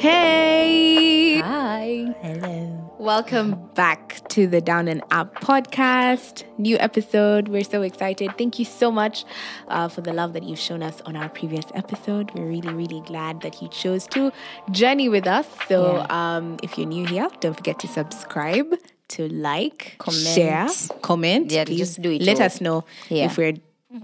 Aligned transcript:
Hey! 0.00 1.38
Hi. 1.40 2.14
Hello. 2.22 2.94
Welcome 2.98 3.68
back 3.74 4.26
to 4.30 4.46
the 4.46 4.62
Down 4.62 4.88
and 4.88 5.02
Up 5.10 5.34
podcast. 5.40 6.44
New 6.56 6.78
episode. 6.78 7.48
We're 7.48 7.64
so 7.64 7.82
excited. 7.82 8.30
Thank 8.38 8.58
you 8.58 8.64
so 8.64 8.90
much 8.90 9.26
uh, 9.68 9.88
for 9.88 10.00
the 10.00 10.14
love 10.14 10.32
that 10.32 10.44
you've 10.44 10.58
shown 10.58 10.82
us 10.82 11.02
on 11.02 11.14
our 11.14 11.28
previous 11.28 11.66
episode. 11.74 12.30
We're 12.34 12.46
really, 12.46 12.72
really 12.72 13.02
glad 13.02 13.42
that 13.42 13.60
you 13.60 13.68
chose 13.68 14.06
to 14.08 14.32
journey 14.70 15.10
with 15.10 15.26
us. 15.26 15.46
So, 15.68 16.06
um, 16.08 16.56
if 16.62 16.78
you're 16.78 16.86
new 16.88 17.06
here, 17.06 17.28
don't 17.40 17.54
forget 17.54 17.78
to 17.80 17.86
subscribe, 17.88 18.74
to 19.08 19.28
like, 19.28 19.96
Comment. 19.98 20.26
share, 20.26 20.68
comment. 21.02 21.52
Yeah, 21.52 21.64
Please 21.66 21.78
just 21.80 22.00
do 22.00 22.10
it 22.12 22.22
Let 22.22 22.40
all. 22.40 22.46
us 22.46 22.62
know 22.62 22.84
Yeah. 23.10 23.26
if 23.26 23.36
we're, 23.36 23.54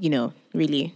you 0.01 0.11
know, 0.11 0.35
really 0.53 0.93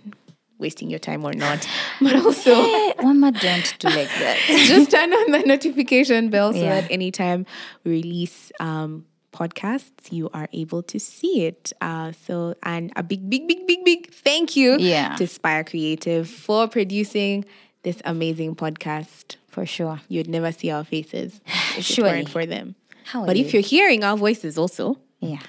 wasting 0.61 0.91
your 0.91 0.99
time 0.99 1.25
or 1.25 1.33
not. 1.33 1.67
But 2.01 2.17
also, 2.17 2.53
Eh, 2.53 2.93
Mama, 3.03 3.32
don't 3.32 3.75
do 3.79 3.89
like 3.89 4.09
that. 4.21 4.37
just 4.67 4.91
turn 4.91 5.13
on 5.13 5.32
the 5.32 5.41
notification 5.46 6.31
bell 6.31 6.53
so 6.53 6.59
Yeah. 6.61 6.81
that 6.82 6.91
anytime 6.91 7.46
we 7.85 7.93
release 7.93 8.53
um, 8.61 9.07
podcasts, 9.32 10.11
you 10.13 10.29
are 10.32 10.49
able 10.53 10.82
to 10.85 10.99
see 11.01 11.46
it. 11.46 11.73
Uh, 11.81 12.13
so, 12.27 12.54
and 12.63 12.93
a 12.96 13.03
big, 13.03 13.29
big, 13.31 13.46
big, 13.49 13.67
big, 13.67 13.85
big 13.85 14.13
thank 14.13 14.57
you 14.57 14.77
Yeah. 14.79 15.17
to 15.17 15.27
Spire 15.27 15.65
Creative 15.65 16.29
for 16.29 16.68
producing 16.68 17.45
this 17.82 18.01
amazing 18.04 18.57
podcast. 18.57 19.37
For 19.49 19.67
sure. 19.67 20.01
You'd 20.09 20.29
never 20.29 20.53
see 20.53 20.71
our 20.71 20.85
faces 20.85 21.40
if 21.77 21.90
it 21.99 22.03
weren't 22.03 22.29
for 22.29 22.46
them. 22.46 22.77
How 23.04 23.27
but 23.27 23.37
if 23.37 23.46
you? 23.53 23.59
you're 23.61 23.67
hearing 23.68 24.04
our 24.04 24.17
voices 24.17 24.57
also, 24.57 24.99
Yeah. 25.21 25.40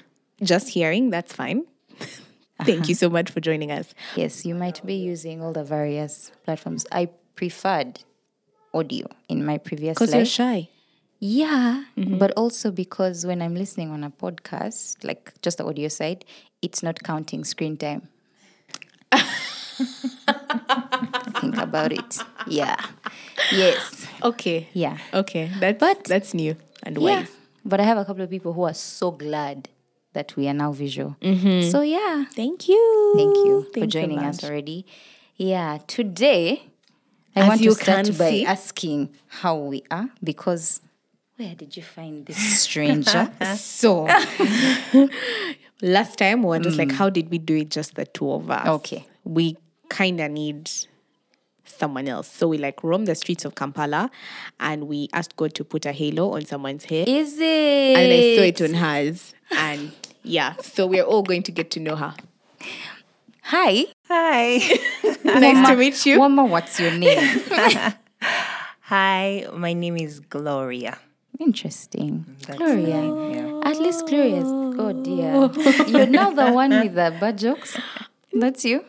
just 0.42 0.70
hearing, 0.70 1.10
that's 1.10 1.32
fine. 1.32 1.64
Thank 2.66 2.88
you 2.88 2.94
so 2.94 3.08
much 3.10 3.30
for 3.30 3.40
joining 3.40 3.70
us. 3.70 3.94
Yes, 4.16 4.44
you 4.46 4.54
might 4.54 4.84
be 4.84 4.94
using 4.94 5.42
all 5.42 5.52
the 5.52 5.64
various 5.64 6.30
platforms. 6.44 6.86
I 6.92 7.08
preferred 7.34 8.00
audio 8.74 9.06
in 9.28 9.44
my 9.44 9.58
previous 9.58 9.94
Because 9.98 10.14
you're 10.14 10.24
shy. 10.24 10.68
Yeah, 11.18 11.84
Mm-hmm. 11.96 12.18
but 12.18 12.32
also 12.36 12.70
because 12.72 13.24
when 13.24 13.40
I'm 13.42 13.54
listening 13.54 13.90
on 13.90 14.02
a 14.02 14.10
podcast, 14.10 15.04
like 15.04 15.32
just 15.42 15.58
the 15.58 15.64
audio 15.64 15.88
side, 15.88 16.24
it's 16.62 16.82
not 16.82 17.02
counting 17.02 17.44
screen 17.44 17.76
time. 17.76 18.08
Think 21.40 21.56
about 21.58 21.92
it. 21.92 22.18
Yeah. 22.46 22.76
Yes. 23.52 24.06
Okay. 24.22 24.68
Yeah. 24.72 24.98
Okay. 25.12 25.50
That's, 25.60 25.78
But- 25.78 26.04
that's 26.04 26.34
new 26.34 26.56
and 26.82 26.96
Yeah. 26.98 27.20
wise. 27.20 27.30
But 27.64 27.80
I 27.80 27.84
have 27.84 27.98
a 27.98 28.04
couple 28.04 28.22
of 28.24 28.30
people 28.30 28.52
who 28.54 28.62
are 28.64 28.74
so 28.74 29.10
glad 29.12 29.68
that 30.12 30.36
we 30.36 30.48
are 30.48 30.54
now 30.54 30.72
visual. 30.72 31.16
Mm-hmm. 31.20 31.70
So 31.70 31.80
yeah, 31.82 32.24
Thank 32.32 32.68
you. 32.68 33.14
thank 33.16 33.36
you 33.36 33.62
for 33.72 33.80
Thanks 33.80 33.94
so 33.94 34.00
joining 34.00 34.18
us 34.18 34.44
already. 34.44 34.86
Yeah, 35.36 35.78
today 35.86 36.64
I 37.34 37.40
As 37.40 37.48
want 37.48 37.62
to 37.62 37.72
start 37.72 38.06
by 38.18 38.30
see- 38.30 38.46
asking 38.46 39.10
how 39.28 39.56
we 39.56 39.82
are 39.90 40.10
because 40.22 40.80
where 41.36 41.54
did 41.54 41.76
you 41.76 41.82
find 41.82 42.26
this 42.26 42.60
stranger? 42.62 43.32
So, 43.56 44.04
last 45.82 46.18
time 46.18 46.42
we 46.42 46.48
were 46.50 46.58
just 46.58 46.78
like, 46.78 46.88
mm. 46.88 46.92
how 46.92 47.10
did 47.10 47.30
we 47.30 47.38
do 47.38 47.56
it 47.56 47.70
just 47.70 47.94
the 47.94 48.04
two 48.04 48.30
of 48.30 48.50
us? 48.50 48.66
Okay. 48.66 49.06
We 49.24 49.56
kind 49.88 50.20
of 50.20 50.30
need 50.30 50.70
someone 51.64 52.06
else. 52.06 52.28
So 52.28 52.48
we 52.48 52.58
like 52.58 52.84
roam 52.84 53.06
the 53.06 53.14
streets 53.14 53.44
of 53.44 53.54
Kampala 53.54 54.10
and 54.60 54.86
we 54.88 55.08
asked 55.12 55.36
God 55.36 55.54
to 55.54 55.64
put 55.64 55.86
a 55.86 55.92
halo 55.92 56.32
on 56.34 56.44
someone's 56.44 56.84
head. 56.84 57.08
Is 57.08 57.38
it? 57.38 57.96
and 57.96 58.12
I 58.12 58.36
saw 58.36 58.42
it 58.42 58.62
on 58.62 58.74
hers. 58.74 59.34
And 59.50 59.92
yeah, 60.22 60.54
so 60.60 60.86
we're 60.86 61.02
all 61.04 61.22
going 61.22 61.42
to 61.44 61.52
get 61.52 61.70
to 61.72 61.80
know 61.80 61.96
her. 61.96 62.14
Hi, 63.44 63.86
Hi. 64.08 64.58
nice 65.24 65.68
to 65.68 65.76
meet 65.76 66.06
you. 66.06 66.18
Mama. 66.18 66.44
What's 66.44 66.78
your 66.80 66.92
name? 66.92 67.18
Hi, 68.82 69.46
my 69.54 69.72
name 69.72 69.96
is 69.96 70.20
Gloria. 70.20 70.98
Interesting, 71.40 72.24
That's 72.46 72.58
Gloria. 72.58 73.02
yeah. 73.34 73.60
At 73.68 73.78
least 73.78 74.06
Gloria. 74.06 74.42
Oh 74.44 74.92
dear, 74.92 75.50
you're 75.88 76.06
now 76.06 76.30
the 76.30 76.52
one 76.52 76.70
with 76.70 76.94
the 76.94 77.14
bad 77.18 77.38
jokes. 77.38 77.76
That's 78.32 78.64
you. 78.64 78.84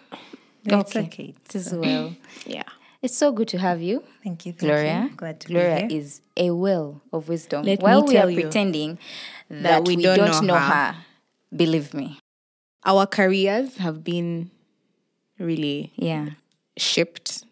No, 0.66 0.80
it's 0.82 0.96
okay. 0.96 1.34
It 1.46 1.56
is 1.56 1.74
well. 1.74 2.16
Yeah. 2.46 2.64
It's 3.02 3.18
so 3.18 3.32
good 3.32 3.48
to 3.50 3.58
have 3.58 3.82
you. 3.82 4.04
Thank 4.24 4.46
you. 4.46 4.54
Thank 4.54 4.60
Gloria. 4.72 5.08
You. 5.10 5.16
Glad 5.18 5.40
to 5.42 5.48
Gloria 5.48 5.88
be 5.88 5.94
here. 5.94 6.02
is 6.04 6.22
a 6.38 6.52
well 6.52 7.02
of 7.12 7.28
wisdom. 7.28 7.64
Let 7.66 7.80
me 7.80 7.84
While 7.84 8.06
we 8.06 8.18
are 8.18 8.30
you 8.30 8.42
pretending 8.42 8.98
that, 9.50 9.86
we 9.86 9.96
we, 9.98 10.04
don't 10.04 10.18
don't, 10.20 10.46
know 10.46 10.54
know, 10.54 10.60
her. 10.60 10.74
her. 10.94 10.96
Believe 11.56 11.94
me. 11.94 12.20
Our 12.86 13.06
careers 13.06 13.78
have 13.78 14.04
been 14.04 14.52
really 15.40 15.92
Yeah, 15.96 16.30
shaped 16.78 17.44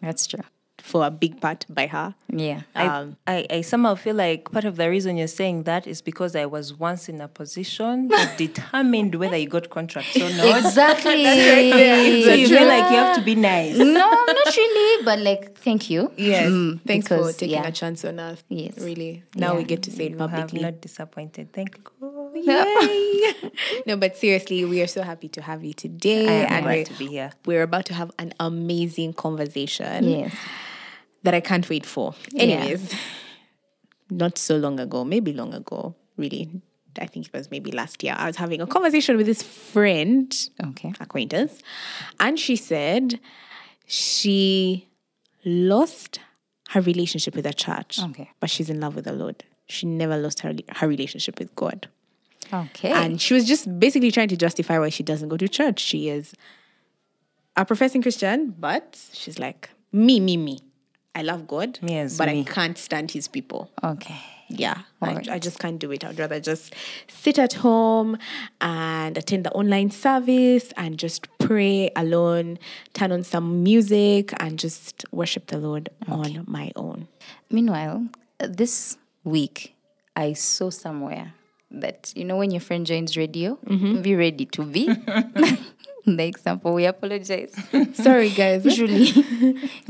that's 0.00 0.26
true. 0.26 0.40
for 0.78 1.04
a 1.04 1.10
big 1.10 1.40
part 1.40 1.66
by 1.68 1.86
her. 1.88 2.14
Yeah. 2.32 2.62
Um, 2.74 3.16
I, 3.26 3.46
I 3.50 3.60
somehow 3.60 3.94
feel 3.96 4.14
like 4.14 4.50
part 4.50 4.64
of 4.64 4.76
the 4.76 4.88
reason 4.88 5.18
you're 5.18 5.26
saying 5.28 5.64
that 5.64 5.86
is 5.86 6.00
because 6.00 6.34
I 6.34 6.46
was 6.46 6.72
once 6.72 7.08
in 7.10 7.20
a 7.20 7.28
position 7.28 8.08
that 8.08 8.38
determined 8.46 9.14
whether 9.16 9.36
you 9.36 9.48
got 9.48 9.68
contracts 9.68 10.16
or 10.16 10.30
not. 10.30 10.64
Exactly. 10.64 11.24
So 12.24 12.32
you 12.32 12.48
feel 12.48 12.66
like 12.66 12.90
you 12.90 12.96
have 12.96 13.16
to 13.16 13.22
be 13.22 13.34
nice. 13.34 13.76
no, 13.76 13.84
not 13.84 14.56
really, 14.56 15.04
but 15.04 15.18
like, 15.18 15.58
thank 15.58 15.90
you. 15.90 16.10
Yes. 16.16 16.48
Mm, 16.48 16.80
Thanks 16.86 17.08
for 17.08 17.30
taking 17.32 17.56
yeah. 17.56 17.66
a 17.68 17.72
chance 17.72 18.04
on 18.06 18.18
us. 18.20 18.42
Yes. 18.48 18.78
Really. 18.78 19.22
Now 19.34 19.56
we 19.56 19.64
get 19.64 19.82
to 19.82 19.90
say 19.90 20.06
it 20.06 20.12
You 20.12 20.18
have 20.18 20.30
publicly. 20.30 20.60
not 20.60 20.80
disappointed. 20.80 21.52
Thank 21.52 21.72
God. 22.00 22.17
Yay. 22.44 23.50
no, 23.86 23.96
but 23.96 24.16
seriously, 24.16 24.64
we 24.64 24.80
are 24.82 24.86
so 24.86 25.02
happy 25.02 25.28
to 25.28 25.42
have 25.42 25.64
you 25.64 25.72
today. 25.74 26.26
I 26.26 26.32
am 26.32 26.52
and 26.52 26.64
glad 26.64 26.76
we're, 26.76 26.84
to 26.84 26.94
be 26.98 27.06
here. 27.06 27.30
we're 27.46 27.62
about 27.62 27.84
to 27.86 27.94
have 27.94 28.10
an 28.18 28.32
amazing 28.40 29.12
conversation 29.14 30.04
Yes. 30.04 30.34
that 31.22 31.34
I 31.34 31.40
can't 31.40 31.68
wait 31.68 31.84
for. 31.86 32.14
Anyways, 32.36 32.94
not 34.10 34.38
so 34.38 34.56
long 34.56 34.80
ago, 34.80 35.04
maybe 35.04 35.32
long 35.32 35.54
ago, 35.54 35.94
really. 36.16 36.62
I 37.00 37.06
think 37.06 37.26
it 37.26 37.32
was 37.32 37.50
maybe 37.50 37.70
last 37.70 38.02
year. 38.02 38.16
I 38.18 38.26
was 38.26 38.34
having 38.36 38.60
a 38.60 38.66
conversation 38.66 39.16
with 39.16 39.26
this 39.26 39.42
friend, 39.42 40.34
Okay. 40.70 40.92
acquaintance, 40.98 41.60
and 42.18 42.38
she 42.40 42.56
said 42.56 43.20
she 43.86 44.88
lost 45.44 46.18
her 46.70 46.80
relationship 46.80 47.34
with 47.36 47.44
the 47.44 47.52
church. 47.54 48.00
Okay. 48.02 48.30
But 48.40 48.50
she's 48.50 48.68
in 48.68 48.80
love 48.80 48.96
with 48.96 49.04
the 49.04 49.12
Lord. 49.12 49.44
She 49.68 49.86
never 49.86 50.16
lost 50.16 50.40
her, 50.40 50.54
her 50.76 50.88
relationship 50.88 51.38
with 51.38 51.54
God. 51.54 51.88
Okay. 52.52 52.90
And 52.90 53.20
she 53.20 53.34
was 53.34 53.46
just 53.46 53.78
basically 53.78 54.10
trying 54.10 54.28
to 54.28 54.36
justify 54.36 54.78
why 54.78 54.88
she 54.88 55.02
doesn't 55.02 55.28
go 55.28 55.36
to 55.36 55.48
church. 55.48 55.80
She 55.80 56.08
is 56.08 56.34
a 57.56 57.64
professing 57.64 58.02
Christian, 58.02 58.54
but 58.58 58.98
she's 59.12 59.38
like, 59.38 59.70
me, 59.92 60.20
me, 60.20 60.36
me. 60.36 60.60
I 61.14 61.22
love 61.22 61.48
God, 61.48 61.78
Me 61.82 61.98
as 61.98 62.16
but 62.16 62.28
me. 62.28 62.40
I 62.40 62.44
can't 62.44 62.78
stand 62.78 63.10
his 63.10 63.28
people. 63.28 63.70
okay. 63.82 64.20
Yeah, 64.50 64.78
I, 65.02 65.08
Alright. 65.08 65.28
I 65.28 65.38
just 65.38 65.58
can't 65.58 65.78
do 65.78 65.90
it. 65.92 66.02
I'd 66.06 66.18
rather 66.18 66.40
just 66.40 66.74
sit 67.06 67.38
at 67.38 67.52
home 67.52 68.16
and 68.62 69.18
attend 69.18 69.44
the 69.44 69.52
online 69.52 69.90
service 69.90 70.72
and 70.78 70.98
just 70.98 71.26
pray 71.38 71.90
alone, 71.94 72.58
turn 72.94 73.12
on 73.12 73.24
some 73.24 73.62
music 73.62 74.32
and 74.40 74.58
just 74.58 75.04
worship 75.12 75.48
the 75.48 75.58
Lord 75.58 75.90
on 76.08 76.44
my 76.46 76.72
own. 76.76 77.08
Meanwhile, 77.50 78.08
this 78.38 78.96
week, 79.22 79.74
I 80.16 80.32
saw 80.32 80.70
somewhere 80.70 81.34
that, 81.70 82.12
you 82.16 82.24
know, 82.24 82.36
when 82.36 82.50
your 82.50 82.60
friend 82.60 82.86
joins 82.86 83.16
radio, 83.16 83.56
mm-hmm. 83.66 84.02
be 84.02 84.14
ready 84.16 84.46
to 84.46 84.64
be. 84.64 84.86
the 86.16 86.24
example, 86.24 86.72
we 86.74 86.86
apologize. 86.86 87.54
Sorry, 87.94 88.30
guys. 88.30 88.64
Usually, 88.64 89.06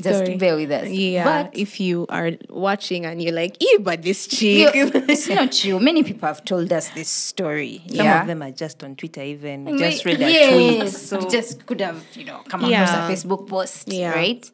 just 0.01 0.03
Sorry. 0.03 0.37
bear 0.37 0.57
with 0.57 0.71
us. 0.73 0.89
Yeah, 0.89 1.25
But 1.25 1.57
if 1.57 1.81
you 1.81 2.07
are 2.09 2.33
watching 2.49 3.07
and 3.07 3.23
you're 3.23 3.35
like, 3.35 3.63
ew, 3.63 3.79
but 3.81 4.03
this 4.03 4.27
chick. 4.27 4.75
you- 4.75 4.91
it's 4.95 5.29
not 5.29 5.53
true. 5.53 5.79
Many 5.79 6.03
people 6.03 6.27
have 6.27 6.45
told 6.45 6.73
us 6.73 6.91
this 6.91 7.09
story. 7.09 7.83
Some 7.89 7.97
yeah. 8.07 8.21
of 8.23 8.27
them 8.27 8.43
are 8.43 8.51
just 8.51 8.83
on 8.83 8.97
Twitter, 8.97 9.23
even. 9.23 9.79
Just 9.79 10.05
read 10.05 10.21
a 10.21 10.31
yes, 10.31 10.53
tweet. 10.53 10.89
So 11.23 11.29
just 11.31 11.67
could 11.67 11.81
have, 11.81 12.05
you 12.15 12.25
know, 12.25 12.43
come 12.49 12.65
Yeah. 12.65 12.85
across 12.85 13.09
a 13.09 13.13
Facebook 13.13 13.49
post, 13.49 13.89
Yeah. 13.89 14.13
right? 14.13 14.51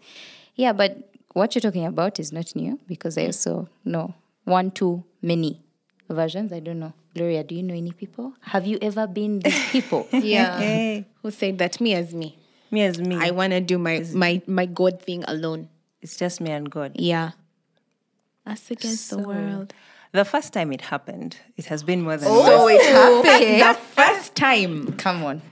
Yeah, 0.56 0.72
but 0.72 1.10
what 1.32 1.54
you're 1.54 1.62
talking 1.62 1.86
about 1.86 2.20
is 2.20 2.32
not 2.32 2.54
new 2.54 2.78
because 2.86 3.18
I 3.18 3.26
also 3.26 3.68
know 3.84 4.14
one, 4.44 4.70
two, 4.70 5.04
many 5.22 5.62
versions. 6.08 6.52
I 6.52 6.60
don't 6.60 6.78
know. 6.78 6.92
Gloria, 7.14 7.44
do 7.44 7.54
you 7.54 7.62
know 7.62 7.74
any 7.74 7.92
people? 7.92 8.34
Have 8.40 8.66
you 8.66 8.78
ever 8.82 9.06
been 9.06 9.40
these 9.40 9.70
people? 9.70 10.08
yeah. 10.12 10.58
Hey, 10.64 11.06
Who 11.22 11.30
said 11.30 11.58
that? 11.58 11.80
Me 11.80 11.94
as 11.94 12.12
me. 12.14 12.36
me 12.70 12.82
as 12.82 12.98
me. 13.00 13.16
I 13.20 13.30
want 13.30 13.52
to 13.52 13.60
do 13.60 13.78
my, 13.78 14.04
my, 14.12 14.42
my 14.46 14.66
God 14.66 15.00
thing 15.00 15.24
alone. 15.28 15.68
it's 16.02 16.16
just 16.16 16.40
me 16.40 16.50
and 16.50 16.68
God. 16.70 16.92
Yeah. 16.96 17.32
Us 18.46 18.70
against 18.70 19.10
the 19.10 19.18
world. 19.18 19.72
The 20.12 20.24
first 20.24 20.52
time 20.52 20.72
it 20.72 20.80
happened, 20.80 21.36
it 21.56 21.66
has 21.66 21.82
been 21.82 22.02
more 22.02 22.16
than 22.16 22.28
Oh, 22.30 22.68
it 22.68 22.82
happened. 23.24 23.60
The 23.60 23.80
first 23.94 24.34
time. 24.36 24.92
Come 24.92 25.24
on. 25.24 25.42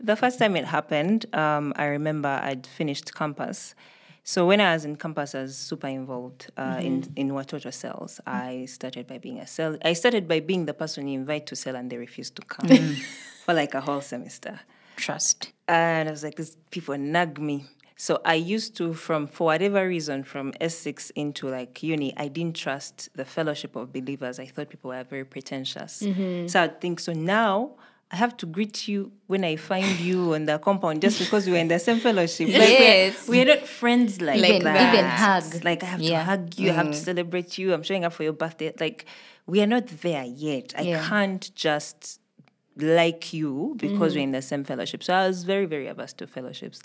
The 0.00 0.16
first 0.16 0.38
time 0.38 0.54
it 0.56 0.64
happened, 0.66 1.24
um, 1.34 1.72
I 1.76 1.86
remember 1.86 2.28
I'd 2.28 2.66
finished 2.66 3.14
campus. 3.14 3.74
So 4.28 4.44
when 4.44 4.60
I 4.60 4.74
was 4.74 4.84
in 4.84 4.96
campus, 4.96 5.36
I 5.36 5.42
was 5.42 5.56
super 5.56 5.86
involved 5.86 6.50
uh, 6.56 6.80
in 6.82 7.02
mm-hmm. 7.02 7.12
in 7.14 7.30
Watoto 7.30 7.72
cells. 7.72 8.20
I 8.26 8.64
started 8.66 9.06
by 9.06 9.18
being 9.18 9.38
a 9.38 9.46
cell. 9.46 9.78
I 9.84 9.92
started 9.92 10.26
by 10.26 10.40
being 10.40 10.66
the 10.66 10.74
person 10.74 11.06
you 11.06 11.16
invite 11.16 11.46
to 11.46 11.54
cell 11.54 11.76
and 11.76 11.88
they 11.88 11.96
refuse 11.96 12.30
to 12.30 12.42
come 12.42 12.68
mm. 12.68 12.98
for 13.44 13.54
like 13.54 13.74
a 13.74 13.80
whole 13.80 14.00
semester. 14.00 14.58
Trust. 14.96 15.52
And 15.68 16.08
I 16.08 16.10
was 16.10 16.24
like, 16.24 16.34
these 16.34 16.56
people 16.72 16.98
nag 16.98 17.40
me. 17.40 17.66
So 17.94 18.20
I 18.24 18.34
used 18.34 18.76
to, 18.78 18.94
from 18.94 19.28
for 19.28 19.44
whatever 19.44 19.86
reason, 19.86 20.24
from 20.24 20.50
S6 20.54 21.12
into 21.14 21.48
like 21.48 21.80
uni, 21.84 22.12
I 22.16 22.26
didn't 22.26 22.56
trust 22.56 23.08
the 23.14 23.24
fellowship 23.24 23.76
of 23.76 23.92
believers. 23.92 24.40
I 24.40 24.46
thought 24.46 24.70
people 24.70 24.90
were 24.90 25.04
very 25.04 25.24
pretentious. 25.24 26.02
Mm-hmm. 26.02 26.48
So 26.48 26.64
I 26.64 26.68
think 26.68 26.98
so 26.98 27.12
now. 27.12 27.76
I 28.10 28.16
have 28.16 28.36
to 28.38 28.46
greet 28.46 28.86
you 28.86 29.10
when 29.26 29.44
I 29.44 29.56
find 29.56 29.98
you 29.98 30.34
on 30.34 30.44
the 30.44 30.58
compound 30.58 31.02
just 31.02 31.18
because 31.18 31.46
we're 31.48 31.56
in 31.56 31.66
the 31.68 31.78
same 31.80 31.98
fellowship. 31.98 32.48
Like 32.48 32.56
Yes. 32.68 33.26
we're, 33.28 33.44
we're 33.44 33.56
not 33.56 33.66
friends 33.66 34.20
like, 34.20 34.40
Like 34.40 34.62
that. 34.62 34.94
even 34.94 35.04
hug. 35.04 35.64
Like 35.64 35.82
I 35.82 35.86
have 35.86 36.00
Yeah. 36.00 36.18
to 36.20 36.24
hug 36.24 36.58
you, 36.58 36.70
I 36.70 36.74
have 36.74 36.86
to 36.86 36.92
mm. 36.92 36.94
celebrate 36.94 37.58
you. 37.58 37.74
I'm 37.74 37.82
showing 37.82 38.04
up 38.04 38.12
for 38.12 38.22
your 38.22 38.32
birthday. 38.32 38.72
Like 38.78 39.06
we 39.46 39.60
are 39.60 39.66
not 39.66 39.88
there 39.88 40.24
yet. 40.24 40.72
I 40.78 40.82
Yeah. 40.82 41.08
can't 41.08 41.50
just 41.56 42.20
like 42.76 43.32
you 43.32 43.74
because 43.76 44.12
mm. 44.12 44.16
we're 44.16 44.22
in 44.22 44.30
the 44.30 44.42
same 44.42 44.62
fellowship. 44.62 45.02
So 45.02 45.12
I 45.12 45.26
was 45.26 45.42
very, 45.42 45.66
very 45.66 45.88
averse 45.88 46.12
to 46.14 46.26
fellowships. 46.28 46.82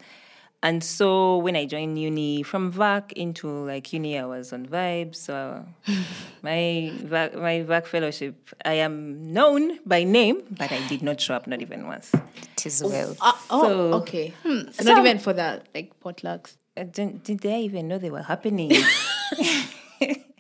And 0.64 0.84
so 0.84 1.38
when 1.38 1.56
I 1.56 1.66
joined 1.66 1.98
uni, 2.00 2.44
from 2.44 2.72
VAC 2.72 3.14
into 3.14 3.48
like 3.66 3.92
uni, 3.94 4.18
I 4.20 4.26
was 4.26 4.54
on 4.54 4.68
vibes. 4.68 5.16
So 5.16 5.66
my 6.44 6.92
VAC, 7.02 7.34
my 7.36 7.64
VAC 7.64 7.88
fellowship, 7.88 8.50
I 8.64 8.74
am 8.74 9.34
known 9.34 9.80
by 9.86 10.04
name, 10.04 10.44
but 10.52 10.72
I 10.72 10.88
did 10.88 11.02
not 11.02 11.20
show 11.20 11.34
up, 11.34 11.48
not 11.48 11.62
even 11.62 11.88
once. 11.88 12.12
It 12.58 12.66
is 12.68 12.84
well. 12.84 13.16
Uh, 13.20 13.32
oh, 13.50 13.64
So- 13.64 13.94
okay. 14.02 14.34
So 14.44 14.84
not 14.84 15.00
even 15.00 15.18
for 15.18 15.34
that, 15.34 15.68
like 15.74 16.00
potlucks. 16.00 16.58
I 16.78 16.84
didn't, 16.84 17.24
did 17.24 17.40
they 17.40 17.62
even 17.62 17.88
know 17.88 17.98
they 17.98 18.12
were 18.12 18.22
happening? 18.24 18.72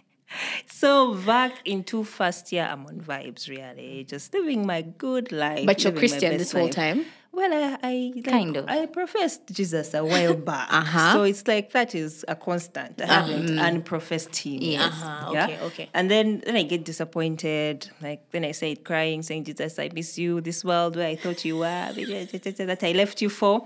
so 0.67 1.15
back 1.15 1.53
into 1.65 2.03
first 2.03 2.51
year, 2.51 2.67
I'm 2.71 2.85
on 2.85 2.99
vibes 3.01 3.49
really, 3.49 4.05
just 4.07 4.33
living 4.33 4.65
my 4.65 4.81
good 4.81 5.31
life. 5.31 5.65
But 5.65 5.83
you're 5.83 5.93
Christian 5.93 6.37
this 6.37 6.51
whole 6.51 6.63
life. 6.65 6.71
time? 6.75 7.05
Well, 7.33 7.53
I, 7.53 7.77
I 7.81 8.11
like, 8.13 8.25
Kind 8.25 8.57
of. 8.57 8.67
I 8.67 8.85
professed 8.87 9.41
Jesus 9.53 9.93
a 9.93 10.03
while 10.03 10.33
back, 10.51 10.67
Uh-huh. 10.71 11.13
so 11.13 11.23
it's 11.23 11.47
like 11.47 11.71
that 11.71 11.95
is 11.95 12.25
a 12.27 12.35
constant. 12.35 13.01
I 13.01 13.05
haven't 13.05 13.47
unprofessed 13.57 14.35
him. 14.35 14.61
Yes. 14.61 14.91
Uh-huh, 15.01 15.31
Yeah? 15.33 15.45
okay, 15.45 15.59
okay. 15.61 15.89
And 15.93 16.11
then 16.11 16.41
then 16.45 16.57
I 16.57 16.63
get 16.63 16.83
disappointed. 16.83 17.89
Like 18.01 18.29
then 18.31 18.43
I 18.43 18.51
say 18.51 18.73
it 18.73 18.83
crying, 18.83 19.21
saying, 19.21 19.45
Jesus, 19.45 19.79
I 19.79 19.89
miss 19.93 20.17
you. 20.17 20.41
This 20.41 20.65
world 20.65 20.97
where 20.97 21.07
I 21.07 21.15
thought 21.15 21.45
you 21.45 21.57
were, 21.59 21.65
that 21.95 22.79
I 22.83 22.91
left 22.91 23.21
you 23.21 23.29
for, 23.29 23.65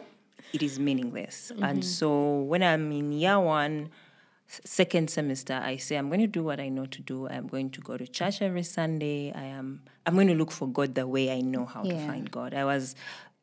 it 0.54 0.62
is 0.62 0.80
meaningless. 0.80 1.52
And 1.60 1.84
so 1.84 2.42
when 2.42 2.62
I'm 2.62 2.92
in 2.92 3.12
year 3.14 3.40
one, 3.40 3.90
second 4.48 5.10
semester, 5.10 5.62
I 5.64 5.78
say 5.78 5.96
I'm 5.96 6.08
going 6.10 6.22
to 6.22 6.28
do 6.28 6.44
what 6.44 6.60
I 6.60 6.70
know 6.70 6.86
to 6.86 7.02
do. 7.02 7.28
I'm 7.28 7.48
going 7.48 7.70
to 7.72 7.82
go 7.82 7.98
to 7.98 8.08
church 8.08 8.42
every 8.42 8.64
Sunday. 8.64 9.32
I 9.34 9.46
am. 9.46 9.82
I'm 10.06 10.16
going 10.16 10.28
to 10.28 10.36
look 10.36 10.52
for 10.52 10.68
God 10.68 10.96
the 10.96 11.08
way 11.08 11.32
I 11.32 11.42
know 11.42 11.66
how 11.66 11.84
to 11.84 11.96
find 12.06 12.30
God. 12.30 12.54
I 12.54 12.64
was 12.64 12.96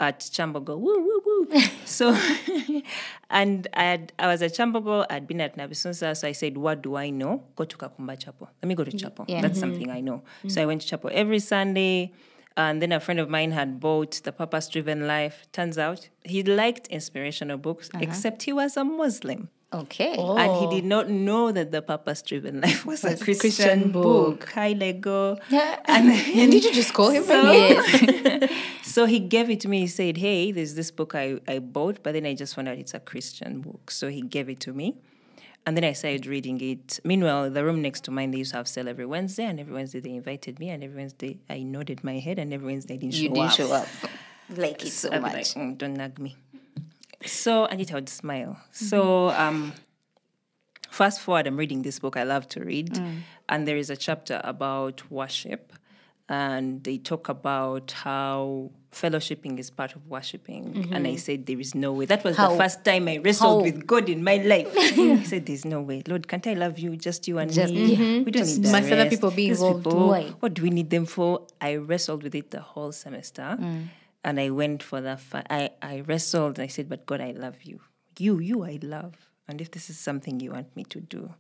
at 0.03 0.21
Kyambogo, 0.21 0.79
woo 0.79 1.01
woo 1.01 1.23
woo. 1.25 1.61
so, 1.85 2.17
and 3.31 3.69
I 3.75 3.85
had, 3.85 4.13
I 4.19 4.27
was 4.27 4.43
at 4.43 4.53
Kyambogo. 4.53 5.07
I'd 5.09 5.27
been 5.27 5.41
at 5.41 5.57
Nabisunsa, 5.57 6.17
so 6.17 6.29
I 6.29 6.33
said, 6.33 6.57
"What 6.57 6.83
do 6.83 6.97
I 6.97 7.11
know? 7.11 7.45
Go 7.57 7.65
to 7.65 7.77
Kakumba 7.77 8.19
Chapel. 8.19 8.51
Let 8.63 8.69
me 8.69 8.75
go 8.75 8.85
to 8.85 8.93
chapel. 8.93 9.25
Yeah. 9.29 9.41
That's 9.41 9.59
mm-hmm. 9.59 9.73
something 9.73 9.91
I 9.91 10.01
know." 10.01 10.19
Mm-hmm. 10.19 10.49
So 10.49 10.63
I 10.63 10.67
went 10.67 10.83
to 10.83 10.87
chapel 10.87 11.11
every 11.13 11.39
Sunday. 11.39 12.13
And 12.55 12.83
then 12.83 12.93
a 12.93 13.01
friend 13.01 13.19
of 13.19 13.31
mine 13.31 13.53
had 13.53 13.81
bought 13.81 14.21
The 14.25 14.31
Purpose 14.31 14.69
Driven 14.69 15.07
Life. 15.07 15.47
Turns 15.53 15.79
out 15.79 16.11
he 16.23 16.43
liked 16.43 16.87
inspirational 16.89 17.57
books, 17.57 17.89
uh-huh. 17.95 18.03
except 18.03 18.43
he 18.43 18.53
was 18.53 18.77
a 18.77 18.85
Muslim. 18.85 19.49
Okay. 19.75 20.15
And 20.19 20.53
he 20.71 20.77
did 20.81 20.85
not 20.85 21.09
know 21.09 21.51
that 21.53 21.71
The 21.71 21.81
Purpose 21.81 22.21
Driven 22.23 22.61
Life 22.61 22.85
was 22.85 23.05
a 23.05 23.17
Christian, 23.17 23.37
Christian 23.39 23.91
book. 23.93 24.41
book. 24.41 24.49
Hi, 24.55 24.73
Lego. 24.73 25.39
Yeah. 25.49 25.81
And 25.87 26.09
Did 26.51 26.65
you 26.65 26.73
just 26.75 26.93
call 26.93 27.09
him? 27.11 27.25
So, 27.25 27.51
yes. 27.51 28.51
so 28.83 29.07
he 29.07 29.19
gave 29.19 29.49
it 29.49 29.61
to 29.61 29.69
me. 29.69 29.81
He 29.81 29.87
said, 29.87 30.19
Hey, 30.19 30.53
there's 30.53 30.75
this 30.75 30.91
book 30.91 31.15
I, 31.15 31.41
I 31.49 31.59
bought, 31.59 32.03
but 32.03 32.13
then 32.13 32.27
I 32.27 32.35
just 32.35 32.55
found 32.55 32.69
out 32.69 32.77
it's 32.77 32.93
a 32.93 33.01
Christian 33.01 33.61
book. 33.63 33.91
So 33.91 34.09
he 34.09 34.21
gave 34.21 34.49
it 34.51 34.61
to 34.61 34.73
me. 34.75 34.97
And 35.65 35.77
then 35.77 35.85
I 35.85 35.93
started 35.93 36.27
reading 36.27 36.61
it. 36.61 36.99
Meanwhile, 37.05 37.51
the 37.51 37.65
room 37.65 37.81
next 37.81 38.03
to 38.05 38.11
mine, 38.11 38.33
they 38.33 38.39
used 38.39 38.51
to 38.51 38.57
have 38.57 38.67
cell 38.67 38.89
every 38.89 39.07
Wednesday, 39.07 39.45
and 39.45 39.61
every 39.61 39.73
Wednesday 39.73 40.01
they 40.01 40.11
invited 40.11 40.59
me, 40.59 40.71
and 40.71 40.83
every 40.83 40.97
Wednesday 40.97 41.39
I 41.49 41.63
nodded 41.63 42.03
my 42.03 42.19
head, 42.19 42.41
and 42.41 42.53
every 42.53 42.67
Wednesday 42.67 42.95
I 42.95 42.97
didn't 42.97 43.15
You 43.15 43.29
show 43.29 43.35
didn't 43.35 43.47
up. 43.47 43.53
show 43.53 43.73
up. 43.73 43.89
Like 44.57 44.83
it 44.85 44.91
so 45.03 45.11
I'd 45.13 45.23
much. 45.23 45.33
like, 45.35 45.47
"Mm, 45.47 45.79
don't 45.79 45.95
nag 45.95 46.19
me. 46.19 46.37
So, 47.27 47.67
and 47.67 47.81
it 47.81 47.93
would 47.93 48.09
smile. 48.09 48.59
Mm-hmm. 48.59 48.85
So, 48.87 49.31
um, 49.31 49.73
fast 50.91 51.21
forward, 51.21 51.47
I'm 51.47 51.57
reading 51.57 51.83
this 51.83 51.99
book 51.99 52.17
I 52.17 52.25
love 52.25 52.49
to 52.49 52.65
read, 52.65 52.95
mm. 52.95 53.21
and 53.49 53.67
there 53.67 53.77
is 53.77 53.91
a 53.91 53.97
chapter 53.97 54.41
about 54.45 55.11
worship, 55.11 55.73
and 56.29 56.83
they 56.85 56.99
talk 56.99 57.29
about 57.29 57.93
how 57.93 58.71
fellowshipping 58.93 59.59
is 59.59 59.71
part 59.71 59.97
of 59.97 60.07
worshiping. 60.07 60.89
And 60.93 61.07
I 61.07 61.11
mm-hmm. 61.11 61.19
said, 61.19 61.47
There 61.47 61.59
is 61.59 61.75
no 61.75 61.93
way. 61.93 62.05
That 62.05 62.23
was 62.25 62.37
How- 62.37 62.51
the 62.51 62.59
first 62.59 62.85
time 62.85 63.09
I 63.09 63.17
wrestled 63.19 63.61
how- 63.61 63.63
with 63.63 63.87
God 63.87 64.09
in 64.09 64.23
my 64.23 64.37
life. 64.37 64.69
I 64.77 65.23
said, 65.25 65.47
There's 65.47 65.65
no 65.65 65.81
way. 65.81 66.03
Lord, 66.07 66.29
can't 66.29 66.47
I 66.47 66.55
love 66.55 66.79
you? 66.79 66.97
Just 66.97 67.27
you 67.27 67.39
and 67.39 67.53
Just- 67.53 67.73
me. 67.73 67.95
yeah. 67.95 68.23
We 68.23 68.31
don't 68.31 68.47
need 68.47 68.63
the 68.63 68.73
must 68.73 68.93
other 68.93 69.09
people 69.09 69.31
be 69.31 69.49
involved? 69.49 69.85
people, 69.85 70.09
Why? 70.09 70.25
what 70.41 70.55
do 70.55 70.63
we 70.63 70.71
need 70.71 70.91
them 70.91 71.07
for? 71.07 71.47
I 71.61 71.77
wrestled 71.77 72.23
with 72.23 72.35
it 72.35 72.51
the 72.51 72.61
whole 72.61 72.93
semester. 72.93 73.57
Mm. 73.59 73.89
And 74.25 74.39
I 74.39 74.51
went 74.51 74.83
for 74.83 75.01
that. 75.01 75.21
Fi- 75.21 75.47
I, 75.51 75.71
I 75.81 76.01
wrestled 76.01 76.59
and 76.59 76.65
I 76.65 76.69
said, 76.69 76.89
But 76.89 77.07
God, 77.07 77.21
I 77.21 77.33
love 77.33 77.63
you. 77.63 77.81
You, 78.19 78.39
you, 78.39 78.65
I 78.65 78.79
love. 78.83 79.15
And 79.49 79.61
if 79.61 79.71
this 79.71 79.91
is 79.91 79.99
something 79.99 80.41
you 80.41 80.53
want 80.53 80.75
me 80.77 80.85
to 80.85 81.01
do, 81.01 81.35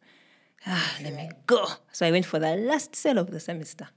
ah, 0.67 0.96
let 1.02 1.14
me 1.14 1.31
go. 1.46 1.67
So 1.93 2.06
I 2.06 2.11
went 2.11 2.26
for 2.26 2.38
the 2.38 2.56
last 2.56 2.96
cell 2.96 3.19
of 3.19 3.31
the 3.31 3.40
semester. 3.40 3.88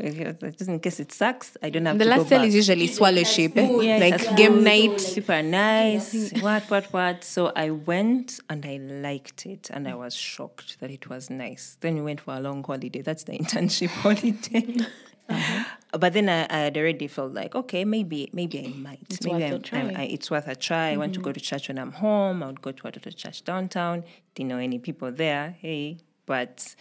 Just 0.00 0.68
in 0.68 0.80
case 0.80 1.00
it 1.00 1.12
sucks, 1.12 1.58
I 1.62 1.68
don't 1.68 1.84
have 1.84 1.98
The 1.98 2.04
to 2.04 2.10
last 2.10 2.18
go 2.20 2.26
cell 2.28 2.44
is 2.44 2.54
usually 2.54 2.86
swallow 2.86 3.24
ship, 3.24 3.52
eh? 3.56 3.68
Yeah, 3.82 3.98
like 3.98 4.14
it's 4.14 4.34
game 4.34 4.54
food, 4.54 4.64
night. 4.64 5.00
Super 5.00 5.42
nice. 5.42 6.32
what, 6.40 6.62
what, 6.70 6.84
what? 6.94 7.24
So 7.24 7.52
I 7.54 7.68
went 7.70 8.40
and 8.48 8.64
I 8.64 8.78
liked 8.78 9.44
it 9.44 9.68
and 9.70 9.86
I 9.86 9.94
was 9.94 10.14
shocked 10.14 10.80
that 10.80 10.90
it 10.90 11.10
was 11.10 11.28
nice. 11.28 11.76
Then 11.80 11.96
we 11.96 12.00
went 12.00 12.22
for 12.22 12.34
a 12.34 12.40
long 12.40 12.64
holiday. 12.64 13.02
That's 13.02 13.24
the 13.24 13.32
internship 13.38 13.88
holiday. 13.88 14.78
But 15.92 16.14
then 16.14 16.28
I, 16.30 16.46
I 16.48 16.58
had 16.64 16.76
already 16.78 17.06
felt 17.06 17.34
like, 17.34 17.54
okay, 17.54 17.84
maybe 17.84 18.30
maybe 18.32 18.64
I 18.66 18.68
might. 18.78 19.00
It's 19.10 19.22
maybe 19.24 19.34
worth 19.34 19.42
I'm- 19.44 19.52
I'm- 19.52 19.62
try. 19.62 19.80
Mm-hmm. 19.80 19.96
I, 20.00 20.04
it's 20.04 20.30
worth 20.30 20.48
a 20.48 20.56
try. 20.56 20.90
I 20.92 20.96
want 20.96 21.12
to 21.14 21.20
go 21.20 21.32
to 21.32 21.40
church 21.40 21.68
when 21.68 21.78
I'm 21.78 21.92
home. 21.92 22.42
I 22.42 22.46
would 22.46 22.62
go 22.62 22.72
to 22.72 22.86
a 22.88 23.12
church 23.12 23.44
downtown. 23.44 24.04
Didn't 24.34 24.48
know 24.48 24.56
any 24.58 24.78
people 24.78 25.12
there. 25.12 25.56
Hey, 25.60 25.98
but 26.24 26.74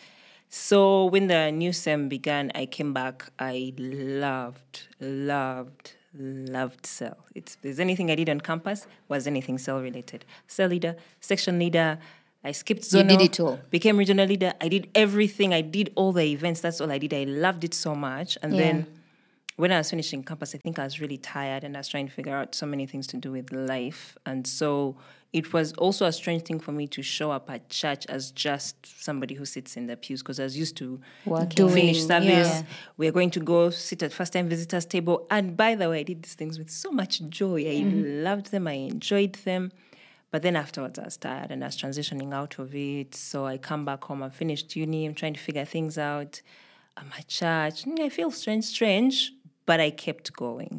so 0.47 1.05
when 1.05 1.27
the 1.27 1.51
new 1.51 1.73
sem 1.73 2.07
began, 2.09 2.51
I 2.55 2.65
came 2.65 2.93
back. 2.93 3.31
I 3.37 3.73
loved, 3.77 4.87
loved, 5.01 5.93
loved 6.17 6.85
cell. 6.85 7.17
It's, 7.35 7.55
if 7.55 7.61
there's 7.61 7.79
anything 7.79 8.11
I 8.11 8.15
did 8.15 8.29
on 8.29 8.39
campus 8.39 8.87
was 9.09 9.27
anything 9.27 9.57
cell 9.57 9.81
related. 9.81 10.23
Cell 10.47 10.69
leader, 10.69 10.95
section 11.19 11.59
leader. 11.59 11.99
I 12.43 12.53
skipped 12.53 12.91
You 12.91 12.99
zonal. 13.03 13.09
did 13.09 13.21
it 13.21 13.39
all. 13.39 13.59
Became 13.69 13.97
regional 13.97 14.25
leader. 14.25 14.53
I 14.59 14.67
did 14.67 14.87
everything. 14.95 15.53
I 15.53 15.61
did 15.61 15.91
all 15.95 16.11
the 16.11 16.23
events. 16.23 16.61
That's 16.61 16.81
all 16.81 16.91
I 16.91 16.97
did. 16.97 17.13
I 17.13 17.25
loved 17.25 17.63
it 17.63 17.73
so 17.73 17.93
much. 17.93 18.37
And 18.41 18.53
Yeah. 18.55 18.59
then 18.61 18.87
when 19.57 19.71
I 19.71 19.77
was 19.77 19.89
finishing 19.89 20.23
campus, 20.23 20.55
I 20.55 20.57
think 20.57 20.79
I 20.79 20.83
was 20.83 20.99
really 20.99 21.17
tired 21.17 21.63
and 21.63 21.75
I 21.75 21.79
was 21.79 21.87
trying 21.87 22.07
to 22.07 22.13
figure 22.13 22.35
out 22.35 22.55
so 22.55 22.65
many 22.65 22.85
things 22.85 23.07
to 23.07 23.17
do 23.17 23.31
with 23.31 23.51
life. 23.51 24.17
And 24.25 24.47
so 24.47 24.97
it 25.33 25.53
was 25.53 25.71
also 25.73 26.05
a 26.05 26.11
strange 26.11 26.43
thing 26.43 26.59
for 26.59 26.71
me 26.71 26.87
to 26.87 27.01
show 27.01 27.31
up 27.31 27.49
at 27.49 27.69
church 27.69 28.05
as 28.07 28.31
just 28.31 28.75
somebody 29.03 29.35
who 29.35 29.45
sits 29.45 29.77
in 29.77 29.87
the 29.87 29.95
pews 29.95 30.21
because 30.21 30.39
I 30.39 30.43
was 30.43 30.57
used 30.57 30.77
to 30.77 30.99
Working. 31.25 31.69
finish 31.69 32.03
service. 32.05 32.29
yeah. 32.47 32.63
We're 32.97 33.11
going 33.11 33.29
to 33.31 33.39
go 33.39 33.69
sit 33.69 34.03
at 34.03 34.11
first 34.13 34.33
time 34.33 34.49
visitors 34.49 34.85
table. 34.85 35.27
And 35.29 35.55
by 35.55 35.75
the 35.75 35.89
way, 35.89 35.99
I 35.99 36.03
did 36.03 36.23
these 36.23 36.33
things 36.33 36.57
with 36.57 36.69
so 36.69 36.91
much 36.91 37.21
joy. 37.29 37.65
I 37.69 37.83
loved 37.83 38.51
them. 38.51 38.67
I 38.67 38.73
enjoyed 38.73 39.33
them. 39.45 39.71
But 40.31 40.43
then 40.43 40.55
afterwards, 40.55 40.97
I 40.97 41.03
was 41.03 41.17
tired 41.17 41.51
and 41.51 41.61
I 41.61 41.67
was 41.67 41.77
transitioning 41.77 42.33
out 42.33 42.57
of 42.57 42.73
it. 42.73 43.15
So 43.15 43.45
I 43.45 43.57
come 43.57 43.83
back 43.85 44.05
home. 44.05 44.23
I 44.23 44.29
finished 44.29 44.75
uni. 44.77 45.05
I'm 45.05 45.13
trying 45.13 45.33
to 45.33 45.39
figure 45.41 45.65
things 45.65 45.97
out. 45.97 46.41
I'm 46.97 47.11
at 47.17 47.27
church. 47.27 47.83
Mm, 47.85 47.99
I 48.01 48.09
feel 48.09 48.31
strange, 48.31 48.65
strange, 48.65 49.33
but 49.71 49.79
I 49.87 49.89
kept 50.05 50.27
going. 50.45 50.75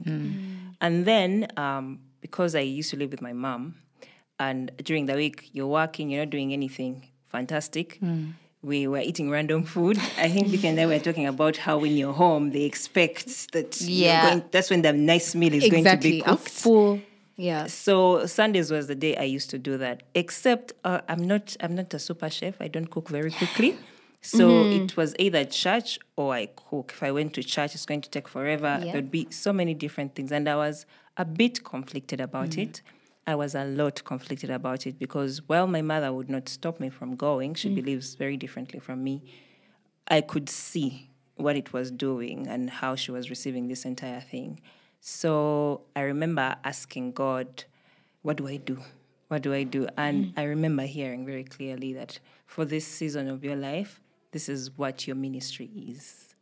And 0.87 0.95
then, 1.11 1.33
um, 1.67 1.85
because 2.21 2.53
I 2.63 2.65
used 2.81 2.91
to 2.93 2.97
live 3.01 3.11
with 3.15 3.23
my 3.29 3.33
mom, 3.47 3.63
and 4.47 4.63
during 4.89 5.05
the 5.11 5.15
week 5.23 5.39
you're 5.55 5.73
working, 5.83 6.11
you're 6.11 6.25
not 6.27 6.31
doing 6.37 6.53
anything 6.61 6.93
fantastic. 7.35 7.87
We 8.73 8.79
were 8.93 9.03
eating 9.11 9.29
random 9.37 9.63
food. 9.75 9.97
I 10.27 10.29
think 10.35 10.45
Vicky 10.53 10.69
and 10.69 10.79
I 10.79 10.87
were 10.87 10.99
talking 11.09 11.27
about 11.27 11.57
how 11.67 11.75
when 11.85 11.95
you're 12.01 12.19
home, 12.25 12.45
they 12.57 12.65
expect 12.73 13.29
that 13.55 13.71
Yeah. 13.81 14.23
going, 14.27 14.43
that's 14.53 14.69
when 14.73 14.83
the 14.83 14.93
nice 14.93 15.35
meal 15.41 15.55
is 15.55 15.63
going 15.71 15.85
to 15.85 15.91
Exactly. 15.91 16.11
be 16.11 16.21
A 16.21 16.25
cooked. 16.25 16.49
full. 16.65 17.01
Yeah. 17.49 17.67
So 17.85 18.27
Sundays 18.39 18.69
was 18.77 18.85
the 18.93 18.95
day 19.07 19.15
I 19.17 19.27
used 19.39 19.51
to 19.55 19.59
do 19.69 19.79
that. 19.85 19.97
Except 20.23 20.67
uh, 20.85 21.01
I'm 21.13 21.23
not 21.33 21.45
I'm 21.65 21.75
not 21.81 21.89
a 21.95 21.99
super 22.09 22.31
chef. 22.39 22.55
I 22.67 22.69
don't 22.75 22.91
cook 22.97 23.09
very 23.19 23.33
quickly. 23.41 23.71
So 24.23 24.49
mm-hmm. 24.49 24.85
it 24.85 24.97
was 24.97 25.15
either 25.19 25.45
church 25.45 25.99
or 26.17 26.33
I 26.33 26.47
cook. 26.47 26.93
If 26.95 27.03
I 27.03 27.11
went 27.11 27.35
to 27.35 27.43
church, 27.43 27.75
it's 27.75 27.85
going 27.85 28.03
to 28.03 28.11
take 28.11 28.29
forever. 28.29 28.81
Yeah. 28.81 28.93
There'd 28.93 29.11
be 29.11 29.27
so 29.31 29.53
many 29.53 29.75
different 29.75 30.15
things, 30.15 30.31
and 30.31 30.49
I 30.49 30.57
was 30.57 30.87
a 31.17 31.25
bit 31.25 31.65
conflicted 31.65 32.21
about 32.21 32.51
mm. 32.51 32.63
it. 32.63 32.83
I 33.27 33.35
was 33.35 33.55
a 33.55 33.65
lot 33.65 34.03
conflicted 34.05 34.51
about 34.51 34.87
it 34.87 34.99
because 34.99 35.43
while 35.49 35.67
my 35.67 35.83
mother 35.83 36.13
would 36.13 36.31
not 36.31 36.49
stop 36.49 36.81
me 36.81 36.89
from 36.89 37.17
going, 37.17 37.55
she 37.55 37.71
mm. 37.71 37.75
believes 37.75 38.15
very 38.15 38.37
differently 38.37 38.81
from 38.81 39.03
me. 39.05 39.23
I 40.09 40.21
could 40.21 40.49
see 40.49 41.11
what 41.37 41.57
it 41.57 41.73
was 41.73 41.91
doing 41.91 42.47
and 42.47 42.71
how 42.71 42.95
she 42.95 43.11
was 43.11 43.29
receiving 43.29 43.69
this 43.69 43.85
entire 43.85 44.21
thing. 44.21 44.61
So 45.01 45.83
I 45.95 46.03
remember 46.03 46.57
asking 46.65 47.13
God, 47.13 47.65
What 48.23 48.37
do 48.37 48.47
I 48.49 48.57
do? 48.57 48.79
what 49.33 49.41
do 49.41 49.55
I 49.55 49.63
do? 49.63 49.89
And 49.97 50.27
mm. 50.27 50.33
I 50.37 50.43
remember 50.43 50.83
hearing 50.83 51.25
very 51.25 51.45
clearly 51.45 51.95
that 51.95 52.19
for 52.47 52.67
this 52.67 52.87
season 52.87 53.31
of 53.31 53.43
your 53.43 53.57
life, 53.57 53.99
this 54.33 54.49
is 54.49 54.77
what 54.77 55.07
your 55.07 55.17
ministry 55.17 55.71
is. 55.89 56.35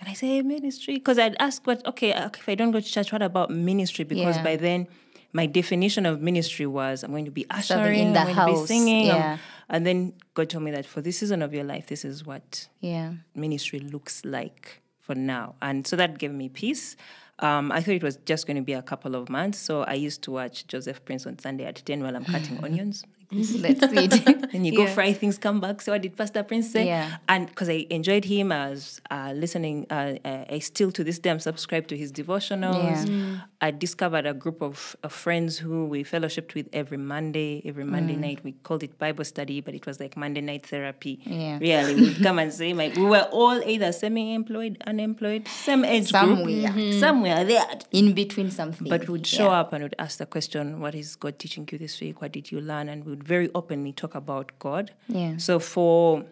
And 0.00 0.08
I 0.08 0.12
say 0.14 0.42
ministry 0.42 0.94
because 0.94 1.18
I'd 1.18 1.36
ask 1.38 1.66
what 1.66 1.84
okay 1.86 2.12
uh, 2.12 2.28
if 2.34 2.48
I 2.48 2.54
don't 2.54 2.70
go 2.72 2.80
to 2.80 2.86
church, 2.86 3.12
what 3.12 3.22
about 3.22 3.50
ministry? 3.50 4.04
Because 4.04 4.36
Yeah. 4.36 4.42
by 4.42 4.56
then 4.56 4.88
my 5.32 5.46
definition 5.46 6.06
of 6.06 6.20
ministry 6.20 6.66
was 6.66 7.02
I'm 7.02 7.10
going 7.10 7.24
to 7.24 7.30
be 7.30 7.44
ushering, 7.50 8.00
in 8.08 8.12
the 8.12 8.20
I'm 8.20 8.26
going 8.26 8.36
to 8.36 8.46
be 8.46 8.52
house, 8.52 8.68
singing, 8.68 9.10
um, 9.10 9.16
yeah. 9.18 9.38
and 9.68 9.84
then 9.84 10.14
God 10.34 10.48
told 10.50 10.62
me 10.64 10.70
that 10.70 10.86
for 10.86 11.00
this 11.00 11.18
season 11.18 11.42
of 11.42 11.52
your 11.52 11.64
life, 11.64 11.86
this 11.88 12.04
is 12.04 12.24
what 12.24 12.68
Yeah. 12.80 13.14
ministry 13.34 13.80
looks 13.80 14.24
like 14.24 14.80
for 15.00 15.14
now. 15.14 15.54
And 15.60 15.86
so 15.86 15.96
that 15.96 16.18
gave 16.18 16.32
me 16.32 16.48
peace. 16.48 16.96
Um, 17.40 17.72
I 17.72 17.80
thought 17.80 17.94
it 17.94 18.02
was 18.02 18.16
just 18.24 18.46
going 18.46 18.56
to 18.58 18.62
be 18.62 18.74
a 18.74 18.82
couple 18.82 19.16
of 19.16 19.28
months. 19.28 19.58
So 19.58 19.82
I 19.82 19.94
used 19.94 20.22
to 20.22 20.30
watch 20.30 20.66
Joseph 20.68 21.04
Prince 21.04 21.26
on 21.26 21.36
Sunday 21.40 21.64
at 21.64 21.82
10 21.84 22.02
while 22.04 22.14
I'm 22.14 22.24
cutting 22.24 22.58
onions. 22.64 23.04
That's 23.62 23.92
it. 23.92 24.44
And 24.54 24.64
you 24.64 24.76
go 24.76 24.86
fry 24.86 25.12
things, 25.12 25.36
come 25.36 25.60
back. 25.60 25.80
So 25.80 25.90
what 25.92 26.02
did 26.02 26.16
Pastor 26.16 26.42
Prince 26.44 26.70
say? 26.70 26.86
Yeah. 26.86 27.16
And 27.28 27.48
because 27.48 27.68
I 27.68 27.86
enjoyed 27.90 28.24
him, 28.24 28.52
I 28.52 28.70
was 28.70 29.00
uh, 29.10 29.32
listening. 29.34 29.86
Uh, 29.90 30.14
uh, 30.24 30.44
I 30.48 30.60
still 30.60 30.92
to 30.92 31.02
this 31.02 31.18
day 31.18 31.30
am 31.30 31.40
subscribed 31.40 31.88
to 31.88 31.96
his 31.96 32.12
devotionals. 32.12 33.08
Yeah. 33.08 33.40
I 33.60 33.70
discovered 33.72 34.26
a 34.26 34.34
group 34.34 34.62
of, 34.62 34.94
of 35.02 35.12
friends 35.12 35.58
who 35.58 35.86
we 35.86 36.04
fellowshipped 36.04 36.54
with 36.54 36.68
every 36.72 36.98
Monday. 36.98 37.62
Every 37.64 37.84
Monday 37.84 38.14
night, 38.14 38.44
we 38.44 38.52
called 38.52 38.82
it 38.84 38.96
Bible 38.98 39.24
study, 39.24 39.60
but 39.60 39.74
it 39.74 39.86
was 39.86 39.98
like 39.98 40.16
Monday 40.16 40.40
night 40.40 40.66
therapy. 40.66 41.20
Yeah. 41.24 41.58
Really, 41.58 41.94
we'd 41.96 42.22
come 42.22 42.38
and 42.38 42.52
say, 42.52 42.72
my, 42.72 42.92
we 42.96 43.02
were 43.04 43.26
all 43.32 43.60
either 43.64 43.90
semi-employed, 43.92 44.82
unemployed, 44.86 45.48
same 45.48 45.84
age 45.84 46.10
Somewhere. 46.10 46.70
group, 46.72 46.94
somewhere 47.00 47.44
there. 47.44 47.64
In 47.90 48.12
between 48.12 48.50
something. 48.50 48.88
But 48.88 49.08
we'd 49.08 49.26
show 49.26 49.46
Yeah. 49.46 49.60
up 49.60 49.72
and 49.72 49.82
would 49.82 49.94
ask 49.98 50.18
the 50.18 50.26
question, 50.26 50.80
What 50.80 50.94
is 50.94 51.16
God 51.16 51.38
teaching 51.38 51.68
you 51.72 51.78
this 51.78 52.00
week? 52.00 52.20
What 52.20 52.32
did 52.32 52.52
you 52.52 52.60
learn? 52.60 52.88
And 52.88 53.04
we'd 53.04 53.23
very 53.24 53.50
openly 53.54 53.92
talk 53.92 54.14
about 54.14 54.52
God. 54.58 54.92
Yeah. 55.08 55.36
So 55.38 55.58
for 55.58 56.24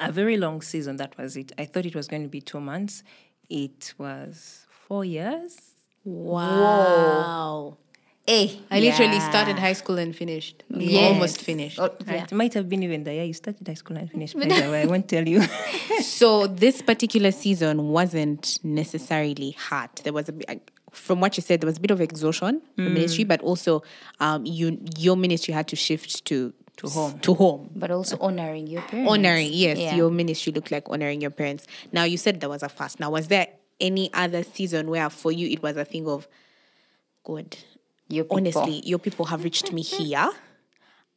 a 0.00 0.10
very 0.12 0.36
long 0.36 0.60
season, 0.62 0.96
that 0.96 1.16
was 1.18 1.36
it. 1.36 1.52
I 1.58 1.64
thought 1.64 1.86
it 1.86 1.94
was 1.94 2.06
going 2.08 2.22
to 2.22 2.28
be 2.28 2.40
two 2.40 2.60
months. 2.60 3.02
It 3.48 3.94
was 3.98 4.66
four 4.86 5.04
years. 5.04 5.56
Wow. 6.04 7.76
Hey. 8.26 8.46
Eh, 8.48 8.50
I 8.70 8.80
literally 8.80 9.20
started 9.20 9.58
high 9.58 9.74
school 9.74 9.98
and 9.98 10.16
finished. 10.16 10.64
Yes. 10.70 11.12
Almost 11.12 11.42
finished. 11.42 11.78
Oh, 11.78 11.90
Right? 12.06 12.16
yeah. 12.16 12.24
It 12.24 12.32
might 12.32 12.54
have 12.54 12.68
been 12.70 12.82
even 12.82 13.04
the 13.04 13.12
year 13.12 13.24
you 13.24 13.34
started 13.34 13.66
high 13.68 13.74
school 13.74 13.98
and 13.98 14.10
finished. 14.10 14.34
By 14.38 14.46
the 14.46 14.70
way, 14.72 14.82
I 14.82 14.86
won't 14.86 15.08
tell 15.08 15.26
you. 15.28 15.42
So 16.02 16.46
this 16.46 16.80
particular 16.80 17.32
season 17.32 17.88
wasn't 17.88 18.58
necessarily 18.64 19.50
hard. 19.52 19.90
There 20.04 20.14
was 20.14 20.28
a 20.30 20.32
bit, 20.32 20.70
from 20.94 21.20
what 21.20 21.36
you 21.36 21.42
said, 21.42 21.60
there 21.60 21.66
was 21.66 21.76
a 21.76 21.80
bit 21.80 21.90
of 21.90 22.00
exhaustion 22.00 22.62
in 22.78 22.84
Mm. 22.86 22.92
ministry, 22.94 23.24
but 23.24 23.40
also 23.42 23.82
um, 24.20 24.46
you 24.46 24.78
your 24.98 25.16
ministry 25.16 25.52
had 25.54 25.66
to 25.68 25.76
shift 25.76 26.24
to 26.26 26.52
To 26.78 26.88
home. 26.88 27.18
To 27.20 27.34
home. 27.34 27.70
But 27.76 27.90
also 27.90 28.16
honoring 28.20 28.66
your 28.66 28.82
parents. 28.82 29.10
Honoring, 29.12 29.50
yes, 29.52 29.78
Yeah. 29.78 29.96
your 29.96 30.10
ministry 30.10 30.52
looked 30.52 30.70
like 30.72 30.88
honoring 30.90 31.20
your 31.20 31.30
parents. 31.30 31.66
Now 31.92 32.02
you 32.04 32.16
said 32.18 32.40
there 32.40 32.48
was 32.50 32.62
a 32.64 32.68
fast. 32.68 32.98
Now 32.98 33.10
was 33.10 33.28
there 33.28 33.46
any 33.80 34.10
other 34.12 34.42
season 34.42 34.88
where 34.90 35.08
for 35.10 35.30
you 35.30 35.46
it 35.48 35.62
was 35.62 35.76
a 35.76 35.84
thing 35.84 36.06
of 36.08 36.26
God? 37.24 37.56
Your 38.08 38.24
people. 38.24 38.36
Honestly, 38.38 38.82
your 38.84 38.98
people 38.98 39.24
have 39.26 39.44
reached 39.44 39.72
me 39.72 39.82
here. 39.82 40.28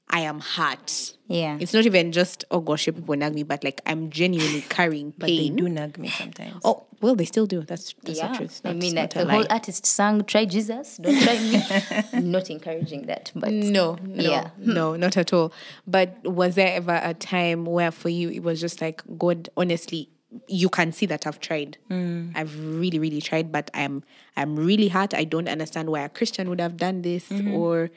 I 0.09 0.21
am 0.21 0.39
hurt. 0.39 1.13
Yeah. 1.27 1.57
It's 1.59 1.73
not 1.73 1.85
even 1.85 2.11
just 2.11 2.45
oh 2.49 2.61
gosh, 2.61 2.87
your 2.87 2.93
people 2.93 3.15
nag 3.15 3.33
me, 3.33 3.43
but 3.43 3.63
like 3.63 3.81
I'm 3.85 4.09
genuinely 4.09 4.61
carrying 4.69 5.13
But 5.17 5.27
they 5.27 5.49
do 5.49 5.67
nag 5.67 5.97
me 5.97 6.09
sometimes. 6.09 6.61
Oh 6.63 6.85
well, 7.01 7.15
they 7.15 7.25
still 7.25 7.45
do. 7.45 7.61
That's 7.61 7.93
that's 8.03 8.17
yeah. 8.17 8.31
the 8.31 8.37
truth. 8.37 8.61
I 8.63 8.73
mean, 8.73 8.95
like 8.95 9.13
the 9.13 9.25
whole 9.25 9.45
artist 9.49 9.85
sang, 9.85 10.23
try 10.23 10.45
Jesus, 10.45 10.97
don't 10.97 11.21
try 11.21 11.37
me. 11.39 12.21
Not 12.21 12.49
encouraging 12.49 13.07
that, 13.07 13.31
but 13.35 13.51
No, 13.51 13.97
no, 14.01 14.23
Yeah. 14.23 14.49
no, 14.57 14.95
not 14.95 15.17
at 15.17 15.33
all. 15.33 15.51
But 15.85 16.17
was 16.23 16.55
there 16.55 16.73
ever 16.73 16.99
a 17.03 17.13
time 17.13 17.65
where 17.65 17.91
for 17.91 18.09
you 18.09 18.29
it 18.29 18.43
was 18.43 18.61
just 18.61 18.81
like 18.81 19.03
God? 19.17 19.49
Honestly, 19.57 20.09
you 20.47 20.69
can 20.69 20.91
see 20.91 21.05
that 21.07 21.27
I've 21.27 21.39
tried. 21.39 21.77
Hmm. 21.89 22.29
I've 22.35 22.57
really, 22.59 22.99
really 22.99 23.21
tried, 23.21 23.51
but 23.51 23.69
I'm 23.73 24.03
I'm 24.35 24.55
really 24.55 24.87
hurt. 24.87 25.13
I 25.13 25.23
don't 25.23 25.47
understand 25.47 25.89
why 25.89 26.01
a 26.01 26.09
Christian 26.09 26.49
would 26.49 26.61
have 26.61 26.77
done 26.77 27.01
this, 27.01 27.27
mm-hmm. 27.29 27.53
or 27.53 27.89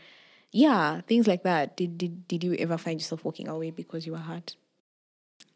yeah, 0.52 1.00
things 1.02 1.26
like 1.26 1.42
that. 1.44 1.76
Did 1.76 1.98
did 1.98 2.26
did 2.28 2.44
you 2.44 2.54
ever 2.54 2.76
find 2.78 3.00
yourself 3.00 3.24
walking 3.24 3.48
away 3.48 3.70
because 3.70 4.06
you 4.06 4.12
were 4.12 4.18
hurt? 4.18 4.56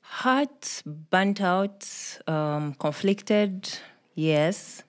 Hurt, 0.00 0.82
burnt 0.86 1.40
out, 1.40 1.88
um, 2.26 2.74
conflicted, 2.74 3.78
yes, 4.14 4.82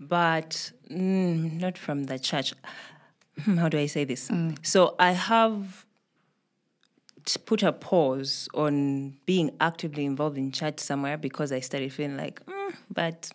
but 0.00 0.72
mm, 0.90 1.60
not 1.60 1.78
from 1.78 2.04
the 2.04 2.18
church. 2.18 2.54
Hmm, 3.42 3.56
How 3.58 3.68
do 3.68 3.78
I 3.78 3.86
say 3.86 4.04
this? 4.04 4.30
So 4.62 4.94
I 4.98 5.12
have 5.12 5.86
put 7.46 7.62
a 7.62 7.72
pause 7.72 8.48
on 8.54 9.16
being 9.24 9.50
actively 9.60 10.04
involved 10.04 10.36
in 10.36 10.52
church 10.52 10.78
somewhere 10.80 11.16
because 11.16 11.52
I 11.52 11.60
started 11.60 11.92
feeling 11.92 12.16
like, 12.16 12.44
mm, 12.46 12.74
but 12.92 13.30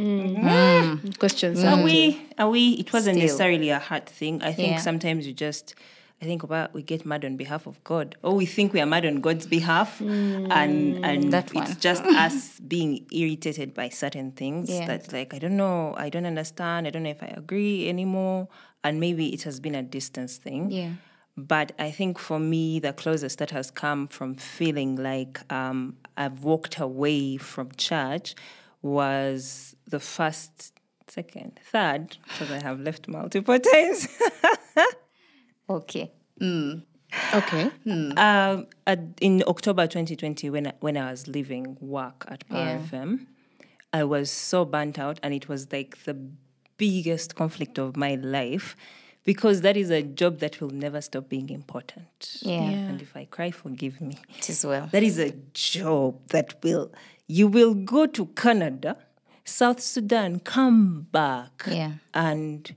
Mm. 0.00 0.36
Mm. 0.36 1.00
Mm. 1.00 1.18
Questions. 1.18 1.62
are 1.64 1.82
we? 1.82 2.20
Are 2.38 2.48
we? 2.48 2.70
It 2.82 2.92
wasn't 2.92 3.16
Still. 3.16 3.26
necessarily 3.26 3.70
a 3.70 3.78
hard 3.78 4.06
thing. 4.06 4.42
I 4.42 4.52
think 4.52 4.72
Yeah. 4.72 4.78
sometimes 4.78 5.26
you 5.26 5.32
just, 5.32 5.74
I 6.22 6.24
think 6.24 6.42
about 6.42 6.72
we 6.74 6.82
get 6.82 7.04
mad 7.06 7.24
on 7.24 7.36
behalf 7.36 7.66
of 7.66 7.82
God, 7.84 8.16
or 8.22 8.34
we 8.34 8.46
think 8.46 8.72
we 8.72 8.80
are 8.80 8.86
mad 8.86 9.04
on 9.06 9.16
God's 9.20 9.46
behalf, 9.46 10.00
and 10.00 11.04
and 11.04 11.32
That 11.32 11.50
it's 11.54 11.76
just 11.76 12.02
us 12.26 12.60
being 12.60 13.06
irritated 13.12 13.74
by 13.74 13.88
certain 13.90 14.32
things. 14.32 14.68
Yeah. 14.70 14.86
That's 14.86 15.12
like 15.12 15.34
I 15.34 15.38
don't 15.38 15.56
know, 15.56 15.94
I 15.96 16.08
don't 16.08 16.26
understand, 16.26 16.86
I 16.86 16.90
don't 16.90 17.02
know 17.04 17.10
if 17.18 17.22
I 17.22 17.32
agree 17.36 17.88
anymore, 17.88 18.48
and 18.84 19.00
maybe 19.00 19.24
it 19.34 19.42
has 19.42 19.60
been 19.60 19.74
a 19.74 19.82
distance 19.82 20.36
thing. 20.38 20.70
Yeah. 20.70 20.90
But 21.36 21.72
I 21.78 21.90
think 21.90 22.18
for 22.18 22.38
me, 22.38 22.80
the 22.80 22.92
closest 22.92 23.38
that 23.38 23.50
has 23.50 23.70
come 23.70 24.08
from 24.08 24.34
feeling 24.34 24.96
like 24.96 25.40
um, 25.50 25.96
I've 26.16 26.42
walked 26.44 26.78
away 26.78 27.38
from 27.38 27.70
church 27.76 28.34
was 28.82 29.76
the 29.88 30.00
first, 30.00 30.72
second, 31.08 31.58
third, 31.70 32.16
because 32.24 32.50
I 32.50 32.62
have 32.62 32.80
left 32.80 33.08
multiple 33.08 33.58
times. 33.72 34.08
Okay. 35.68 36.10
Okay. 37.34 37.70
um, 38.16 38.66
at, 38.86 39.00
in 39.20 39.42
October 39.46 39.86
2020, 39.86 40.50
when 40.50 40.68
I, 40.68 40.72
when 40.80 40.96
I 40.96 41.10
was 41.10 41.26
leaving 41.28 41.76
work 41.80 42.24
at 42.28 42.48
Power 42.48 42.58
Yeah. 42.60 42.78
FM, 42.90 43.26
I 43.92 44.04
was 44.04 44.30
so 44.30 44.64
burnt 44.64 44.98
out, 44.98 45.18
and 45.22 45.34
it 45.34 45.48
was 45.48 45.70
like 45.72 46.04
the 46.04 46.16
biggest 46.76 47.34
conflict 47.34 47.78
of 47.78 47.96
my 47.96 48.14
life 48.14 48.74
because 49.24 49.60
that 49.60 49.76
is 49.76 49.90
a 49.90 50.02
job 50.02 50.38
that 50.38 50.60
will 50.62 50.70
never 50.70 51.00
stop 51.02 51.28
being 51.28 51.50
important. 51.50 52.38
Yeah. 52.40 52.60
And 52.62 53.02
if 53.02 53.14
I 53.14 53.26
cry, 53.26 53.50
forgive 53.50 54.00
me. 54.00 54.16
It 54.38 54.48
is 54.48 54.64
well. 54.64 54.88
That 54.92 55.02
is 55.02 55.18
a 55.18 55.32
job 55.52 56.28
that 56.28 56.54
will, 56.62 56.90
you 57.38 57.46
will 57.46 57.74
go 57.74 58.06
to 58.06 58.26
Canada, 58.42 58.96
South 59.44 59.80
Sudan, 59.80 60.40
come 60.40 61.06
back, 61.12 61.64
Yeah. 61.66 61.92
and 62.12 62.74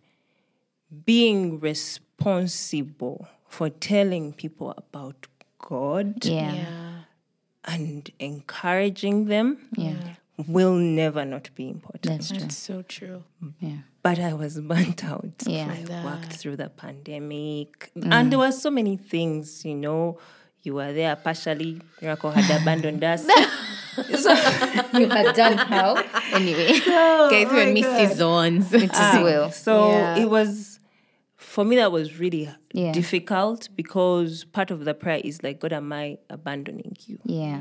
being 1.05 1.59
responsible 1.59 3.27
for 3.47 3.69
telling 3.69 4.33
people 4.33 4.73
about 4.77 5.27
God 5.57 6.23
Yeah. 6.25 7.03
and 7.65 8.09
encouraging 8.19 9.25
them 9.25 9.57
Yeah. 9.75 10.15
will 10.47 10.75
never 10.75 11.25
not 11.25 11.49
be 11.55 11.69
important. 11.69 12.03
That's 12.03 12.29
true. 12.29 12.39
That's 12.39 12.57
so 12.57 12.81
true. 12.83 13.23
Yeah. 13.59 13.77
but 14.03 14.19
I 14.19 14.33
was 14.33 14.59
burnt 14.71 15.03
out. 15.05 15.43
Yeah. 15.47 15.71
I 15.73 16.05
worked 16.05 16.33
through 16.33 16.57
the 16.57 16.69
pandemic, 16.69 17.89
mm. 17.95 18.11
and 18.11 18.31
there 18.31 18.39
were 18.39 18.51
so 18.51 18.69
many 18.69 18.97
things. 18.97 19.63
You 19.63 19.75
know, 19.75 20.17
you 20.63 20.73
were 20.75 20.91
there 20.93 21.15
partially. 21.15 21.81
Miracle 22.01 22.31
had 22.31 22.61
abandoned 22.61 23.03
us. 23.03 23.25
You 23.97 25.09
had 25.09 25.35
done 25.35 25.57
how? 25.57 25.95
Anyway. 26.33 26.79
Guys, 26.85 27.51
we 27.51 27.73
miss 27.73 28.09
seasons. 28.09 28.73
It 28.73 28.83
is 28.91 29.13
well. 29.23 29.51
So 29.51 29.89
Yeah. 29.91 30.17
it 30.17 30.29
was 30.29 30.79
for 31.37 31.63
me 31.63 31.75
that 31.75 31.91
was 31.91 32.17
really 32.19 32.49
Yeah. 32.73 32.91
difficult 32.91 33.69
because 33.75 34.45
part 34.45 34.71
of 34.71 34.85
the 34.85 34.93
prayer 34.93 35.21
is 35.23 35.43
like, 35.43 35.59
God, 35.59 35.73
am 35.73 35.91
I 35.93 36.17
abandoning 36.29 36.95
you? 37.05 37.19
Yeah. 37.25 37.59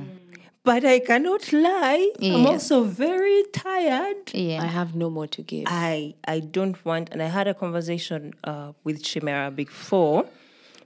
But 0.64 0.84
I 0.84 1.00
cannot 1.00 1.52
lie. 1.52 2.12
I'm 2.22 2.46
also 2.46 2.84
very 2.84 3.42
tired. 3.52 4.32
Yeah. 4.32 4.62
I 4.62 4.66
have 4.66 4.94
no 4.94 5.10
more 5.10 5.26
to 5.26 5.42
give. 5.42 5.64
I 5.66 6.14
I 6.26 6.38
don't 6.38 6.82
want, 6.84 7.10
and 7.10 7.20
I 7.20 7.26
had 7.26 7.48
a 7.48 7.54
conversation 7.54 8.32
uh, 8.44 8.72
with 8.84 9.02
Chimera 9.02 9.50
before 9.50 10.24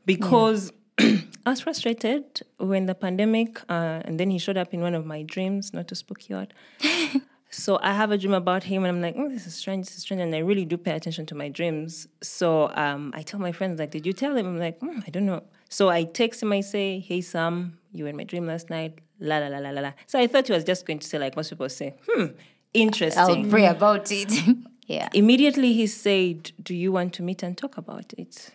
because 0.06 0.72
I 1.46 1.50
was 1.50 1.60
frustrated 1.60 2.24
when 2.58 2.86
the 2.86 2.94
pandemic, 2.94 3.60
uh, 3.68 4.02
and 4.04 4.18
then 4.18 4.30
he 4.30 4.38
showed 4.38 4.56
up 4.56 4.72
in 4.74 4.80
one 4.80 4.94
of 4.94 5.06
my 5.06 5.22
dreams, 5.22 5.72
not 5.72 5.88
to 5.88 5.94
spook 5.94 6.28
you 6.28 6.36
out. 6.36 6.52
so 7.50 7.78
I 7.82 7.92
have 7.92 8.10
a 8.10 8.18
dream 8.18 8.34
about 8.34 8.64
him, 8.64 8.84
and 8.84 8.96
I'm 8.96 9.02
like, 9.02 9.14
oh, 9.16 9.28
this 9.28 9.46
is 9.46 9.54
strange, 9.54 9.86
this 9.86 9.96
is 9.96 10.02
strange, 10.02 10.22
and 10.22 10.34
I 10.34 10.38
really 10.38 10.64
do 10.64 10.76
pay 10.76 10.92
attention 10.92 11.26
to 11.26 11.34
my 11.34 11.48
dreams. 11.48 12.08
So 12.22 12.70
um, 12.74 13.12
I 13.14 13.22
tell 13.22 13.38
my 13.38 13.52
friends, 13.52 13.78
like, 13.78 13.90
did 13.90 14.06
you 14.06 14.12
tell 14.12 14.36
him? 14.36 14.46
I'm 14.46 14.58
like, 14.58 14.78
"Hmm, 14.80 15.00
I 15.06 15.10
don't 15.10 15.26
know. 15.26 15.42
So 15.68 15.88
I 15.88 16.04
text 16.04 16.42
him, 16.42 16.52
I 16.52 16.60
say, 16.60 17.00
hey 17.00 17.20
Sam, 17.20 17.78
you 17.92 18.04
were 18.04 18.10
in 18.10 18.16
my 18.16 18.24
dream 18.24 18.46
last 18.46 18.70
night. 18.70 18.98
La 19.18 19.38
la 19.38 19.48
la 19.48 19.58
la 19.58 19.70
la 19.70 19.80
la. 19.80 19.92
So 20.06 20.18
I 20.18 20.26
thought 20.26 20.46
he 20.46 20.52
was 20.52 20.64
just 20.64 20.86
going 20.86 20.98
to 20.98 21.06
say, 21.06 21.18
like 21.18 21.36
most 21.36 21.50
people 21.50 21.68
say, 21.68 21.94
hmm, 22.08 22.26
interesting 22.74 23.44
I'll 23.44 23.50
pray 23.50 23.66
about 23.66 24.12
it. 24.12 24.32
yeah. 24.86 25.08
immediately 25.12 25.72
he 25.72 25.86
said, 25.86 26.52
Do 26.62 26.74
you 26.74 26.92
want 26.92 27.14
to 27.14 27.22
meet 27.22 27.42
and 27.42 27.56
talk 27.56 27.76
about 27.76 28.12
it? 28.16 28.50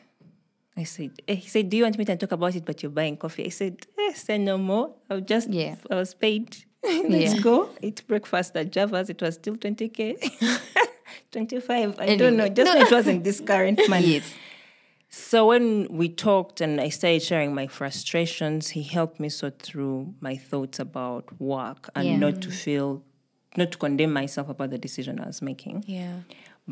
I 0.78 0.84
said, 0.84 1.12
eh, 1.28 1.36
he 1.36 1.48
said, 1.50 1.70
do 1.70 1.78
you 1.78 1.84
want 1.84 1.98
me 1.98 2.06
to 2.06 2.16
talk 2.16 2.32
about 2.32 2.56
it, 2.56 2.64
but 2.66 2.82
you're 2.82 2.92
buying 2.92 3.18
coffee? 3.18 3.46
I 3.46 3.50
said, 3.50 3.86
eh, 4.00 4.14
say 4.14 4.38
no 4.38 4.58
more. 4.58 4.94
I 5.10 5.16
was 5.16 5.24
just, 5.26 5.50
Yeah. 5.50 5.76
I 5.90 5.96
was 5.96 6.14
paid. 6.14 6.56
Let's 6.84 7.36
Yeah. 7.36 7.42
go. 7.42 7.70
Eat 7.82 8.04
breakfast 8.08 8.56
at 8.56 8.72
Java's. 8.72 9.10
It 9.10 9.22
was 9.22 9.36
still 9.36 9.56
20K. 9.58 10.18
25. 11.32 12.00
I 12.00 12.04
Anyway. 12.04 12.18
don't 12.18 12.38
know. 12.38 12.48
Just 12.50 12.74
know 12.74 12.82
it 12.82 12.92
wasn't 12.92 13.24
this 13.24 13.40
current 13.42 13.80
money. 13.90 14.14
Yes. 14.16 14.34
So 15.10 15.48
when 15.48 15.88
we 15.90 16.08
talked 16.08 16.62
and 16.62 16.80
I 16.80 16.90
started 16.90 17.22
sharing 17.22 17.54
my 17.54 17.68
frustrations, 17.68 18.70
he 18.70 18.82
helped 18.84 19.20
me 19.20 19.28
sort 19.30 19.60
through 19.60 20.14
my 20.22 20.38
thoughts 20.38 20.80
about 20.80 21.26
work 21.40 21.90
and 21.96 22.08
Yeah. 22.08 22.18
not 22.18 22.42
to 22.44 22.52
feel, 22.52 23.04
not 23.58 23.72
to 23.74 23.78
condemn 23.78 24.14
myself 24.14 24.48
about 24.50 24.70
the 24.70 24.78
decision 24.78 25.20
I 25.20 25.28
was 25.28 25.42
making. 25.42 25.84
Yeah. 25.86 26.22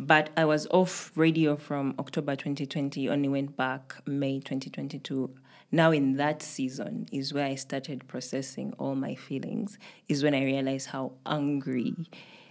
But 0.02 0.30
I 0.38 0.46
was 0.46 0.66
off 0.72 1.12
radio 1.16 1.58
from 1.58 1.94
October 2.00 2.38
2020, 2.38 3.10
only 3.10 3.28
went 3.28 3.58
back 3.58 3.96
May 4.08 4.40
2022. 4.40 5.30
Now, 5.74 5.92
in 5.92 6.16
that 6.16 6.42
season, 6.42 7.08
is 7.12 7.34
where 7.34 7.46
I 7.46 7.56
started 7.56 8.08
processing 8.08 8.74
all 8.80 8.96
my 8.96 9.16
feelings, 9.16 9.78
is 10.08 10.24
when 10.24 10.34
I 10.34 10.46
realized 10.46 10.88
how 10.88 11.12
angry 11.26 11.94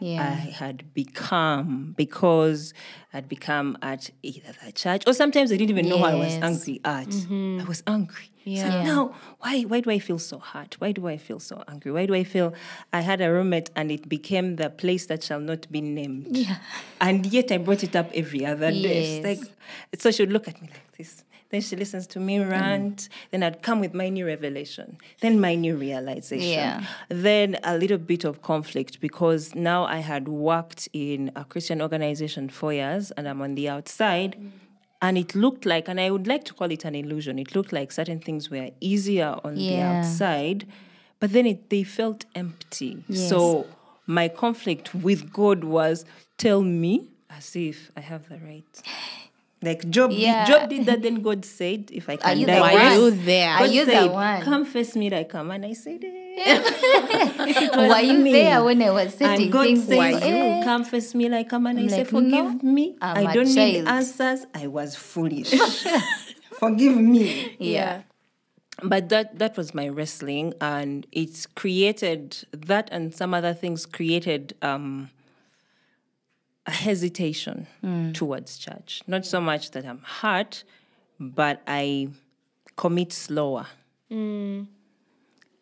Yeah. 0.00 0.22
I 0.22 0.50
had 0.50 0.94
become 0.94 1.94
because 1.96 2.72
I'd 3.12 3.28
become 3.28 3.76
at 3.82 4.10
either 4.22 4.52
the 4.64 4.72
church 4.72 5.02
or 5.06 5.12
sometimes 5.12 5.50
I 5.50 5.56
didn't 5.56 5.70
even 5.70 5.88
know 5.88 5.96
what 5.96 6.12
mm-hmm. 6.12 6.22
I 6.22 6.24
was 6.24 6.34
angry 6.34 6.80
at. 6.84 7.62
I 7.62 7.68
was 7.68 7.82
angry. 7.86 8.30
Yeah. 8.44 8.68
Yeah. 8.68 8.82
now, 8.84 9.14
why, 9.40 9.62
why 9.62 9.80
do 9.80 9.90
I 9.90 9.98
feel 9.98 10.18
so 10.18 10.38
hurt? 10.38 10.76
Why 10.80 10.92
do 10.92 11.06
I 11.06 11.16
feel 11.18 11.38
so 11.38 11.62
angry? 11.68 11.92
Why 11.92 12.06
do 12.06 12.14
I 12.14 12.24
feel 12.24 12.54
I 12.92 13.00
had 13.00 13.20
a 13.20 13.30
roommate 13.30 13.70
and 13.76 13.90
it 13.90 14.08
became 14.08 14.56
the 14.56 14.70
place 14.70 15.06
that 15.06 15.22
shall 15.22 15.40
not 15.40 15.70
be 15.70 15.80
named? 15.80 16.28
Yeah. 16.36 16.56
And 17.00 17.26
yet 17.26 17.52
I 17.52 17.58
brought 17.58 17.84
it 17.84 17.94
up 17.94 18.10
every 18.14 18.46
other 18.46 18.70
day. 18.70 19.04
She's 19.04 19.24
Yes. 19.24 19.24
like, 19.24 20.00
so 20.00 20.10
she'd 20.10 20.30
look 20.30 20.48
at 20.48 20.62
me 20.62 20.68
like 20.72 20.96
this. 20.96 21.24
Then 21.50 21.60
she 21.62 21.76
listens 21.76 22.06
to 22.08 22.20
me 22.20 22.38
mm. 22.38 22.50
rant. 22.50 23.08
Then 23.30 23.42
I'd 23.42 23.62
come 23.62 23.80
with 23.80 23.94
my 23.94 24.08
new 24.08 24.26
revelation. 24.26 24.98
Then 25.20 25.40
my 25.40 25.54
new 25.54 25.76
realization. 25.76 26.48
Yeah. 26.48 26.84
Then 27.08 27.58
a 27.64 27.76
little 27.76 27.98
bit 27.98 28.24
of 28.24 28.42
conflict 28.42 29.00
because 29.00 29.54
now 29.54 29.84
I 29.84 29.98
had 29.98 30.28
worked 30.28 30.88
in 30.92 31.30
a 31.34 31.44
Christian 31.44 31.80
organization 31.80 32.48
for 32.48 32.72
years 32.72 33.10
and 33.12 33.28
I'm 33.28 33.40
on 33.40 33.54
the 33.54 33.68
outside. 33.68 34.36
Mm. 34.38 34.50
And 35.00 35.16
it 35.16 35.34
looked 35.34 35.64
like, 35.64 35.88
and 35.88 36.00
I 36.00 36.10
would 36.10 36.26
like 36.26 36.44
to 36.44 36.54
call 36.54 36.72
it 36.72 36.84
an 36.84 36.96
illusion, 36.96 37.38
it 37.38 37.54
looked 37.54 37.72
like 37.72 37.92
certain 37.92 38.18
things 38.18 38.50
were 38.50 38.70
easier 38.80 39.36
on 39.44 39.54
the 39.54 39.78
outside, 39.80 40.66
but 41.20 41.32
then 41.32 41.46
it, 41.46 41.70
they 41.70 41.84
felt 41.84 42.24
empty. 42.34 43.04
Yes. 43.08 43.28
So 43.28 43.68
my 44.06 44.26
conflict 44.26 44.96
with 44.96 45.32
God 45.32 45.62
was 45.62 46.04
tell 46.36 46.62
me 46.62 47.10
as 47.30 47.54
if 47.54 47.92
I 47.96 48.00
have 48.00 48.28
the 48.28 48.38
right. 48.38 48.82
Like 49.60 49.90
Job, 49.90 50.12
Yeah. 50.12 50.44
did, 50.46 50.52
Job 50.52 50.68
did 50.70 50.86
that. 50.86 51.02
Then 51.02 51.16
God 51.20 51.44
said, 51.44 51.90
"If 51.92 52.08
I 52.08 52.14
can 52.16 52.38
you 52.38 52.46
the? 52.46 52.60
Are 52.62 52.94
you 52.94 53.10
there? 53.10 53.50
Are 53.50 53.58
God 53.66 53.70
you 53.74 53.84
the 53.86 54.06
one? 54.06 54.42
Come 54.42 54.64
face 54.64 54.94
me 54.94 55.10
like 55.10 55.34
a 55.34 55.42
man. 55.42 55.64
I 55.64 55.72
said, 55.72 56.04
eh. 56.04 56.62
It 57.58 57.76
was 57.76 57.88
Were 57.90 58.00
you 58.00 58.18
me. 58.18 58.32
there 58.32 58.62
when 58.62 58.80
I 58.82 58.90
was 58.90 59.14
setting 59.14 59.42
And 59.44 59.52
God 59.52 59.66
things? 59.66 59.84
says, 59.88 60.22
Eh. 60.22 60.58
you 60.58 60.64
come 60.64 60.84
face 60.84 61.12
me 61.14 61.28
like 61.28 61.50
a 61.52 61.58
man. 61.58 61.76
I 61.78 61.82
I'm 61.82 61.88
say, 61.88 61.98
like, 61.98 62.06
forgive 62.06 62.62
no, 62.62 62.70
me. 62.70 62.96
I'm 63.02 63.26
I 63.26 63.30
a 63.30 63.34
don't 63.34 63.46
need 63.54 63.84
child." 63.84 63.88
answers. 63.88 64.46
I 64.54 64.66
was 64.68 64.94
foolish. 64.94 65.50
forgive 66.52 66.96
me. 66.96 67.56
Yeah. 67.58 68.02
But 68.80 69.08
that 69.08 69.40
that 69.40 69.56
was 69.56 69.74
my 69.74 69.88
wrestling, 69.88 70.54
and 70.60 71.04
it's 71.10 71.46
created 71.46 72.36
that 72.52 72.88
and 72.92 73.12
some 73.12 73.34
other 73.34 73.52
things 73.52 73.86
created 73.86 74.54
um, 74.62 75.10
a 76.68 76.70
hesitation 76.70 77.66
mm. 77.82 78.12
towards 78.14 78.58
church. 78.58 79.02
Not 79.06 79.24
so 79.24 79.40
much 79.40 79.70
that 79.72 79.86
I'm 79.86 80.02
hurt, 80.04 80.64
but 81.18 81.62
I 81.66 82.10
commit 82.76 83.12
slower. 83.12 83.66
Mm. 84.12 84.66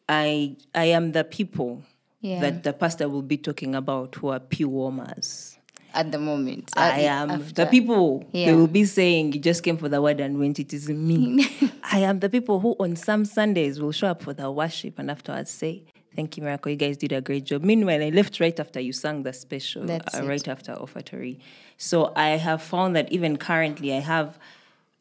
I 0.08 0.56
I 0.74 0.86
am 0.86 1.12
the 1.12 1.24
people 1.24 1.82
Yeah. 2.20 2.40
that 2.40 2.64
the 2.64 2.72
pastor 2.72 3.08
will 3.08 3.22
be 3.22 3.36
talking 3.36 3.74
about 3.76 4.16
who 4.16 4.28
are 4.28 4.40
pew 4.40 4.68
warmers. 4.68 5.56
At 5.94 6.10
the 6.12 6.18
moment. 6.18 6.70
I 6.76 7.02
am 7.02 7.30
after. 7.30 7.64
the 7.64 7.66
people 7.66 8.24
Yeah. 8.32 8.46
they 8.46 8.54
will 8.54 8.66
be 8.66 8.84
saying 8.84 9.32
you 9.32 9.40
just 9.40 9.62
came 9.62 9.76
for 9.78 9.88
the 9.88 10.02
word 10.02 10.20
and 10.20 10.38
went. 10.38 10.58
It 10.58 10.72
is 10.74 10.88
me. 10.88 11.46
I 11.84 12.00
am 12.00 12.18
the 12.18 12.28
people 12.28 12.58
who 12.60 12.74
on 12.80 12.96
some 12.96 13.24
Sundays 13.24 13.80
will 13.80 13.92
show 13.92 14.08
up 14.08 14.22
for 14.22 14.34
the 14.34 14.50
worship 14.50 14.98
and 14.98 15.08
afterwards 15.10 15.50
say, 15.52 15.84
"Thank 16.16 16.36
you, 16.36 16.42
Miracle. 16.42 16.70
You 16.72 16.76
guys 16.78 16.96
did 16.96 17.12
a 17.12 17.20
great 17.20 17.44
job." 17.44 17.62
Meanwhile, 17.62 18.02
I 18.02 18.10
left 18.10 18.40
right 18.40 18.58
after 18.58 18.80
you 18.80 18.92
sang 18.92 19.22
the 19.22 19.32
special, 19.32 19.82
uh, 19.90 19.98
right 20.32 20.48
after 20.48 20.72
offertory. 20.74 21.38
So 21.76 22.12
I 22.16 22.30
have 22.46 22.62
found 22.62 22.96
that 22.96 23.12
even 23.12 23.36
currently, 23.36 23.92
I 23.94 24.00
have 24.00 24.38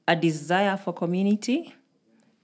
a 0.08 0.16
desire 0.16 0.78
for 0.78 0.94
community. 0.94 1.74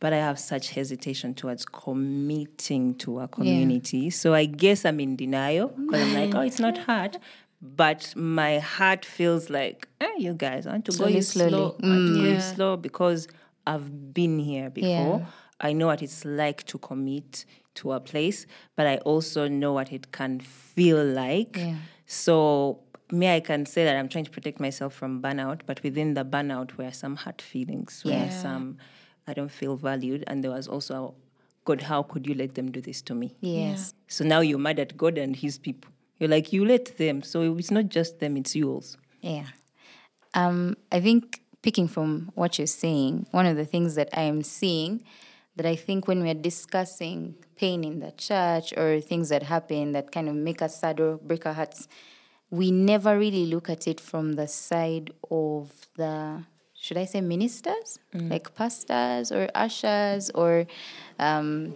But 0.03 0.13
I 0.13 0.17
have 0.17 0.39
such 0.39 0.71
hesitation 0.71 1.35
towards 1.35 1.63
committing 1.63 2.95
to 3.03 3.19
a 3.19 3.27
community. 3.27 4.09
So 4.09 4.33
I 4.33 4.45
guess 4.45 4.83
I'm 4.83 4.99
in 4.99 5.15
denial 5.15 5.67
because 5.67 6.01
I'm 6.01 6.13
like, 6.15 6.33
oh, 6.33 6.41
it's 6.41 6.59
not 6.59 6.75
hard. 6.89 7.17
But 7.61 8.11
my 8.15 8.57
heart 8.57 9.05
feels 9.05 9.51
like, 9.51 9.87
eh, 9.99 10.09
you 10.17 10.33
guys, 10.33 10.65
I 10.65 10.71
want 10.71 10.85
to 10.85 10.91
Slowly, 10.91 11.11
go 11.13 11.15
you 11.17 11.21
slowly. 11.21 11.49
slow. 11.51 11.75
I 11.83 11.87
want 11.87 12.07
to 12.07 12.13
go 12.15 12.23
Yeah. 12.23 12.39
slow 12.39 12.77
because 12.77 13.27
I've 13.67 13.89
been 14.15 14.39
here 14.39 14.71
before. 14.71 15.19
Yeah. 15.19 15.25
I 15.61 15.73
know 15.73 15.87
what 15.87 16.01
it's 16.01 16.25
like 16.25 16.63
to 16.65 16.77
commit 16.77 17.45
to 17.75 17.93
a 17.93 17.99
place, 17.99 18.45
but 18.75 18.87
I 18.87 18.97
also 18.97 19.47
know 19.47 19.73
what 19.73 19.91
it 19.93 20.11
can 20.11 20.39
feel 20.39 21.03
like. 21.03 21.55
Yeah. 21.57 21.75
So 22.05 22.79
me, 23.11 23.33
I 23.33 23.39
can 23.39 23.65
say 23.65 23.83
that 23.85 23.95
I'm 23.95 24.09
trying 24.09 24.25
to 24.25 24.31
protect 24.31 24.59
myself 24.59 24.93
from 24.93 25.21
burnout, 25.21 25.61
but 25.65 25.81
within 25.83 26.13
the 26.15 26.25
burnout 26.25 26.77
were 26.77 26.91
some 26.91 27.15
hurt 27.15 27.41
feelings, 27.41 28.03
where 28.03 28.25
Yeah. 28.25 28.29
some 28.29 28.77
I 29.27 29.33
don't 29.33 29.51
feel 29.51 29.77
valued, 29.77 30.23
and 30.27 30.43
there 30.43 30.51
was 30.51 30.67
also, 30.67 31.13
God, 31.63 31.83
how 31.83 32.01
could 32.03 32.25
you 32.27 32.33
let 32.33 32.55
them 32.55 32.71
do 32.71 32.81
this 32.81 33.01
to 33.03 33.13
me? 33.13 33.35
Yes. 33.39 33.93
So 34.07 34.25
now 34.25 34.39
you're 34.41 34.57
mad 34.59 34.79
at 34.79 34.97
God 34.97 35.17
and 35.17 35.35
His 35.35 35.57
people. 35.59 35.91
You're 36.19 36.29
like, 36.29 36.51
you 36.51 36.65
let 36.65 36.97
them. 36.97 37.21
So 37.21 37.55
it's 37.55 37.71
not 37.71 37.87
just 37.89 38.19
them; 38.19 38.35
it's 38.35 38.55
yours. 38.55 38.97
Yeah. 39.21 39.45
Um, 40.33 40.75
I 40.91 40.99
think 40.99 41.41
picking 41.61 41.87
from 41.87 42.31
what 42.35 42.57
you're 42.57 42.67
saying, 42.67 43.27
one 43.31 43.45
of 43.45 43.55
the 43.57 43.65
things 43.65 43.95
that 43.95 44.09
I 44.13 44.21
am 44.23 44.41
seeing 44.43 45.03
that 45.61 45.69
I 45.69 45.75
think 45.75 46.07
when 46.07 46.23
we're 46.23 46.33
discussing 46.33 47.35
pain 47.55 47.83
in 47.83 47.99
the 47.99 48.11
church 48.11 48.73
or 48.75 48.99
things 48.99 49.29
that 49.29 49.43
happen 49.43 49.91
that 49.91 50.11
kind 50.11 50.27
of 50.27 50.33
make 50.33 50.59
us 50.63 50.79
sad 50.79 50.99
or 50.99 51.17
break 51.17 51.45
our 51.45 51.53
hearts, 51.53 51.87
we 52.49 52.71
never 52.71 53.15
really 53.17 53.45
look 53.45 53.69
at 53.69 53.87
it 53.87 53.99
from 53.99 54.33
the 54.33 54.47
side 54.47 55.11
of 55.29 55.71
the 55.97 56.43
should 56.73 56.97
I 56.97 57.05
say 57.05 57.21
ministers, 57.21 57.99
like 58.31 58.55
pastors 58.55 59.31
or 59.31 59.49
ushers 59.53 60.31
or 60.31 60.65
um, 61.19 61.75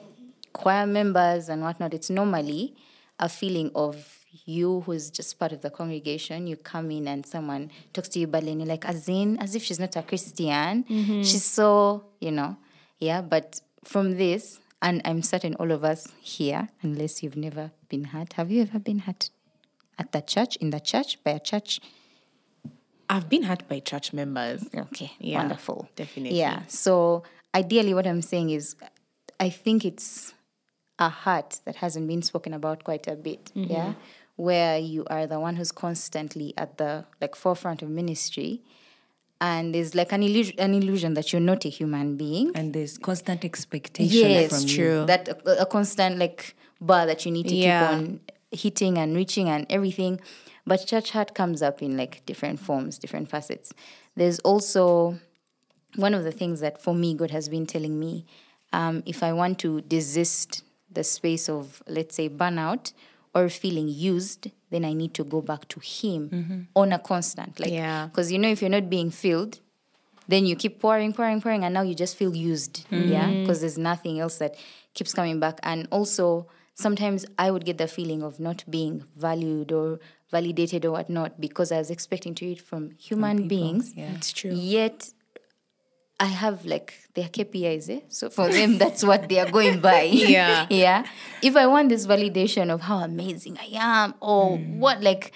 choir 0.52 0.88
members 0.88 1.48
and 1.48 1.62
whatnot. 1.62 1.94
It's 1.94 2.10
normally 2.10 2.74
a 3.20 3.30
feeling 3.30 3.70
of 3.76 4.26
you 4.46 4.82
who's 4.82 5.12
just 5.12 5.38
part 5.38 5.52
of 5.52 5.62
the 5.62 5.70
congregation. 5.70 6.48
You 6.48 6.58
come 6.58 6.90
in 6.90 7.08
and 7.08 7.24
someone 7.24 7.70
talks 7.94 8.10
to 8.10 8.20
you 8.20 8.26
badly 8.26 8.54
and 8.54 8.62
you're 8.62 8.68
like, 8.68 8.86
as 8.86 9.08
in, 9.08 9.38
as 9.38 9.54
if 9.54 9.62
she's 9.64 9.80
not 9.80 9.96
a 9.96 10.02
Christian. 10.02 10.86
She's 11.24 11.46
so, 11.46 12.06
you 12.20 12.32
know, 12.32 12.58
yeah. 12.98 13.22
But 13.22 13.62
from 13.86 14.18
this, 14.18 14.60
and 14.82 15.02
I'm 15.06 15.22
certain 15.22 15.56
all 15.56 15.72
of 15.72 15.84
us 15.84 16.08
here, 16.22 16.70
unless 16.82 17.24
you've 17.24 17.38
never 17.38 17.72
been 17.90 18.06
hurt, 18.06 18.34
have 18.34 18.52
you 18.52 18.62
ever 18.64 18.80
been 18.80 19.00
hurt 19.00 19.30
at 19.98 20.12
the 20.12 20.22
church, 20.22 20.56
in 20.58 20.72
the 20.72 20.80
church, 20.80 21.24
by 21.24 21.32
a 21.32 21.40
church? 21.40 21.80
I've 23.10 23.30
been 23.30 23.44
hurt 23.44 23.68
by 23.68 23.80
church 23.80 24.14
members. 24.14 24.68
Okay, 24.76 25.12
Yeah, 25.20 25.38
wonderful. 25.40 25.88
definitely. 25.96 26.38
Yeah. 26.40 26.64
So 26.68 27.24
ideally, 27.54 27.94
what 27.94 28.08
I'm 28.08 28.22
saying 28.22 28.50
is, 28.50 28.76
I 29.40 29.50
think 29.50 29.86
it's 29.86 30.34
a 30.98 31.10
hurt 31.10 31.60
that 31.66 31.76
hasn't 31.78 32.08
been 32.08 32.22
spoken 32.24 32.54
about 32.54 32.84
quite 32.84 33.08
a 33.08 33.16
bit. 33.16 33.52
Mm-hmm. 33.56 33.72
Yeah, 33.72 33.94
where 34.38 34.78
you 34.80 35.06
are 35.10 35.28
the 35.28 35.40
one 35.40 35.56
who's 35.56 35.72
constantly 35.72 36.54
at 36.58 36.78
the 36.78 37.06
like 37.22 37.36
forefront 37.36 37.82
of 37.82 37.90
ministry, 37.90 38.62
and 39.42 39.74
there's 39.76 39.94
like 39.96 40.12
an 40.12 40.24
illusion, 40.24 40.56
an 40.60 40.74
illusion 40.74 41.14
that 41.16 41.32
you're 41.34 41.42
not 41.42 41.66
a 41.66 41.70
human 41.70 42.16
being. 42.18 42.52
And 42.56 42.74
there's 42.74 42.98
constant 42.98 43.44
expectation 43.44 44.30
Yes, 44.32 44.50
from 44.50 44.62
you. 44.70 44.76
true. 44.76 45.06
That 45.06 45.28
a, 45.28 45.62
a 45.62 45.66
constant 45.66 46.18
like 46.18 46.56
bar 46.80 47.06
that 47.06 47.26
you 47.26 47.32
need 47.32 47.48
to 47.50 47.56
Yeah. 47.56 47.80
keep 47.80 47.98
on 47.98 48.20
hitting 48.52 48.98
and 48.98 49.16
reaching 49.16 49.50
and 49.50 49.66
everything. 49.70 50.20
But 50.66 50.86
church 50.88 51.12
hurt 51.12 51.36
comes 51.36 51.62
up 51.62 51.82
in 51.82 51.98
like 51.98 52.26
different 52.26 52.60
forms, 52.60 52.98
different 52.98 53.30
facets. 53.30 53.74
There's 54.16 54.40
also 54.40 55.20
one 55.96 56.14
of 56.14 56.24
the 56.24 56.32
things 56.32 56.60
that 56.62 56.82
for 56.82 56.94
me 56.96 57.14
God 57.14 57.32
has 57.32 57.50
been 57.50 57.66
telling 57.66 58.00
me, 58.00 58.26
um, 58.74 59.04
if 59.06 59.22
I 59.24 59.32
want 59.34 59.60
to 59.60 59.82
desist 59.82 60.64
the 60.92 61.04
space 61.04 61.50
of 61.50 61.84
let's 61.88 62.16
say 62.16 62.30
burnout 62.30 62.94
or 63.36 63.50
feeling 63.50 63.88
used, 63.90 64.50
then 64.72 64.86
I 64.86 64.94
need 64.94 65.14
to 65.16 65.24
go 65.24 65.42
back 65.42 65.68
to 65.68 65.80
Him 65.82 66.30
mm-hmm. 66.30 66.60
on 66.74 66.94
a 66.94 67.00
constant, 67.00 67.60
like 67.60 67.72
Yeah. 67.72 68.08
because 68.08 68.32
you 68.32 68.40
know 68.40 68.48
if 68.50 68.62
you're 68.62 68.70
not 68.70 68.90
being 68.90 69.12
filled, 69.12 69.60
then 70.28 70.46
you 70.46 70.56
keep 70.56 70.80
pouring, 70.80 71.14
pouring, 71.14 71.42
pouring, 71.42 71.64
and 71.64 71.74
now 71.74 71.82
you 71.84 71.94
just 71.94 72.16
feel 72.16 72.34
used. 72.36 72.90
Mm-hmm. 72.90 73.12
Yeah, 73.12 73.30
because 73.42 73.60
there's 73.62 73.78
nothing 73.78 74.20
else 74.20 74.38
that 74.38 74.56
keeps 74.94 75.14
coming 75.14 75.40
back. 75.40 75.60
And 75.64 75.88
also, 75.92 76.48
sometimes 76.74 77.26
I 77.38 77.52
would 77.52 77.66
get 77.66 77.78
the 77.78 77.88
feeling 77.88 78.24
of 78.24 78.40
not 78.40 78.64
being 78.70 79.04
valued 79.16 79.72
or 79.72 80.00
validated 80.32 80.86
or 80.86 80.92
whatnot 80.92 81.40
because 81.40 81.72
I 81.72 81.78
was 81.78 81.92
expecting 81.92 82.34
to 82.36 82.52
it 82.52 82.62
from 82.62 82.92
human 82.98 83.48
beings. 83.48 83.94
yeah. 83.96 84.14
It's 84.16 84.32
true. 84.32 84.52
Yet, 84.52 85.12
I 86.20 86.26
have 86.28 86.66
like 86.66 86.94
their 87.14 87.28
KPIs, 87.28 87.90
eh? 87.90 88.00
So 88.10 88.30
for 88.30 88.50
them, 88.50 88.78
that's 88.84 89.04
what 89.04 89.28
they 89.30 89.40
are 89.40 89.50
going 89.52 89.80
by. 89.82 90.04
Yeah. 90.14 90.66
yeah. 90.70 91.06
If 91.42 91.56
I 91.56 91.68
want 91.68 91.90
this 91.90 92.08
validation 92.08 92.70
of 92.74 92.82
how 92.82 93.00
amazing 93.00 93.58
I 93.60 93.70
am 93.78 94.14
or 94.22 94.58
Mm. 94.58 94.78
what, 94.78 95.02
like, 95.04 95.32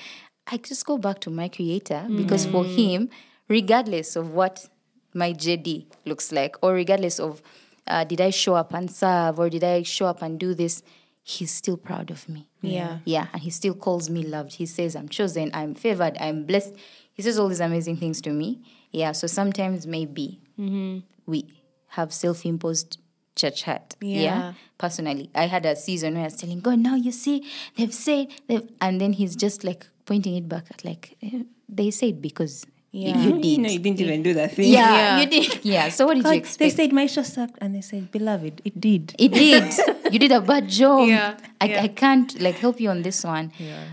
I 0.47 0.57
just 0.57 0.85
go 0.85 0.97
back 0.97 1.19
to 1.21 1.29
my 1.29 1.47
creator 1.49 2.07
because 2.15 2.45
for 2.45 2.63
Mm. 2.63 2.75
him, 2.75 3.09
regardless 3.49 4.15
of 4.15 4.33
what 4.33 4.67
my 5.13 5.33
JD 5.33 5.87
looks 6.05 6.31
like, 6.31 6.55
or 6.61 6.73
regardless 6.73 7.19
of 7.19 7.41
uh, 7.87 8.03
did 8.03 8.21
I 8.21 8.29
show 8.29 8.53
up 8.53 8.71
and 8.73 8.89
serve 8.89 9.39
or 9.39 9.49
did 9.49 9.63
I 9.63 9.81
show 9.83 10.05
up 10.05 10.21
and 10.21 10.39
do 10.39 10.53
this, 10.53 10.83
he's 11.23 11.49
still 11.51 11.75
proud 11.75 12.11
of 12.11 12.29
me. 12.29 12.47
Yeah. 12.61 12.99
Yeah. 13.03 13.25
And 13.33 13.41
he 13.41 13.49
still 13.49 13.73
calls 13.73 14.09
me 14.11 14.21
loved. 14.23 14.53
He 14.53 14.67
says, 14.67 14.95
I'm 14.95 15.09
chosen, 15.09 15.49
I'm 15.55 15.73
favored, 15.73 16.15
I'm 16.19 16.45
blessed. 16.45 16.75
He 17.13 17.23
says 17.23 17.39
all 17.39 17.47
these 17.47 17.59
amazing 17.59 17.97
things 17.97 18.21
to 18.21 18.29
me. 18.31 18.61
Yeah. 18.91 19.11
So 19.13 19.25
sometimes 19.27 19.87
maybe 19.87 20.39
Mm-hmm. 20.59 20.99
we 21.25 21.45
have 21.89 22.11
self 22.13 22.45
imposed 22.45 22.97
church 23.35 23.63
hurt. 23.63 23.95
Yeah. 24.01 24.53
Personally, 24.77 25.29
I 25.33 25.45
had 25.47 25.65
a 25.65 25.75
season 25.75 26.13
where 26.15 26.23
I 26.23 26.25
was 26.25 26.35
telling 26.35 26.59
God, 26.59 26.79
now 26.79 26.95
you 26.95 27.11
see, 27.11 27.45
they've 27.77 27.93
said, 27.93 28.27
they've, 28.47 28.67
and 28.81 28.99
then 28.99 29.13
he's 29.13 29.35
just 29.35 29.63
like 29.63 29.87
pointing 30.05 30.35
it 30.35 30.47
back 30.49 30.65
at 30.71 30.83
like, 30.83 31.15
eh, 31.23 31.43
they 31.69 31.91
said 31.91 32.21
because 32.21 32.65
Yeah. 32.91 33.17
you 33.21 33.31
did. 33.45 33.59
No, 33.59 33.69
you 33.69 33.79
didn't 33.79 34.01
even 34.01 34.23
do 34.23 34.33
that 34.33 34.51
thing. 34.55 34.71
yeah, 34.73 34.91
Yeah. 34.91 35.19
you 35.21 35.27
did. 35.29 35.59
Yeah. 35.73 35.89
So 35.89 36.05
what 36.07 36.15
did 36.15 36.23
God, 36.23 36.31
you 36.31 36.37
expect? 36.39 36.59
they 36.59 36.65
expect? 36.67 36.89
said 36.89 37.23
Maisha 37.23 37.23
sucked, 37.25 37.57
and 37.61 37.75
they 37.75 37.81
said, 37.81 38.11
"Beloved, 38.11 38.61
it 38.65 38.75
did." 38.81 39.13
it 39.19 39.31
did. 39.31 39.71
you 40.13 40.19
did 40.19 40.31
a 40.31 40.41
bad 40.41 40.67
job. 40.67 41.07
Yeah, 41.07 41.37
I, 41.61 41.65
yeah. 41.65 41.83
I 41.83 41.87
can't 41.89 42.29
like 42.41 42.55
help 42.55 42.79
you 42.81 42.89
on 42.89 43.03
this 43.03 43.23
one. 43.23 43.51
Yeah. 43.59 43.83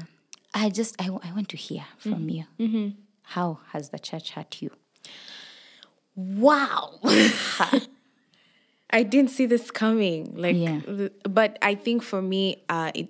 I 0.55 0.71
just 0.71 0.97
I, 1.01 1.07
I 1.09 1.31
want 1.37 1.49
to 1.51 1.57
hear 1.57 1.85
from 1.99 2.27
Mm-hmm. 2.27 2.67
you. 2.67 2.93
How 3.37 3.59
has 3.73 3.91
the 3.91 3.99
church 3.99 4.31
hurt 4.31 4.63
you? 4.63 4.71
Wow. 6.17 6.99
I 8.91 9.03
didn't 9.03 9.31
see 9.31 9.47
this 9.47 9.71
coming. 9.71 10.35
Like, 10.37 10.57
Yeah. 10.57 10.81
but 11.29 11.59
I 11.63 11.75
think 11.75 12.03
for 12.03 12.23
me, 12.23 12.63
uh, 12.69 12.91
it. 12.95 13.09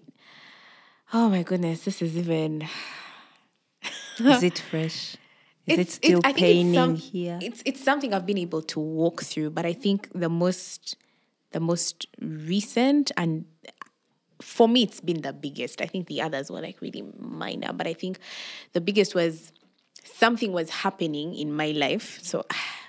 Oh 1.12 1.28
my 1.28 1.42
goodness, 1.44 1.84
this 1.84 2.02
is 2.02 2.16
even. 2.16 2.66
Is 4.18 4.42
it 4.42 4.58
fresh? 4.58 5.16
Is 5.66 5.78
it 5.78 5.90
still 5.90 6.20
I 6.24 6.32
think 6.32 6.38
paining 6.38 6.74
some- 6.74 6.96
here? 6.96 7.38
It's 7.42 7.62
it's 7.66 7.82
something 7.82 8.14
I've 8.14 8.24
been 8.26 8.38
able 8.38 8.62
to 8.62 8.80
walk 8.80 9.22
through, 9.22 9.50
but 9.50 9.66
I 9.66 9.72
think 9.72 10.08
the 10.14 10.28
most 10.28 10.96
the 11.52 11.60
most 11.60 12.06
recent 12.20 13.12
and 13.16 13.44
for 14.40 14.68
me 14.68 14.82
it's 14.82 15.00
been 15.00 15.20
the 15.22 15.32
biggest. 15.32 15.80
I 15.82 15.86
think 15.86 16.06
the 16.06 16.22
others 16.22 16.50
were 16.50 16.60
like 16.60 16.80
really 16.80 17.04
minor, 17.18 17.72
but 17.72 17.86
I 17.86 17.92
think 17.92 18.18
the 18.72 18.80
biggest 18.80 19.14
was 19.14 19.52
something 20.04 20.52
was 20.52 20.70
happening 20.70 21.34
in 21.34 21.52
my 21.52 21.72
life. 21.72 22.18
So 22.22 22.44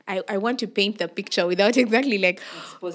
I, 0.08 0.22
I 0.30 0.38
want 0.38 0.60
to 0.60 0.68
paint 0.68 1.00
the 1.00 1.08
picture 1.08 1.46
without 1.46 1.76
exactly 1.84 2.18
like 2.18 2.42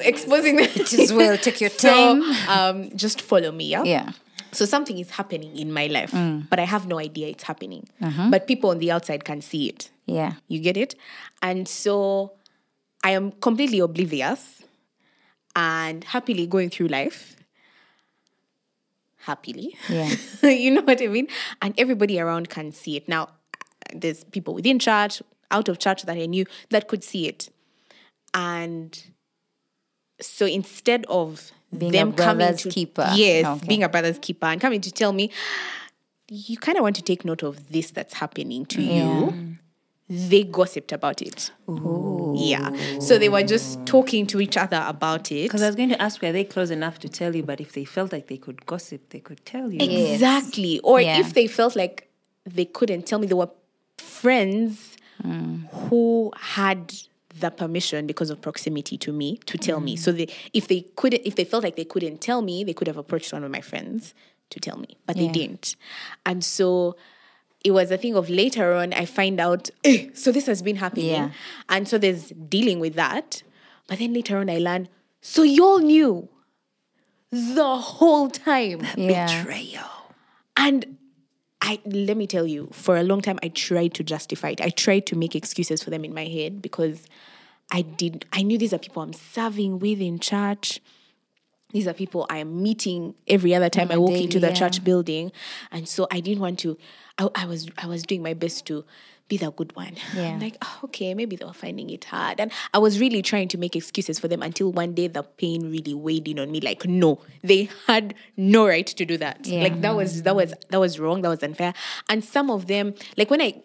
exposing, 0.01 0.57
the 0.57 0.62
It 0.64 0.92
is 0.92 1.12
well, 1.12 1.37
take 1.37 1.61
your 1.61 1.70
So, 1.85 1.88
time. 1.90 2.22
um, 2.48 2.96
just 2.96 3.20
follow 3.20 3.53
me, 3.53 3.66
yeah? 3.68 3.83
Yeah. 3.85 4.12
So 4.53 4.64
something 4.66 4.98
is 4.98 5.11
happening 5.11 5.57
in 5.59 5.72
my 5.72 5.87
life, 5.87 6.11
Mm. 6.12 6.48
but 6.51 6.59
I 6.61 6.64
have 6.64 6.87
no 6.87 6.98
idea 6.98 7.29
it's 7.29 7.44
happening. 7.44 7.88
Uh-huh. 8.03 8.29
But 8.31 8.46
people 8.46 8.70
on 8.70 8.79
the 8.79 8.90
outside 8.92 9.25
can 9.25 9.40
see 9.40 9.68
it. 9.68 9.90
Yeah. 10.07 10.33
You 10.48 10.59
get 10.61 10.77
it? 10.77 10.94
And 11.40 11.66
so 11.66 12.33
I 13.05 13.12
am 13.12 13.33
completely 13.33 13.79
oblivious 13.79 14.62
and 15.57 16.05
happily 16.05 16.46
going 16.46 16.68
through 16.70 16.88
life. 16.88 17.37
Happily. 19.18 19.77
Yeah. 19.88 20.11
you 20.42 20.70
know 20.72 20.83
what 20.83 21.01
I 21.01 21.07
mean? 21.07 21.29
And 21.61 21.75
everybody 21.79 22.18
around 22.20 22.48
can 22.48 22.72
see 22.72 22.96
it. 22.96 23.09
Now, 23.09 23.29
there's 23.94 24.25
people 24.25 24.53
within 24.55 24.79
church, 24.79 25.22
out 25.52 25.68
of 25.68 25.78
church 25.78 26.02
that 26.02 26.16
I 26.16 26.26
knew 26.26 26.44
that 26.70 26.88
could 26.88 27.04
see 27.04 27.28
it. 27.28 27.48
And 28.34 28.98
so 30.20 30.46
instead 30.46 31.04
of 31.08 31.52
Being 31.76 31.90
a 31.90 31.98
them 31.98 32.12
coming 32.14 32.56
to 32.56 32.68
keeper. 32.70 33.08
yes, 33.14 33.46
Okay. 33.46 33.66
being 33.66 33.82
a 33.84 33.88
brother's 33.88 34.18
keeper 34.18 34.46
and 34.46 34.60
coming 34.60 34.80
to 34.80 34.90
tell 34.90 35.12
me, 35.12 35.30
you 36.28 36.56
kind 36.56 36.78
of 36.78 36.82
want 36.82 36.96
to 36.96 37.02
take 37.02 37.24
note 37.24 37.42
of 37.42 37.70
this 37.70 37.90
that's 37.90 38.14
happening 38.14 38.64
to 38.66 38.82
you. 38.82 39.56
They 40.08 40.44
gossiped 40.44 40.92
about 40.92 41.22
it. 41.22 41.50
Yeah. 42.34 42.98
So 43.00 43.18
they 43.18 43.28
were 43.30 43.42
just 43.42 43.84
talking 43.86 44.26
to 44.28 44.40
each 44.40 44.56
other 44.58 44.82
about 44.86 45.30
it. 45.32 45.44
Because 45.44 45.62
I 45.62 45.66
was 45.66 45.76
going 45.76 45.88
to 45.90 46.00
ask, 46.02 46.20
were 46.20 46.32
they 46.32 46.44
close 46.44 46.70
enough 46.70 46.98
to 47.00 47.08
tell 47.08 47.34
you? 47.34 47.42
But 47.42 47.60
if 47.60 47.72
they 47.72 47.84
felt 47.86 48.12
like 48.12 48.26
they 48.28 48.36
could 48.36 48.66
gossip, 48.66 49.08
they 49.10 49.20
could 49.20 49.44
tell 49.46 49.70
you. 49.72 49.78
Yes. 49.80 50.14
Exactly. 50.14 50.80
Or 50.80 51.00
Yeah. 51.00 51.18
if 51.20 51.32
they 51.34 51.46
felt 51.46 51.76
like 51.76 52.08
they 52.44 52.64
couldn't 52.66 53.06
tell 53.06 53.18
me, 53.20 53.26
they 53.26 53.34
were 53.34 53.50
friends 53.98 54.91
who 55.70 56.32
had 56.37 56.92
the 57.40 57.50
permission 57.50 58.06
because 58.06 58.30
of 58.30 58.40
proximity 58.40 58.98
to 58.98 59.12
me 59.12 59.38
to 59.46 59.56
tell 59.56 59.80
me. 59.80 59.96
So 59.96 60.12
they, 60.12 60.28
if 60.52 60.68
they 60.68 60.82
couldn't, 60.96 61.22
if 61.24 61.37
they 61.37 61.44
felt 61.44 61.64
like 61.64 61.76
they 61.76 61.85
couldn't 61.85 62.20
tell 62.20 62.42
me, 62.42 62.62
they 62.64 62.74
could 62.74 62.87
have 62.87 62.98
approached 62.98 63.32
one 63.32 63.42
of 63.44 63.50
my 63.50 63.61
friends 63.61 64.14
to 64.50 64.61
tell 64.61 64.76
me, 64.76 64.98
but 65.06 65.16
they 65.16 65.28
didn't. 65.28 65.76
And 66.26 66.44
so 66.44 66.96
it 67.64 67.70
was 67.70 67.90
a 67.90 67.96
thing 67.96 68.16
of 68.16 68.28
later 68.28 68.74
on, 68.74 68.92
I 68.92 69.06
find 69.06 69.40
out, 69.40 69.70
eh, 69.85 70.08
so 70.14 70.32
this 70.32 70.46
has 70.46 70.62
been 70.62 70.76
happening. 70.76 71.11
Yeah. 71.11 71.30
And 71.68 71.88
so 71.88 71.96
there's 71.96 72.30
dealing 72.30 72.80
with 72.80 72.94
that. 72.94 73.42
But 73.87 73.98
then 73.98 74.12
later 74.12 74.37
on, 74.38 74.50
I 74.50 74.58
learned, 74.58 74.88
so 75.20 75.42
y'all 75.42 75.78
knew 75.78 76.28
the 77.30 77.76
whole 77.76 78.28
time. 78.28 78.87
Yeah. 78.96 79.42
Betrayal. 79.42 79.85
And 80.56 80.98
I 81.62 81.81
let 81.87 82.16
me 82.16 82.27
tell 82.27 82.46
you, 82.46 82.68
for 82.72 82.96
a 82.96 83.05
long 83.05 83.20
time 83.20 83.38
I 83.42 83.48
tried 83.48 83.94
to 83.94 84.05
justify 84.05 84.51
it. 84.51 84.61
I 84.61 84.70
tried 84.70 85.07
to 85.07 85.16
make 85.16 85.37
excuses 85.37 85.83
for 85.83 85.90
them 85.90 86.05
in 86.05 86.12
my 86.12 86.25
head 86.25 86.61
because 86.61 87.07
I 87.70 87.83
did 87.83 88.27
I 88.33 88.42
knew 88.42 88.59
these 88.59 88.75
are 88.75 88.79
people 88.79 89.03
I'm 89.03 89.12
serving 89.12 89.79
with 89.79 90.01
in 90.01 90.18
church. 90.18 90.81
These 91.70 91.87
are 91.87 91.94
people 91.94 92.27
I 92.29 92.38
am 92.38 92.62
meeting 92.62 93.14
every 93.27 93.55
other 93.55 93.70
time 93.70 93.90
I 93.90 93.96
walk 93.96 94.11
daily, 94.11 94.25
into 94.25 94.40
the 94.40 94.48
yeah. 94.48 94.55
church 94.55 94.85
building. 94.85 95.33
And 95.70 95.88
so 95.88 96.07
I 96.11 96.20
didn't 96.20 96.40
want 96.40 96.59
to 96.61 96.77
I, 97.16 97.29
I 97.35 97.46
was 97.46 97.68
I 97.79 97.87
was 97.87 98.03
doing 98.03 98.22
my 98.22 98.35
best 98.35 98.66
to 98.66 98.85
be 99.28 99.37
the 99.37 99.50
good 99.50 99.74
one. 99.76 99.96
Yeah. 100.14 100.38
Like, 100.40 100.56
oh, 100.62 100.80
okay, 100.85 101.14
maybe 101.14 101.37
they 101.37 101.44
were 101.44 101.52
finding 101.52 101.88
it 101.90 102.04
hard. 102.04 102.38
And 102.40 102.52
I 102.74 102.78
was 102.78 103.00
really 103.00 103.22
trying 103.22 103.48
to 103.48 103.58
make 103.58 103.74
excuses 103.74 104.18
for 104.18 104.28
them 104.28 104.42
until 104.42 104.70
one 104.72 104.94
day 104.94 105.08
the 105.08 105.22
pain 105.22 105.70
really 105.70 105.94
weighed 105.94 106.28
in 106.28 106.38
on 106.38 106.50
me. 106.50 106.61
Like, 106.61 106.85
no, 106.87 107.20
they 107.42 107.70
had 107.87 108.14
no 108.37 108.66
right 108.66 108.87
to 108.87 109.04
do 109.04 109.16
that. 109.18 109.46
Yeah. 109.46 109.62
Like 109.62 109.80
that 109.80 109.96
was 109.96 110.22
that 110.22 110.37
was 110.37 110.52
that 110.70 110.78
was 110.80 110.98
wrong, 110.98 111.22
that 111.22 111.28
was 111.28 111.42
unfair. 111.42 111.72
And 112.08 112.24
some 112.24 112.50
of 112.50 112.66
them, 112.66 112.94
like 113.16 113.30
when 113.30 113.40
I 113.40 113.62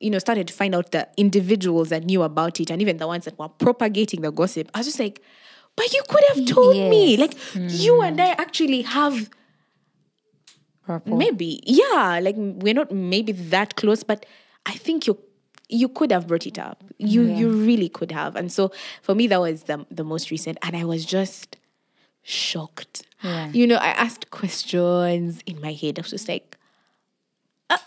you 0.00 0.08
know, 0.08 0.18
started 0.18 0.48
to 0.48 0.54
find 0.54 0.74
out 0.74 0.92
the 0.92 1.06
individuals 1.18 1.90
that 1.90 2.04
knew 2.04 2.22
about 2.22 2.58
it 2.58 2.70
and 2.70 2.80
even 2.80 2.96
the 2.96 3.06
ones 3.06 3.26
that 3.26 3.38
were 3.38 3.48
propagating 3.50 4.22
the 4.22 4.32
gossip, 4.32 4.70
I 4.72 4.78
was 4.78 4.86
just 4.86 4.98
like, 4.98 5.20
but 5.76 5.92
you 5.92 6.02
could 6.08 6.24
have 6.34 6.46
told 6.46 6.74
me. 6.76 7.16
Yes. 7.16 7.20
Like 7.20 7.70
you 7.70 8.00
and 8.00 8.18
I 8.20 8.30
actually 8.30 8.80
have 8.82 9.28
Rapport. 10.86 11.16
maybe 11.16 11.60
yeah 11.66 12.18
like 12.20 12.34
we're 12.36 12.74
not 12.74 12.90
maybe 12.90 13.30
that 13.32 13.76
close 13.76 14.02
but 14.02 14.26
i 14.74 14.76
think 14.86 14.98
you 15.08 15.14
you 15.80 15.88
could 15.98 16.10
have 16.16 16.24
brought 16.30 16.46
it 16.52 16.58
up 16.68 16.78
you 17.12 17.22
you 17.40 17.48
really 17.68 17.88
could 17.98 18.12
have 18.20 18.32
and 18.40 18.48
so 18.56 18.62
for 19.06 19.14
me 19.18 19.24
that 19.32 19.40
was 19.46 19.56
the, 19.70 19.76
the 19.98 20.04
most 20.12 20.30
recent 20.34 20.56
and 20.64 20.72
i 20.82 20.84
was 20.92 21.02
just 21.18 21.48
shocked 22.22 22.96
Yeah. 23.22 23.48
you 23.58 23.66
know 23.70 23.76
i 23.88 23.90
asked 24.06 24.24
questions 24.40 25.30
in 25.50 25.56
my 25.66 25.72
head 25.80 25.98
i 25.98 26.00
was 26.02 26.10
just 26.16 26.28
like 26.34 26.46
ah. 27.74 27.82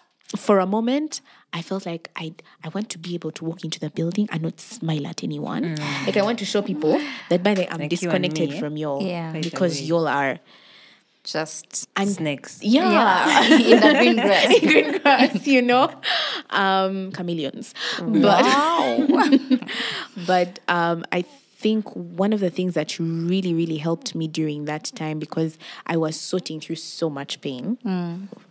for 0.46 0.56
a 0.60 0.65
moment 0.78 1.22
i 1.52 1.62
felt 1.69 1.84
like 1.91 2.06
i 2.24 2.34
i 2.65 2.69
want 2.76 2.88
to 2.96 2.98
be 3.06 3.12
able 3.19 3.32
to 3.39 3.43
walk 3.50 3.63
into 3.67 3.80
the 3.86 3.89
building 4.00 4.26
and 4.32 4.41
not 4.48 4.58
smile 4.60 5.06
at 5.12 5.24
anyone 5.30 5.63
like 6.08 6.17
i 6.17 6.24
want 6.30 6.39
to 6.43 6.46
show 6.54 6.62
people 6.72 6.93
that 7.30 7.43
by 7.43 7.54
the 7.54 7.62
way 7.62 7.67
i'm 7.69 7.80
Like 7.82 7.91
you 7.91 7.98
disconnected 7.98 8.50
me, 8.50 8.56
eh? 8.58 8.60
from 8.60 8.74
y'all 8.78 9.02
Yeah. 9.13 9.32
Because 9.48 9.74
y'all 9.89 10.08
are 10.08 10.34
Just 11.23 11.88
and 11.95 12.09
Snakes. 12.09 12.59
yeah, 12.62 13.47
yeah. 13.47 13.55
in 13.57 13.79
the 13.79 13.93
green 13.99 14.15
grass. 14.17 14.53
in 14.62 14.67
green 14.67 14.97
grass, 15.01 15.47
you 15.47 15.62
know, 15.62 15.89
um, 16.49 17.12
chameleons. 17.13 17.73
But 18.01 18.43
but 20.27 20.59
um, 20.67 21.05
I 21.13 21.21
think 21.21 21.88
one 21.95 22.33
of 22.33 22.41
the 22.41 22.49
things 22.49 22.73
that 22.73 22.99
really 22.99 23.53
really 23.53 23.77
helped 23.77 24.15
me 24.15 24.27
during 24.27 24.65
that 24.65 24.91
time 24.95 25.17
because 25.17 25.57
I 25.88 25.95
was 25.95 26.19
sorting 26.19 26.59
through 26.59 26.75
so 26.75 27.09
much 27.09 27.39
pain, 27.39 27.77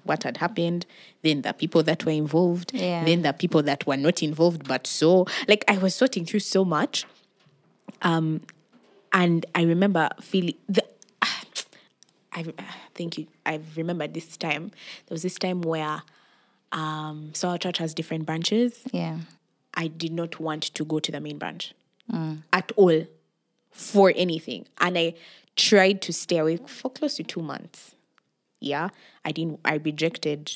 what 0.05 0.23
had 0.23 0.39
happened, 0.39 0.87
then 1.21 1.43
the 1.43 1.53
people 1.53 1.83
that 1.83 2.07
were 2.07 2.13
involved, 2.13 2.73
Yeah. 2.73 3.05
then 3.05 3.21
the 3.21 3.35
people 3.35 3.63
that 3.65 3.87
were 3.87 3.99
not 3.99 4.23
involved, 4.23 4.67
but 4.67 4.87
so 4.87 5.27
like 5.47 5.63
I 5.69 5.77
was 5.77 5.95
sorting 5.95 6.25
through 6.25 6.41
so 6.41 6.65
much. 6.65 7.05
Um, 8.01 8.41
and 9.13 9.45
I 9.55 9.65
remember 9.65 10.09
feeling 10.23 10.55
the. 10.71 10.83
I 12.35 12.45
think 12.95 13.19
you. 13.19 13.27
I 13.45 13.61
remember 13.77 14.07
this 14.07 14.37
time. 14.37 14.71
There 15.07 15.15
was 15.15 15.23
this 15.23 15.35
time 15.39 15.61
where, 15.63 16.03
um, 16.73 17.31
so 17.35 17.49
our 17.51 17.59
church 17.59 17.79
has 17.79 17.93
different 17.95 18.25
branches. 18.27 18.81
Yeah. 18.93 19.19
I 19.75 19.89
did 19.89 20.13
not 20.13 20.41
want 20.41 20.63
to 20.75 20.85
go 20.85 20.99
to 20.99 21.13
the 21.13 21.21
main 21.21 21.39
branch 21.39 21.73
at 22.53 22.73
all 22.77 23.07
for 23.71 24.13
anything, 24.17 24.67
and 24.79 24.99
I 24.99 25.15
tried 25.57 26.03
to 26.03 26.13
stay 26.13 26.39
away 26.39 26.59
for 26.59 26.91
close 26.91 27.15
to 27.17 27.23
two 27.23 27.41
months. 27.43 27.95
Yeah, 28.61 28.91
I 29.25 29.33
didn't. 29.33 29.61
I 29.65 29.77
rejected 29.77 30.53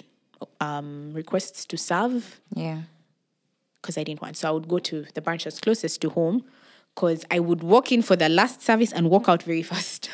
um, 0.60 1.12
requests 1.14 1.64
to 1.66 1.76
serve 1.78 2.40
Yeah. 2.54 2.82
because 3.80 3.96
I 3.96 4.04
didn't 4.04 4.20
want. 4.20 4.36
So 4.36 4.48
I 4.48 4.50
would 4.50 4.68
go 4.68 4.78
to 4.80 5.06
the 5.14 5.22
branches 5.22 5.60
closest 5.60 6.00
to 6.02 6.10
home, 6.10 6.44
because 6.94 7.24
I 7.30 7.38
would 7.40 7.62
walk 7.62 7.90
in 7.90 8.02
for 8.02 8.16
the 8.16 8.28
last 8.28 8.60
service 8.62 8.92
and 8.92 9.08
walk 9.10 9.28
out 9.30 9.42
very 9.42 9.62
fast. 9.72 10.10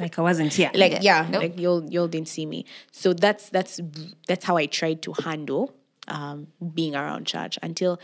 Like 0.00 0.18
I 0.18 0.22
wasn't 0.22 0.52
here. 0.54 0.70
like 0.74 0.98
yeah, 1.02 1.28
like 1.30 1.58
you'll 1.58 1.84
you'll 1.90 2.08
didn't 2.08 2.28
see 2.28 2.46
me. 2.46 2.64
So 2.92 3.12
that's 3.12 3.48
that's 3.50 3.80
that's 4.26 4.44
how 4.44 4.56
I 4.56 4.66
tried 4.66 5.02
to 5.02 5.12
handle 5.24 5.74
um, 6.08 6.46
being 6.74 6.94
around 6.94 7.26
church 7.26 7.58
until 7.62 7.98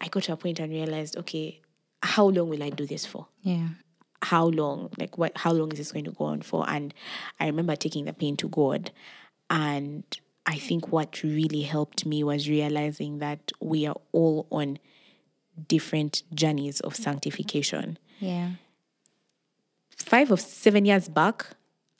I 0.00 0.08
got 0.08 0.24
to 0.24 0.32
a 0.32 0.36
point 0.36 0.60
and 0.60 0.70
realized, 0.72 1.16
okay, 1.16 1.60
how 2.02 2.26
long 2.26 2.48
will 2.50 2.62
I 2.62 2.70
do 2.70 2.86
this 2.86 3.04
for? 3.06 3.26
Yeah. 3.42 3.68
how 4.22 4.46
long 4.46 4.90
like 4.98 5.16
what 5.16 5.32
how 5.38 5.52
long 5.52 5.70
is 5.72 5.78
this 5.78 5.92
going 5.92 6.04
to 6.04 6.10
go 6.10 6.24
on 6.24 6.42
for 6.42 6.68
and 6.68 6.92
i 7.38 7.46
remember 7.46 7.76
taking 7.76 8.04
the 8.04 8.12
pain 8.12 8.36
to 8.36 8.48
god 8.48 8.90
and 9.48 10.02
i 10.44 10.56
think 10.58 10.88
what 10.90 11.22
really 11.22 11.62
helped 11.62 12.04
me 12.04 12.24
was 12.24 12.48
realizing 12.48 13.18
that 13.20 13.52
we 13.60 13.86
are 13.86 13.94
all 14.10 14.46
on 14.50 14.76
different 15.68 16.22
journeys 16.34 16.80
of 16.80 16.94
sanctification 16.96 17.96
Yeah. 18.20 18.50
Five 20.08 20.30
or 20.30 20.38
seven 20.38 20.84
years 20.84 21.08
back 21.08 21.46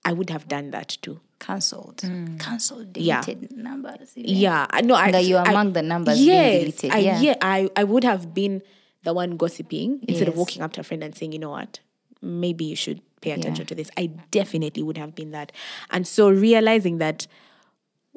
i 0.05 0.13
would 0.13 0.31
have 0.31 0.47
done 0.49 0.71
that 0.71 0.89
too 1.03 1.21
Cancelled. 1.41 2.01
Hmm. 2.01 2.37
Cancelled. 2.39 2.97
Yeah. 2.97 3.23
Deleted 3.23 3.57
numbers. 3.57 4.11
yeah 4.17 4.67
I 4.71 4.81
no 4.81 4.95
I, 4.97 5.13
That 5.13 5.25
you're 5.25 5.39
I- 5.39 5.51
among 5.51 5.73
the 5.73 5.83
numbers 5.83 6.19
being 6.19 6.27
yes, 6.29 6.61
deleted, 6.61 6.91
I, 6.91 6.99
yeah. 6.99 7.21
yeah 7.21 7.35
I, 7.41 7.71
I 7.77 7.85
would 7.85 8.03
have 8.03 8.35
been 8.35 8.61
the 9.05 9.15
one 9.15 9.37
gossiping 9.37 10.01
instead 10.09 10.29
of 10.29 10.37
walking 10.37 10.63
up 10.63 10.73
to 10.73 10.81
a 10.81 10.83
friend 10.85 11.05
and 11.05 11.17
saying 11.17 11.33
you 11.33 11.39
know 11.39 11.51
what 11.51 11.79
maybe 12.21 12.65
you 12.65 12.77
should 12.77 13.01
pay 13.21 13.31
attention 13.31 13.67
to 13.67 13.75
this 13.75 13.91
i 13.97 14.07
definitely 14.31 14.83
would 14.83 14.99
have 14.99 15.15
been 15.15 15.31
that 15.31 15.53
and 15.91 16.07
so 16.07 16.29
realizing 16.29 16.99
that 16.99 17.27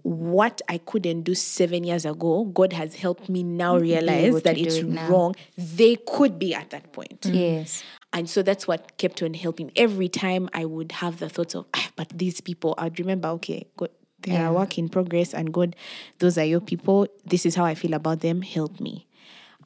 what 0.04 0.62
i 0.67 0.77
couldn't 0.80 1.21
do 1.21 1.36
seven 1.36 1.84
years 1.84 2.06
ago 2.06 2.45
god 2.45 2.73
has 2.73 2.95
helped 2.95 3.30
me 3.30 3.43
now 3.43 3.75
mm-hmm. 3.75 3.84
realize 3.84 4.41
that 4.41 4.58
it's 4.58 4.77
it 4.77 4.86
wrong 5.08 5.36
they 5.58 5.95
could 6.08 6.39
be 6.39 6.54
at 6.54 6.69
that 6.71 6.91
point 6.91 7.25
Yes. 7.25 7.84
And 8.13 8.30
so 8.30 8.43
that's 8.43 8.67
what 8.67 8.97
kept 8.97 9.21
on 9.24 9.34
helping. 9.34 9.71
Every 9.76 10.10
time 10.10 10.50
I 10.54 10.65
would 10.65 10.91
have 10.93 11.19
the 11.19 11.30
thoughts 11.30 11.56
of, 11.56 11.65
ah, 11.74 11.89
but 11.95 12.10
these 12.10 12.41
people, 12.41 12.76
I'd 12.78 13.00
remember, 13.00 13.30
okay, 13.30 13.67
God, 13.78 13.89
they 14.19 14.36
are 14.38 14.54
work 14.54 14.78
in 14.78 14.89
progress, 14.89 15.34
and 15.34 15.52
God, 15.54 15.76
those 16.19 16.38
are 16.38 16.45
your 16.45 16.60
people. 16.62 17.08
This 17.26 17.45
is 17.45 17.56
how 17.56 17.65
I 17.65 17.74
feel 17.76 17.93
about 17.93 18.19
them. 18.19 18.41
Help 18.41 18.80
me. 18.80 19.08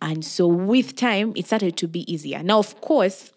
And 0.01 0.23
so 0.23 0.47
with 0.47 0.95
time, 0.95 1.33
it 1.35 1.47
started 1.47 1.75
to 1.77 1.87
be 1.87 2.09
easier. 2.11 2.43
Now, 2.43 2.59
of 2.59 2.79
course, 2.81 3.31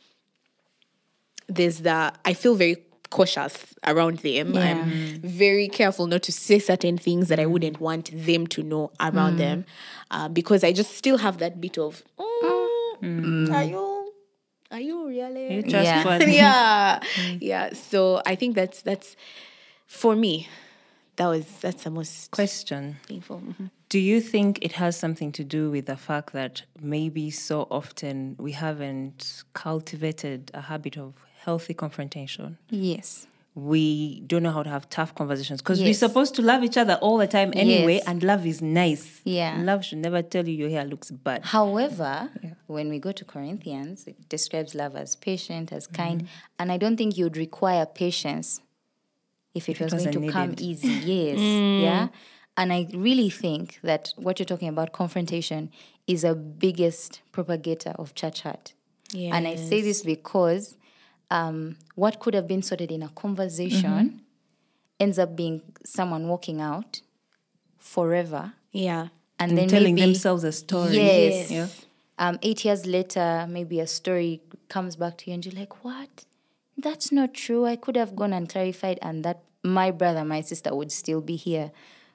there's 1.48 1.80
the, 1.80 2.12
I 2.24 2.34
feel 2.34 2.54
very 2.54 2.76
cautious 3.10 3.74
around 3.86 4.18
them. 4.18 4.54
I'm 4.56 5.20
very 5.22 5.68
careful 5.68 6.06
not 6.06 6.22
to 6.24 6.32
say 6.32 6.58
certain 6.58 6.98
things 6.98 7.28
that 7.28 7.40
I 7.40 7.46
wouldn't 7.46 7.80
want 7.80 8.10
them 8.12 8.46
to 8.48 8.62
know 8.62 8.92
around 9.00 9.38
them 9.38 9.64
uh, 10.10 10.28
because 10.28 10.62
I 10.62 10.72
just 10.72 10.94
still 10.94 11.16
have 11.18 11.38
that 11.38 11.58
bit 11.60 11.78
of, 11.78 12.02
"Mm, 13.02 13.50
are 13.54 13.64
you, 13.64 13.78
are 14.70 14.80
you 14.80 15.06
really? 15.08 15.54
You 15.56 15.62
Yeah. 15.66 16.02
trustworthy. 16.02 16.32
yeah 16.44 17.00
yeah 17.40 17.72
so 17.72 18.20
i 18.26 18.34
think 18.36 18.54
that's 18.54 18.82
that's 18.82 19.16
for 19.86 20.14
me 20.16 20.48
that 21.16 21.26
was 21.26 21.46
that's 21.60 21.84
the 21.84 21.90
most 21.90 22.30
Question. 22.30 22.96
painful 23.08 23.40
Mhm. 23.40 23.70
Do 23.90 23.98
you 23.98 24.20
think 24.20 24.58
it 24.60 24.72
has 24.72 24.98
something 24.98 25.32
to 25.32 25.42
do 25.42 25.70
with 25.70 25.86
the 25.86 25.96
fact 25.96 26.34
that 26.34 26.62
maybe 26.78 27.30
so 27.30 27.66
often 27.70 28.36
we 28.38 28.52
haven't 28.52 29.44
cultivated 29.54 30.50
a 30.52 30.60
habit 30.60 30.98
of 30.98 31.14
healthy 31.44 31.72
confrontation? 31.72 32.58
Yes. 32.68 33.27
We 33.58 34.20
don't 34.20 34.44
know 34.44 34.52
how 34.52 34.62
to 34.62 34.70
have 34.70 34.88
tough 34.88 35.14
conversations 35.14 35.60
because 35.60 35.80
we're 35.82 35.92
supposed 35.94 36.34
to 36.36 36.42
love 36.42 36.62
each 36.62 36.76
other 36.76 36.94
all 37.00 37.16
the 37.18 37.26
time 37.26 37.52
anyway, 37.54 37.94
Yes. 37.94 38.04
and 38.06 38.22
love 38.22 38.46
is 38.46 38.62
nice. 38.62 39.20
Yeah. 39.24 39.60
Love 39.62 39.84
should 39.84 39.98
never 39.98 40.22
tell 40.22 40.46
you 40.46 40.54
your 40.54 40.70
hair 40.70 40.84
looks 40.84 41.10
bad. 41.10 41.44
However, 41.44 42.30
when 42.66 42.88
we 42.88 42.98
go 43.00 43.10
to 43.12 43.24
Corinthians, 43.24 44.06
it 44.06 44.28
describes 44.28 44.74
love 44.74 44.94
as 44.94 45.16
patient, 45.16 45.72
as 45.72 45.86
kind, 45.86 46.28
and 46.58 46.70
I 46.70 46.76
don't 46.76 46.96
think 46.96 47.18
you'd 47.18 47.36
require 47.36 47.84
patience 47.84 48.60
if 49.54 49.68
it 49.68 49.80
was 49.80 49.92
going 49.92 50.06
wasn't 50.06 50.26
to 50.26 50.32
come 50.32 50.54
easy. 50.58 50.88
Yes, 51.04 51.38
mm. 51.38 51.82
yeah. 51.82 52.08
And 52.56 52.72
I 52.72 52.88
really 52.92 53.30
think 53.30 53.78
that 53.82 54.12
what 54.16 54.38
you're 54.38 54.46
talking 54.46 54.68
about, 54.68 54.92
confrontation, 54.92 55.70
is 56.06 56.24
a 56.24 56.34
biggest 56.34 57.22
propagator 57.32 57.90
of 57.98 58.14
church 58.14 58.42
hurt. 58.42 58.74
And 59.14 59.46
I 59.48 59.54
say 59.56 59.80
this 59.80 60.02
because 60.02 60.76
um, 61.30 61.76
what 61.94 62.18
could 62.20 62.34
have 62.34 62.46
been 62.48 62.62
sorted 62.62 62.90
in 62.90 63.02
a 63.02 63.08
conversation 63.10 64.20
ends 64.98 65.18
up 65.18 65.36
being 65.36 65.62
someone 65.84 66.26
walking 66.28 66.60
out 66.60 67.00
forever 67.78 68.52
yeah 68.72 69.08
and, 69.38 69.50
And 69.52 69.58
then 69.58 69.68
telling 69.68 69.94
maybe, 69.94 70.06
themselves 70.06 70.42
a 70.42 70.50
story. 70.52 70.96
Yes. 70.96 71.50
Yeah. 71.50 71.68
Um, 72.18 72.38
eight 72.42 72.64
years 72.64 72.86
later, 72.86 73.46
maybe 73.48 73.78
a 73.78 73.86
story 73.86 74.40
comes 74.68 74.96
back 74.96 75.16
to 75.18 75.30
you, 75.30 75.34
and 75.34 75.46
you're 75.46 75.54
like, 75.54 75.84
"What? 75.84 76.24
That's 76.76 77.12
not 77.12 77.34
true. 77.34 77.64
I 77.64 77.76
could 77.76 77.96
have 77.96 78.16
gone 78.16 78.32
and 78.32 78.48
clarified, 78.48 78.98
and 79.00 79.24
that 79.24 79.42
my 79.62 79.92
brother, 79.92 80.24
my 80.24 80.40
sister 80.40 80.74
would 80.74 80.90
still 80.90 81.20
be 81.20 81.36
here 81.36 81.70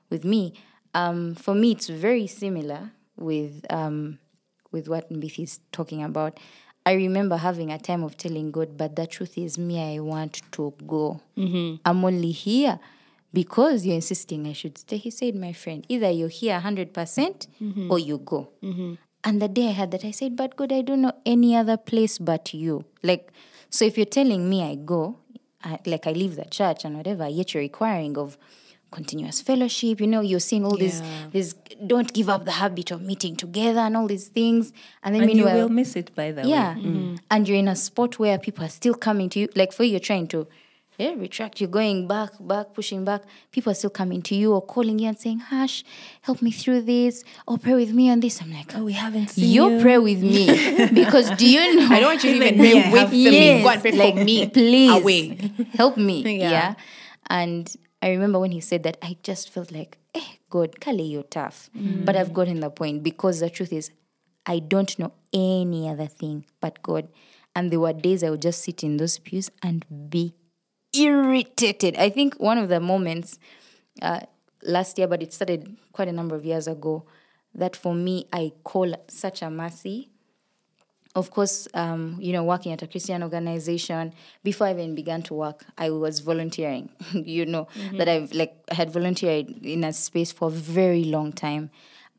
with 0.10 0.26
me." 0.26 0.54
Um, 0.94 1.36
for 1.36 1.56
me, 1.56 1.72
it's 1.72 1.88
very 1.88 2.28
similar 2.28 2.92
with 3.16 3.66
um, 3.70 4.20
with 4.74 4.90
what 4.90 5.10
Mbithi 5.10 5.44
is 5.44 5.62
talking 5.72 6.04
about. 6.04 6.38
I 6.86 6.94
remember 6.94 7.38
having 7.38 7.72
a 7.72 7.78
time 7.78 8.04
of 8.04 8.18
telling 8.18 8.52
God, 8.52 8.78
but 8.78 8.96
the 8.96 9.08
truth 9.08 9.38
is, 9.38 9.58
me, 9.58 9.96
I 9.96 10.00
want 10.00 10.42
to 10.52 10.74
go. 10.86 11.22
Mm-hmm. 11.38 11.76
I'm 11.86 12.04
only 12.04 12.32
here 12.32 12.80
because 13.34 13.86
you're 13.86 13.96
insisting 13.96 14.48
I 14.48 14.54
should 14.54 14.78
stay. 14.78 14.98
He 14.98 15.10
said, 15.10 15.36
my 15.36 15.54
friend, 15.54 15.86
either 15.88 16.10
you're 16.10 16.28
here 16.28 16.60
100% 16.60 16.92
mm-hmm. 16.92 17.92
or 17.92 18.00
you 18.00 18.18
go. 18.18 18.50
Mm-hmm. 18.62 18.96
And 19.24 19.42
the 19.42 19.48
day 19.48 19.70
I 19.70 19.72
had 19.72 19.92
that, 19.92 20.04
I 20.04 20.12
said, 20.12 20.36
but 20.36 20.58
God, 20.58 20.74
I 20.74 20.82
don't 20.82 21.02
know 21.02 21.14
any 21.26 21.56
other 21.56 21.78
place 21.78 22.18
but 22.18 22.54
you. 22.54 22.84
Like, 23.02 23.32
so 23.70 23.86
if 23.86 23.98
you're 23.98 24.06
telling 24.06 24.50
me 24.50 24.64
I 24.64 24.76
go, 24.76 25.20
I, 25.64 25.80
like 25.86 26.06
I 26.06 26.12
leave 26.12 26.36
the 26.36 26.46
church 26.46 26.84
and 26.84 26.98
whatever, 26.98 27.28
yet 27.30 27.54
you're 27.54 27.64
requiring 27.64 28.18
of 28.18 28.38
continuous 28.98 29.42
fellowship, 29.42 30.00
you 30.00 30.08
know, 30.08 30.22
you're 30.22 30.40
seeing 30.50 30.64
all 30.66 30.78
these, 30.78 31.02
this, 31.32 31.54
don't 31.86 32.12
give 32.14 32.30
up 32.30 32.46
the 32.46 32.52
habit 32.64 32.92
of 32.92 33.02
meeting 33.02 33.36
together 33.36 33.82
and 33.88 33.98
all 33.98 34.08
these 34.08 34.28
things. 34.30 34.72
And 35.04 35.14
then 35.14 35.24
And 35.24 35.34
you 35.34 35.46
will 35.46 35.70
miss 35.70 35.96
it 35.96 36.14
by 36.16 36.32
the 36.32 36.44
yeah. 36.48 36.76
way. 36.76 37.18
And 37.32 37.48
you're 37.48 37.58
in 37.58 37.68
a 37.68 37.76
spot 37.76 38.20
where 38.20 38.38
people 38.38 38.64
are 38.64 38.76
still 38.82 38.94
coming 39.08 39.30
to 39.30 39.40
you. 39.40 39.48
Like 39.56 39.74
for 39.74 39.84
you, 39.84 39.92
you're 39.92 40.00
trying 40.12 40.28
to 40.36 40.48
yeah, 41.00 41.14
retract, 41.18 41.60
you're 41.60 41.70
going 41.82 42.08
back, 42.08 42.32
back, 42.40 42.74
pushing 42.76 43.04
back. 43.04 43.24
People 43.52 43.72
are 43.72 43.76
still 43.76 43.90
coming 43.90 44.22
to 44.24 44.36
you 44.36 44.54
or 44.54 44.62
calling 44.62 45.00
you 45.00 45.08
and 45.08 45.18
saying, 45.18 45.40
Hush, 45.40 45.84
help 46.22 46.40
me 46.42 46.52
through 46.52 46.82
this, 46.84 47.24
or 47.48 47.58
pray 47.58 47.74
with 47.74 47.92
me 47.94 48.12
on 48.12 48.20
this. 48.20 48.40
I'm 48.42 48.54
like, 48.54 48.76
Oh, 48.76 48.84
we 48.84 48.94
haven't 48.94 49.30
seen 49.32 49.50
you 49.50 49.70
you. 49.72 49.82
pray 49.82 49.98
with 49.98 50.22
me. 50.22 50.46
because 50.94 51.32
do 51.32 51.50
you 51.50 51.64
know? 51.78 51.88
i 51.94 52.00
don't 52.00 52.10
want 52.10 52.24
you 52.24 52.32
to 52.34 52.36
even 52.46 52.64
Even 52.66 52.92
pray 52.92 52.92
me, 52.92 53.00
I 53.00 53.04
with 53.04 53.12
me 53.12 53.24
them 53.26 53.34
Yes, 53.34 53.64
go 53.64 53.70
and 53.70 53.82
pray 53.82 53.92
like, 54.04 54.14
for 54.16 54.24
me 54.24 54.50
please 54.50 54.92
away 54.92 55.52
help 55.82 55.98
me. 55.98 56.18
Yeah. 56.44 56.52
yeah. 56.52 56.74
And 57.28 57.76
I 58.04 58.10
remember 58.10 58.38
when 58.38 58.52
he 58.52 58.60
said 58.60 58.84
that, 58.84 58.98
I 59.02 59.16
just 59.24 59.50
felt 59.50 59.72
like, 59.72 59.98
eh, 60.14 60.20
God, 60.50 60.82
Kale, 60.82 61.00
you're 61.00 61.24
tough. 61.24 61.70
But 62.06 62.18
I've 62.18 62.34
gotten 62.34 62.60
the 62.60 62.70
point 62.70 63.02
because 63.02 63.40
the 63.40 63.50
truth 63.50 63.72
is, 63.72 63.92
I 64.46 64.60
don't 64.60 65.00
know 65.00 65.14
any 65.32 65.88
other 65.88 66.08
thing 66.08 66.46
but 66.60 66.84
God. 66.84 67.08
And 67.56 67.72
there 67.72 67.80
were 67.80 67.94
days 67.94 68.22
I 68.22 68.30
would 68.30 68.42
just 68.42 68.62
sit 68.62 68.84
in 68.84 68.98
those 68.98 69.20
pews 69.20 69.50
and 69.62 69.86
be 70.10 70.36
irritated. 70.94 71.96
I 71.96 72.10
think 72.10 72.36
one 72.42 72.58
of 72.58 72.68
the 72.68 72.82
moments 72.82 73.40
uh, 74.02 74.20
last 74.64 74.98
year, 74.98 75.08
but 75.08 75.24
it 75.24 75.32
started 75.32 75.78
quite 75.94 76.10
a 76.10 76.12
number 76.12 76.36
of 76.36 76.44
years 76.44 76.68
ago, 76.68 77.06
that 77.56 77.74
for 77.74 77.96
me, 77.96 78.28
I 78.34 78.52
call 78.66 78.94
such 79.08 79.42
a 79.42 79.50
mercy 79.50 80.10
of 81.16 81.30
course, 81.30 81.68
um, 81.76 82.18
you 82.20 82.34
know, 82.34 82.44
working 82.44 82.72
at 82.72 82.82
a 82.82 82.88
Christian 82.88 83.22
organization, 83.22 84.14
before 84.44 84.68
I 84.68 84.72
even 84.72 84.96
began 84.96 85.22
to 85.24 85.36
work, 85.36 85.64
I 85.78 85.92
was 85.92 86.20
volunteering. 86.22 86.90
you 87.14 87.46
know, 87.46 87.68
that 87.98 88.10
I've 88.10 88.34
like 88.34 88.56
I 88.72 88.76
had 88.76 88.92
volunteered 88.92 89.64
in 89.64 89.84
a 89.84 89.94
space 89.94 90.32
for 90.32 90.48
a 90.48 90.52
very 90.52 91.04
long 91.04 91.32
time. 91.32 91.70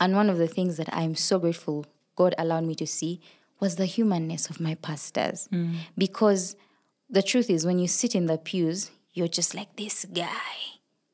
And 0.01 0.15
one 0.15 0.31
of 0.31 0.39
the 0.39 0.49
things 0.49 0.77
that 0.77 0.89
I'm 0.93 1.15
so 1.15 1.39
grateful 1.39 1.87
God 2.17 2.35
allowed 2.39 2.65
me 2.65 2.75
to 2.77 2.87
see 2.87 3.21
was 3.61 3.77
the 3.77 3.87
humanness 3.87 4.51
of 4.51 4.61
my 4.61 4.75
pastors. 4.77 5.49
Because 5.97 6.57
the 7.09 7.23
truth 7.23 7.51
is 7.51 7.65
when 7.67 7.79
you 7.79 7.89
sit 7.89 8.15
in 8.15 8.27
the 8.27 8.39
pews, 8.39 8.91
you're 9.13 9.29
just 9.29 9.55
like 9.55 9.77
this 9.77 10.05
guy, 10.13 10.53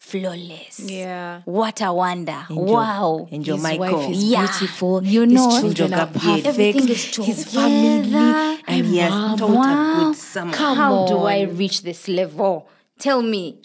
flawless. 0.00 0.80
Yeah. 0.80 1.42
What 1.44 1.80
a 1.82 1.92
wonder. 1.92 2.44
wow. 2.50 3.28
Angel 3.30 3.56
His 3.56 3.62
Michael. 3.62 3.98
wife 3.98 4.10
is 4.10 4.24
Yeah. 4.24 4.46
beautiful. 4.46 5.04
You 5.04 5.26
know, 5.26 5.46
His 5.50 5.54
know, 5.54 5.60
children 5.60 5.94
are 5.94 6.00
Everything 6.08 6.42
perfect. 6.42 6.90
is 6.90 7.16
His 7.16 7.44
family 7.44 8.16
And 8.66 8.86
he 8.86 8.98
has 8.98 9.10
Mom, 9.12 9.38
taught 9.38 10.00
a 10.00 10.04
good 10.04 10.16
summer. 10.16 10.52
Come 10.54 10.76
How 10.76 11.06
do. 11.06 11.18
I 11.18 11.42
reach 11.42 11.82
this 11.82 12.08
level? 12.08 12.66
Tell 12.98 13.20
me. 13.22 13.60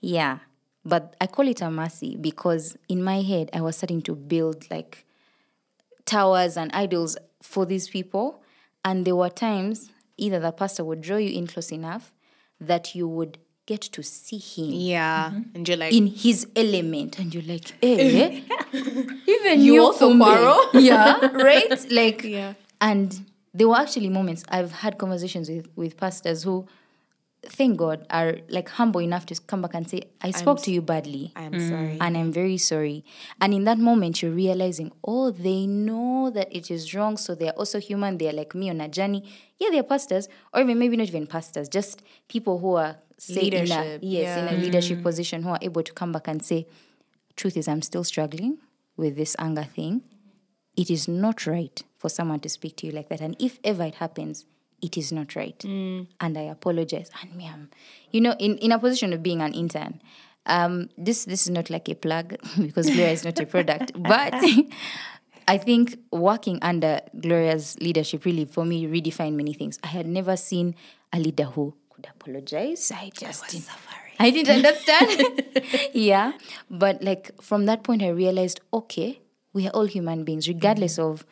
Yeah. 0.00 0.38
But 0.84 1.14
I 1.20 1.26
call 1.26 1.46
it 1.48 1.60
a 1.60 1.70
mercy 1.70 2.16
because 2.16 2.76
in 2.88 3.02
my 3.04 3.20
head, 3.20 3.50
I 3.52 3.60
was 3.60 3.76
starting 3.76 4.02
to 4.02 4.14
build 4.14 4.70
like 4.70 5.04
towers 6.06 6.56
and 6.56 6.72
idols 6.72 7.16
for 7.42 7.66
these 7.66 7.88
people. 7.88 8.42
And 8.84 9.04
there 9.04 9.16
were 9.16 9.28
times 9.30 9.90
either 10.16 10.40
the 10.40 10.52
pastor 10.52 10.84
would 10.84 11.02
draw 11.02 11.18
you 11.18 11.36
in 11.36 11.46
close 11.46 11.70
enough 11.72 12.12
that 12.60 12.94
you 12.94 13.06
would 13.06 13.36
get 13.66 13.80
to 13.82 14.02
see 14.02 14.38
him 14.38 14.70
yeah 14.72 15.32
and 15.54 15.66
you're 15.68 15.76
like 15.76 15.92
in 15.92 16.06
his 16.06 16.46
element. 16.54 17.18
And 17.18 17.34
you're 17.34 17.42
like, 17.42 17.72
eh? 17.82 18.40
Even 19.26 19.60
You 19.60 19.74
you 19.74 19.82
also 19.82 20.10
Kumbe. 20.10 20.24
quarrel? 20.24 20.60
Yeah, 20.80 21.18
right? 21.50 21.86
Like, 21.90 22.22
Yeah. 22.24 22.54
and 22.80 23.24
there 23.54 23.68
were 23.68 23.76
actually 23.76 24.08
moments 24.08 24.44
I've 24.48 24.70
had 24.70 24.98
conversations 24.98 25.48
with, 25.48 25.66
with 25.76 25.96
pastors 25.96 26.42
who, 26.44 26.66
thank 27.48 27.78
God, 27.78 28.06
are 28.10 28.38
like 28.48 28.68
humble 28.68 29.00
enough 29.00 29.26
to 29.26 29.40
come 29.42 29.62
back 29.62 29.74
and 29.74 29.88
say, 29.88 30.02
I 30.20 30.30
spoke 30.30 30.62
to 30.62 30.70
you 30.70 30.82
badly. 30.82 31.32
I 31.36 31.42
am 31.42 31.60
sorry. 31.60 31.98
and 32.00 32.16
I'm 32.16 32.32
very 32.32 32.58
sorry. 32.58 33.04
And 33.40 33.54
in 33.54 33.64
that 33.64 33.78
moment, 33.78 34.22
you're 34.22 34.32
realizing, 34.32 34.92
oh, 35.04 35.30
they 35.30 35.66
know 35.66 36.30
that 36.34 36.54
it 36.54 36.70
is 36.70 36.94
wrong. 36.94 37.16
So 37.16 37.34
they're 37.34 37.52
also 37.52 37.80
human. 37.80 38.18
They're 38.18 38.32
like 38.32 38.54
me 38.54 38.70
on 38.70 38.80
a 38.80 38.88
journey. 38.88 39.24
Yeah, 39.58 39.70
they're 39.70 39.82
pastors, 39.82 40.28
or 40.52 40.60
even 40.60 40.78
maybe 40.78 40.96
not 40.96 41.08
even 41.08 41.26
pastors, 41.26 41.68
just 41.68 42.02
people 42.28 42.58
who 42.58 42.74
are 42.74 42.96
say 43.18 43.42
in 43.42 43.54
a, 43.54 43.60
Leadership, 43.60 44.00
yes, 44.02 44.38
in 44.38 44.44
yeah. 44.44 44.50
a 44.50 44.56
leadership 44.62 44.98
mm. 44.98 45.02
position 45.02 45.42
who 45.42 45.50
are 45.50 45.58
able 45.62 45.82
to 45.82 45.92
come 45.92 46.12
back 46.12 46.28
and 46.28 46.44
say, 46.44 46.66
truth 47.36 47.56
is, 47.56 47.68
I'm 47.68 47.82
still 47.82 48.04
struggling 48.04 48.58
with 48.96 49.16
this 49.16 49.36
anger 49.38 49.64
thing. 49.64 50.02
It 50.76 50.90
is 50.90 51.08
not 51.08 51.46
right 51.46 51.82
for 51.96 52.10
someone 52.10 52.40
to 52.40 52.48
speak 52.48 52.76
to 52.78 52.86
you 52.86 52.92
like 52.92 53.08
that. 53.08 53.20
And 53.20 53.34
if 53.38 53.58
ever 53.64 53.84
it 53.84 53.96
happens, 53.96 54.44
it 54.82 54.96
is 54.96 55.12
not 55.12 55.34
right. 55.34 55.62
And 55.64 56.38
I 56.38 56.42
apologize. 56.42 57.10
And 57.22 57.34
me, 57.34 57.48
I'm, 57.52 57.70
you 58.10 58.20
know, 58.20 58.34
in, 58.38 58.58
in 58.58 58.72
a 58.72 58.78
position 58.78 59.12
of 59.12 59.22
being 59.22 59.40
an 59.40 59.52
intern, 59.52 60.00
um, 60.46 60.88
this 60.96 61.24
this 61.24 61.42
is 61.42 61.50
not 61.50 61.70
like 61.70 61.88
a 61.88 61.94
plug 61.94 62.36
because 62.60 62.86
Gloria 62.86 63.10
is 63.10 63.24
not 63.24 63.38
a 63.40 63.46
product, 63.46 63.92
but 63.96 64.34
I 65.48 65.58
think 65.58 65.98
working 66.12 66.58
under 66.62 67.00
Gloria's 67.20 67.76
leadership 67.80 68.24
really, 68.24 68.44
for 68.44 68.64
me, 68.64 68.86
redefined 68.86 69.34
many 69.34 69.54
things. 69.54 69.78
I 69.82 69.88
had 69.88 70.06
never 70.06 70.36
seen 70.36 70.74
a 71.12 71.18
leader 71.18 71.44
who 71.44 71.74
could 71.90 72.06
apologize. 72.08 72.92
I 72.94 73.10
just 73.14 73.48
didn't, 73.48 73.68
I 74.18 74.30
didn't 74.30 74.56
understand. 74.56 75.42
yeah, 75.92 76.32
but 76.70 77.02
like 77.02 77.30
from 77.40 77.66
that 77.66 77.82
point, 77.82 78.02
I 78.02 78.08
realized, 78.08 78.60
okay, 78.72 79.20
we 79.52 79.66
are 79.66 79.70
all 79.70 79.86
human 79.86 80.24
beings, 80.24 80.48
regardless 80.48 80.98
of 80.98 81.24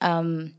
um, 0.00 0.54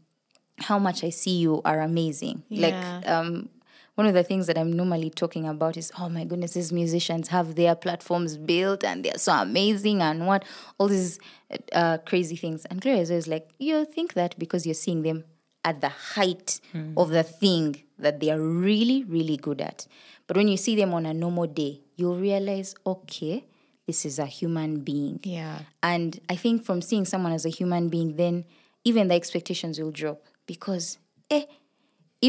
how 0.62 0.80
much 0.80 1.04
I 1.04 1.10
see 1.10 1.38
you 1.38 1.62
are 1.66 1.82
amazing. 1.82 2.44
Like 2.50 2.74
um, 3.08 3.50
one 3.96 4.08
of 4.08 4.14
the 4.14 4.24
things 4.24 4.48
that 4.48 4.58
I'm 4.58 4.72
normally 4.72 5.10
talking 5.10 5.46
about 5.46 5.76
is, 5.76 5.92
oh 6.00 6.08
my 6.10 6.24
goodness, 6.24 6.54
these 6.54 6.72
musicians 6.72 7.28
have 7.30 7.56
their 7.56 7.76
platforms 7.76 8.38
built 8.38 8.84
and 8.84 9.04
they're 9.04 9.18
so 9.18 9.34
amazing 9.34 10.02
and 10.02 10.26
what 10.26 10.46
all 10.78 10.88
these 10.88 11.20
uh, 11.74 11.98
crazy 12.06 12.36
things. 12.36 12.66
And 12.66 12.80
Gloria 12.80 13.02
is 13.02 13.12
always 13.12 13.28
like, 13.28 13.50
you 13.60 13.86
think 13.86 14.14
that 14.14 14.40
because 14.40 14.66
you're 14.66 14.74
seeing 14.74 15.04
them 15.04 15.26
at 15.66 15.82
the 15.82 15.90
height 15.90 16.62
of 16.96 17.10
the 17.10 17.24
thing 17.24 17.84
that 17.98 18.22
they 18.22 18.32
are 18.32 18.40
really, 18.40 19.04
really 19.04 19.36
good 19.36 19.60
at. 19.60 19.86
But 20.28 20.38
when 20.38 20.48
you 20.48 20.58
see 20.58 20.76
them 20.76 20.94
on 20.94 21.06
a 21.06 21.14
normal 21.14 21.48
day, 21.48 21.82
you'll 21.98 22.18
realize, 22.18 22.76
okay, 22.86 23.44
this 23.86 24.06
is 24.06 24.20
a 24.20 24.26
human 24.26 24.80
being. 24.80 25.20
Yeah. 25.24 25.60
And 25.84 26.20
I 26.30 26.36
think 26.36 26.64
from 26.64 26.82
seeing 26.82 27.04
someone 27.04 27.34
as 27.34 27.46
a 27.46 27.50
human 27.50 27.90
being, 27.90 28.16
then 28.16 28.46
even 28.86 29.10
the 29.10 29.16
expectations 29.16 29.80
will 29.80 29.92
drop 29.92 30.22
because, 30.54 30.98
eh, 31.30 31.46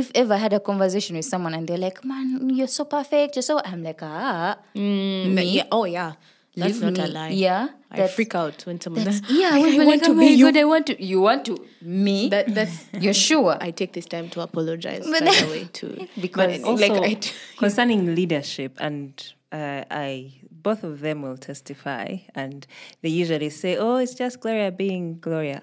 if 0.01 0.07
ever 0.15 0.35
I 0.35 0.37
had 0.47 0.53
a 0.53 0.61
conversation 0.61 1.17
with 1.17 1.25
someone 1.25 1.55
and 1.55 1.67
they're 1.67 1.79
like, 1.89 2.05
man, 2.05 2.27
you're 2.59 2.69
so 2.79 2.85
perfect, 2.85 3.35
you're 3.37 3.43
so, 3.43 3.61
I'm 3.65 3.83
like, 3.83 4.01
ah, 4.03 4.57
Me? 4.75 5.45
Yeah. 5.57 5.65
Oh, 5.73 5.85
yeah. 5.87 6.13
That's 6.57 6.81
leave 6.81 6.83
not 6.83 6.99
a 6.99 7.09
me. 7.09 7.15
lie. 7.19 7.29
Yeah. 7.47 7.69
I 7.91 7.97
that's- 7.97 8.15
freak 8.15 8.35
out 8.35 8.59
when 8.67 8.79
someone 8.81 9.05
that's- 9.05 9.21
does. 9.21 9.31
Yeah, 9.41 9.51
I, 9.55 9.61
when 9.63 9.73
I 9.73 9.77
want 9.79 9.89
like, 9.89 10.03
to 10.03 10.11
oh 10.11 10.19
be 10.19 10.27
you. 10.27 10.45
God, 10.47 10.57
I 10.61 10.65
want 10.65 10.87
to, 10.89 10.95
you 11.13 11.21
want 11.23 11.45
to, 11.47 11.55
me? 11.81 12.29
That, 12.29 12.55
that's. 12.55 12.77
you're 13.05 13.15
sure? 13.29 13.57
I 13.61 13.71
take 13.71 13.93
this 13.95 14.07
time 14.07 14.29
to 14.35 14.41
apologize, 14.43 15.05
But 15.11 15.25
by 15.25 15.35
the 15.41 15.47
way, 15.55 15.65
too. 15.73 16.07
because 16.21 16.63
also 16.63 16.87
like, 16.95 17.03
I 17.11 17.15
d- 17.15 17.31
concerning 17.65 18.15
leadership 18.15 18.73
and 18.81 19.11
uh, 19.51 19.85
I 19.91 20.35
both 20.69 20.85
of 20.85 21.01
them 21.01 21.23
will 21.23 21.39
testify 21.39 22.19
and 22.35 22.67
they 23.01 23.09
usually 23.09 23.49
say 23.49 23.79
oh 23.79 23.97
it's 23.97 24.15
just 24.15 24.41
Gloria 24.41 24.71
being 24.71 25.19
Gloria 25.19 25.63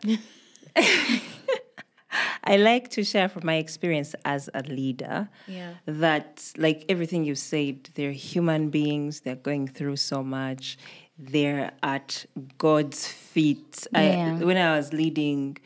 I 2.44 2.58
like 2.58 2.90
to 2.92 3.04
share 3.04 3.30
from 3.30 3.46
my 3.46 3.56
experience 3.56 4.16
as 4.26 4.50
a 4.54 4.64
leader 4.64 5.30
Yeah. 5.48 5.74
that 5.86 6.52
like 6.58 6.86
everything 6.90 7.24
you 7.26 7.36
said 7.36 7.90
they're 7.96 8.12
human 8.12 8.70
beings 8.70 9.22
they're 9.22 9.36
going 9.50 9.68
through 9.68 9.98
so 9.98 10.24
much 10.24 10.78
they're 11.20 11.72
at 11.82 12.26
God's 12.58 13.08
feet 13.08 13.88
Yeah. 13.94 14.38
I, 14.40 14.44
when 14.44 14.58
I 14.58 14.78
was 14.78 14.94
leading 14.94 15.58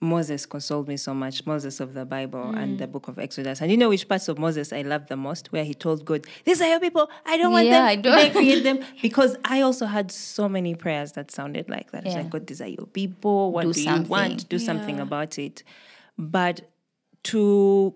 Moses 0.00 0.44
consoled 0.44 0.88
me 0.88 0.96
so 0.96 1.14
much, 1.14 1.46
Moses 1.46 1.80
of 1.80 1.94
the 1.94 2.04
Bible 2.04 2.50
and 2.54 2.78
the 2.78 2.86
mm. 2.86 2.92
book 2.92 3.08
of 3.08 3.18
Exodus. 3.18 3.62
And 3.62 3.70
you 3.70 3.78
know 3.78 3.88
which 3.88 4.06
parts 4.08 4.28
of 4.28 4.38
Moses 4.38 4.72
I 4.72 4.82
love 4.82 5.06
the 5.08 5.16
most? 5.16 5.52
Where 5.52 5.64
he 5.64 5.72
told 5.72 6.04
God, 6.04 6.26
These 6.44 6.60
are 6.60 6.68
your 6.68 6.80
people. 6.80 7.08
I 7.24 7.38
don't 7.38 7.50
want 7.52 7.66
Yeah, 7.66 7.80
them. 7.80 7.86
I 7.86 7.96
don't- 7.96 8.32
create 8.32 8.62
them? 8.62 8.80
Because 9.02 9.36
I 9.44 9.62
also 9.62 9.86
had 9.86 10.12
so 10.12 10.48
many 10.48 10.74
prayers 10.74 11.12
that 11.12 11.30
sounded 11.30 11.70
like 11.70 11.92
that. 11.92 12.04
It's 12.04 12.14
Yeah. 12.14 12.22
like, 12.22 12.30
God, 12.30 12.46
these 12.46 12.60
are 12.60 12.68
your 12.68 12.86
people. 12.86 13.52
What 13.52 13.64
Do 13.64 13.72
do, 13.72 13.80
you 13.82 14.02
want? 14.02 14.48
Do 14.48 14.58
something 14.58 15.00
about 15.00 15.38
it. 15.38 15.62
But 16.18 16.60
to 17.24 17.94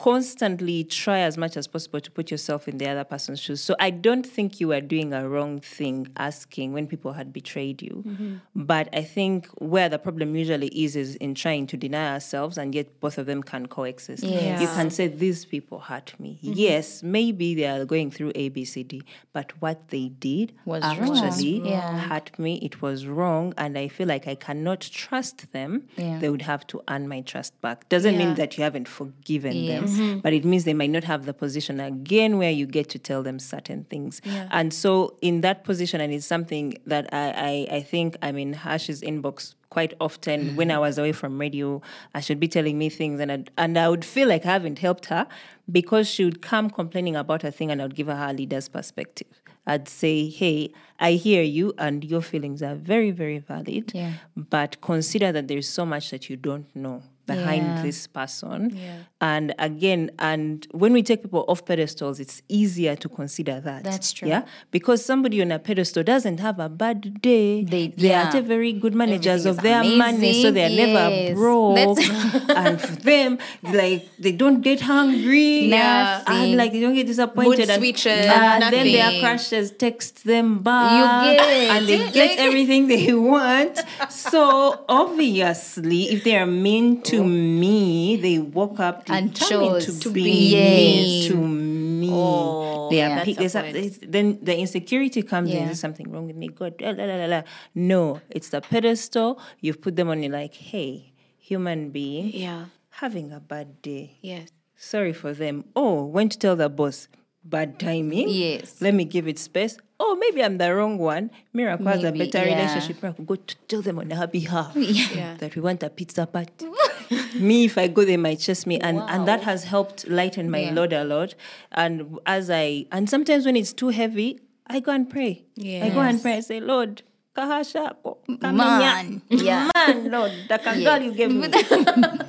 constantly 0.00 0.82
try 0.82 1.18
as 1.18 1.36
much 1.36 1.56
as 1.56 1.66
possible 1.66 2.00
to 2.00 2.10
put 2.10 2.30
yourself 2.30 2.66
in 2.66 2.78
the 2.78 2.88
other 2.88 3.04
person's 3.04 3.38
shoes. 3.38 3.60
So 3.60 3.76
I 3.78 3.90
don't 3.90 4.26
think 4.26 4.58
you 4.58 4.68
were 4.68 4.80
doing 4.80 5.12
a 5.12 5.28
wrong 5.28 5.60
thing 5.60 6.08
asking 6.16 6.72
when 6.72 6.86
people 6.86 7.12
had 7.12 7.32
betrayed 7.34 7.82
you. 7.82 8.02
Mm-hmm. 8.06 8.36
But 8.72 8.88
I 8.94 9.02
think 9.02 9.46
where 9.58 9.90
the 9.90 9.98
problem 9.98 10.34
usually 10.34 10.68
is 10.68 10.96
is 10.96 11.16
in 11.16 11.34
trying 11.34 11.66
to 11.68 11.76
deny 11.76 12.14
ourselves 12.14 12.56
and 12.56 12.74
yet 12.74 12.98
both 13.00 13.18
of 13.18 13.26
them 13.26 13.42
can 13.42 13.66
coexist. 13.66 14.24
Yes. 14.24 14.62
You 14.62 14.68
can 14.68 14.90
say 14.90 15.06
these 15.08 15.44
people 15.44 15.78
hurt 15.80 16.14
me. 16.18 16.38
Yes, 16.40 17.02
maybe 17.02 17.54
they 17.54 17.66
are 17.66 17.84
going 17.84 18.10
through 18.10 18.32
A 18.34 18.48
B 18.48 18.64
C 18.64 18.82
D, 18.82 19.02
but 19.34 19.52
what 19.60 19.88
they 19.88 20.08
did 20.08 20.52
Was 20.64 20.82
actually 20.82 21.60
wrong. 21.60 21.66
Yeah. 21.72 21.98
hurt 21.98 22.38
me. 22.38 22.58
It 22.62 22.80
was 22.80 23.06
wrong 23.06 23.52
and 23.58 23.76
I 23.76 23.88
feel 23.88 24.08
like 24.08 24.26
I 24.26 24.34
cannot 24.34 24.80
trust 24.80 25.52
them. 25.52 25.88
Yeah. 25.96 26.18
They 26.20 26.30
would 26.30 26.42
have 26.42 26.66
to 26.68 26.80
earn 26.88 27.06
my 27.06 27.20
trust 27.20 27.60
back. 27.60 27.88
Doesn't 27.90 28.14
Yeah. 28.14 28.24
mean 28.26 28.34
that 28.36 28.56
you 28.56 28.64
haven't 28.64 28.88
forgiven 28.88 29.54
Yes. 29.56 29.89
Them, 29.96 30.08
mm-hmm. 30.08 30.18
but 30.20 30.32
it 30.32 30.44
means 30.44 30.64
they 30.64 30.74
might 30.74 30.90
not 30.90 31.04
have 31.04 31.26
the 31.26 31.34
position 31.34 31.80
again 31.80 32.38
where 32.38 32.50
you 32.50 32.66
get 32.66 32.88
to 32.90 32.98
tell 32.98 33.22
them 33.22 33.38
certain 33.38 33.84
things. 33.84 34.20
Yeah. 34.24 34.48
And 34.50 34.72
so, 34.72 35.16
in 35.20 35.40
that 35.42 35.64
position, 35.64 36.00
and 36.00 36.12
it's 36.12 36.26
something 36.26 36.74
that 36.86 37.12
I, 37.12 37.66
I, 37.70 37.76
I 37.76 37.82
think 37.82 38.16
I'm 38.22 38.38
in 38.38 38.52
Hash's 38.52 39.02
inbox 39.02 39.54
quite 39.70 39.94
often 40.00 40.56
when 40.56 40.68
mm-hmm. 40.68 40.76
I 40.76 40.80
was 40.80 40.98
away 40.98 41.12
from 41.12 41.40
radio. 41.40 41.76
Uh, 41.76 41.80
I 42.14 42.20
should 42.20 42.40
be 42.40 42.48
telling 42.48 42.78
me 42.78 42.88
things, 42.88 43.20
and 43.20 43.32
I'd, 43.32 43.50
and 43.56 43.78
I 43.78 43.88
would 43.88 44.04
feel 44.04 44.28
like 44.28 44.44
I 44.44 44.52
haven't 44.52 44.78
helped 44.78 45.06
her 45.06 45.26
because 45.70 46.08
she 46.08 46.24
would 46.24 46.42
come 46.42 46.70
complaining 46.70 47.16
about 47.16 47.44
a 47.44 47.50
thing, 47.50 47.70
and 47.70 47.80
I 47.80 47.84
would 47.84 47.94
give 47.94 48.08
her 48.08 48.16
her 48.16 48.32
leader's 48.32 48.68
perspective. 48.68 49.28
I'd 49.66 49.88
say, 49.88 50.28
"Hey, 50.28 50.72
I 50.98 51.12
hear 51.12 51.42
you, 51.42 51.72
and 51.78 52.04
your 52.04 52.20
feelings 52.20 52.62
are 52.62 52.74
very, 52.74 53.10
very 53.10 53.38
valid. 53.38 53.92
Yeah. 53.94 54.14
But 54.36 54.80
consider 54.80 55.32
that 55.32 55.48
there's 55.48 55.68
so 55.68 55.86
much 55.86 56.10
that 56.10 56.28
you 56.28 56.36
don't 56.36 56.74
know 56.74 57.02
behind 57.34 57.64
Yeah. 57.66 57.82
this 57.86 57.98
person. 58.18 58.58
Yeah. 58.74 58.96
And 59.32 59.46
again, 59.58 60.02
and 60.18 60.66
when 60.82 60.92
we 60.96 61.02
take 61.02 61.20
people 61.22 61.44
off 61.52 61.60
pedestals, 61.70 62.20
it's 62.24 62.36
easier 62.48 62.94
to 63.02 63.08
consider 63.08 63.56
that. 63.68 63.80
That's 63.84 64.12
true. 64.16 64.28
Yeah, 64.28 64.42
because 64.70 65.04
somebody 65.04 65.36
on 65.44 65.50
a 65.52 65.58
pedestal 65.58 66.02
doesn't 66.12 66.38
have 66.46 66.58
a 66.58 66.68
bad 66.82 67.00
day. 67.30 67.64
They- 67.64 67.88
they 67.88 68.08
yeah. 68.08 68.36
are 68.36 68.42
very 68.56 68.72
good 68.72 68.94
managers 68.94 69.44
of 69.50 69.56
their 69.68 69.82
money, 69.84 70.32
so 70.42 70.50
they're 70.50 70.70
Yes. 70.70 70.86
never 70.86 71.34
broke. 71.34 71.98
And 72.62 72.80
for 72.80 72.96
them, 73.10 73.38
like 73.80 74.02
they 74.18 74.32
don't 74.42 74.60
get 74.62 74.80
hungry. 74.80 75.66
Yeah. 75.70 76.22
and 76.26 76.56
like 76.56 76.72
they 76.72 76.80
don't 76.80 76.94
get 76.94 77.06
disappointed. 77.06 77.68
and, 77.70 77.78
switches, 77.80 78.26
and 78.26 78.62
then 78.62 78.84
their 78.86 79.04
nothing. 79.04 79.20
crushes 79.22 79.70
text 79.84 80.24
them 80.24 80.48
back, 80.62 81.38
and 81.74 81.86
they 81.86 81.98
get 82.10 82.30
Like- 82.30 82.38
everything 82.48 82.88
they 82.88 83.12
want. 83.12 83.74
So 84.08 84.40
obviously, 84.88 86.10
if 86.14 86.24
they 86.24 86.36
are 86.36 86.46
mean 86.46 87.02
to 87.02 87.19
me, 87.24 88.16
they 88.16 88.38
woke 88.38 88.80
up 88.80 89.04
And 89.08 89.34
chose 89.34 89.86
to, 89.86 90.00
to 90.00 90.10
be 90.10 90.24
be 90.24 90.54
mean. 90.54 91.30
to 91.30 91.36
me. 91.36 92.10
Oh, 92.12 92.88
they 92.90 93.02
are 93.02 93.08
yeah. 93.08 93.24
pick- 93.24 93.36
That's 93.36 93.54
a 93.54 93.72
there's 93.72 93.98
a- 94.02 94.06
then 94.06 94.38
the 94.42 94.56
insecurity 94.58 95.22
comes 95.22 95.50
in. 95.50 95.66
There's 95.66 95.80
something 95.80 96.10
wrong 96.10 96.26
with 96.26 96.36
me. 96.36 96.48
God, 96.48 96.74
la, 96.80 96.90
la, 96.90 97.04
la, 97.04 97.16
la, 97.16 97.26
la. 97.26 97.42
no, 97.74 98.20
it's 98.30 98.48
the 98.48 98.60
pedestal. 98.60 99.38
You've 99.60 99.80
put 99.80 99.96
them 99.96 100.08
on. 100.08 100.22
You're 100.22 100.32
like, 100.32 100.54
hey, 100.54 101.12
human 101.38 101.90
being, 101.90 102.30
Yeah. 102.32 102.66
having 102.90 103.32
a 103.32 103.40
bad 103.40 103.80
day. 103.82 104.18
Yes. 104.22 104.48
Sorry 104.76 105.12
for 105.12 105.32
them. 105.34 105.64
Oh, 105.76 106.04
went 106.04 106.32
to 106.32 106.38
tell 106.38 106.56
the 106.56 106.68
boss. 106.68 107.08
Bad 107.44 107.78
timing. 107.80 108.28
Yes. 108.28 108.80
Let 108.82 108.92
me 108.92 109.04
give 109.04 109.26
it 109.26 109.38
space. 109.38 109.78
Oh, 109.98 110.14
maybe 110.16 110.42
I'm 110.44 110.56
the 110.58 110.74
wrong 110.74 110.98
one. 110.98 111.30
Miracle 111.54 111.86
has 111.86 112.04
a 112.04 112.12
better 112.12 112.38
yeah. 112.44 112.54
relationship. 112.56 113.02
Miracle 113.02 113.24
go 113.24 113.36
to 113.36 113.56
tell 113.68 113.80
them 113.82 113.98
on 113.98 114.10
her 114.10 114.26
behalf 114.26 114.72
Yeah. 114.76 115.36
that 115.38 115.54
we 115.56 115.62
want 115.62 115.82
a 115.82 115.88
pizza 115.90 116.26
party. 116.26 116.66
me, 117.34 117.64
if 117.64 117.76
I 117.76 117.88
go, 117.88 118.04
they 118.04 118.16
might 118.16 118.38
chase 118.38 118.66
me, 118.66 118.78
and 118.78 118.98
and 118.98 119.26
that 119.26 119.42
has 119.42 119.64
helped 119.64 120.08
lighten 120.08 120.50
my 120.50 120.58
Yeah. 120.60 120.74
load 120.74 120.92
a 120.92 121.04
lot. 121.04 121.34
And 121.72 122.18
as 122.26 122.50
I 122.50 122.86
and 122.92 123.08
sometimes 123.10 123.46
when 123.46 123.56
it's 123.56 123.72
too 123.72 123.88
heavy, 123.88 124.40
I 124.66 124.80
go 124.80 124.92
and 124.92 125.08
pray. 125.08 125.44
I 125.58 125.90
go 125.90 126.00
and 126.00 126.20
pray. 126.22 126.34
I 126.36 126.40
say, 126.40 126.60
Lord. 126.60 127.02
kahasha 127.36 127.94
oh, 128.04 128.18
Man, 128.28 128.40
kamenya. 128.40 129.22
yeah. 129.28 129.70
man, 129.76 130.10
Lord, 130.10 130.32
the 130.48 130.58
girl 130.58 131.00
you 131.00 131.12
gave 131.14 131.30
me, 131.30 131.46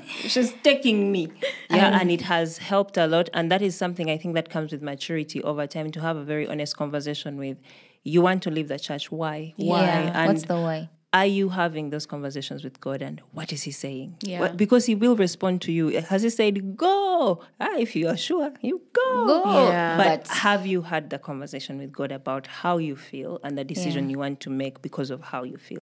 she's 0.29 0.53
taking 0.61 1.11
me. 1.11 1.31
Yeah, 1.71 1.99
and 1.99 2.11
it 2.11 2.21
has 2.21 2.59
helped 2.59 2.97
a 2.97 3.07
lot, 3.07 3.27
and 3.33 3.51
that 3.51 3.63
is 3.63 3.75
something 3.75 4.11
I 4.11 4.17
think 4.17 4.35
that 4.35 4.49
comes 4.51 4.71
with 4.71 4.83
maturity 4.83 5.41
over 5.43 5.65
time 5.65 5.91
to 5.91 6.01
have 6.01 6.17
a 6.17 6.23
very 6.23 6.47
honest 6.47 6.77
conversation 6.77 7.37
with. 7.37 7.57
You 8.03 8.21
want 8.21 8.41
to 8.43 8.51
leave 8.51 8.67
the 8.67 8.79
church? 8.79 9.11
Why? 9.11 9.53
Why? 9.57 9.81
Yeah. 9.81 10.11
And 10.15 10.27
What's 10.27 10.43
the 10.45 10.59
why? 10.59 10.89
Are 11.13 11.25
you 11.25 11.49
having 11.49 11.89
those 11.89 12.05
conversations 12.05 12.63
with 12.63 12.79
God 12.79 13.01
and 13.01 13.21
what 13.33 13.51
is 13.51 13.63
He 13.63 13.71
saying? 13.71 14.15
Yeah. 14.21 14.39
What- 14.39 14.55
because 14.57 14.85
He 14.85 14.95
will 14.95 15.15
respond 15.17 15.61
to 15.63 15.71
you. 15.71 15.89
Has 16.01 16.23
He 16.23 16.29
said, 16.29 16.77
go? 16.77 17.43
Ah, 17.59 17.75
if 17.77 17.95
you 17.95 18.07
are 18.07 18.15
sure, 18.17 18.53
you 18.61 18.81
go. 18.93 19.27
Go. 19.27 19.67
Yeah. 19.69 19.97
But, 19.97 20.23
But- 20.23 20.27
have 20.37 20.65
you 20.65 20.83
had 20.83 21.09
the 21.09 21.19
conversation 21.19 21.77
with 21.77 21.91
God 21.91 22.11
about 22.13 22.47
how 22.47 22.77
you 22.77 22.95
feel 22.95 23.39
and 23.43 23.57
the 23.57 23.63
decision 23.65 24.09
you 24.09 24.19
want 24.19 24.39
to 24.41 24.49
make 24.49 24.81
because 24.81 25.09
of 25.09 25.21
how 25.21 25.43
you 25.43 25.57
feel? 25.57 25.79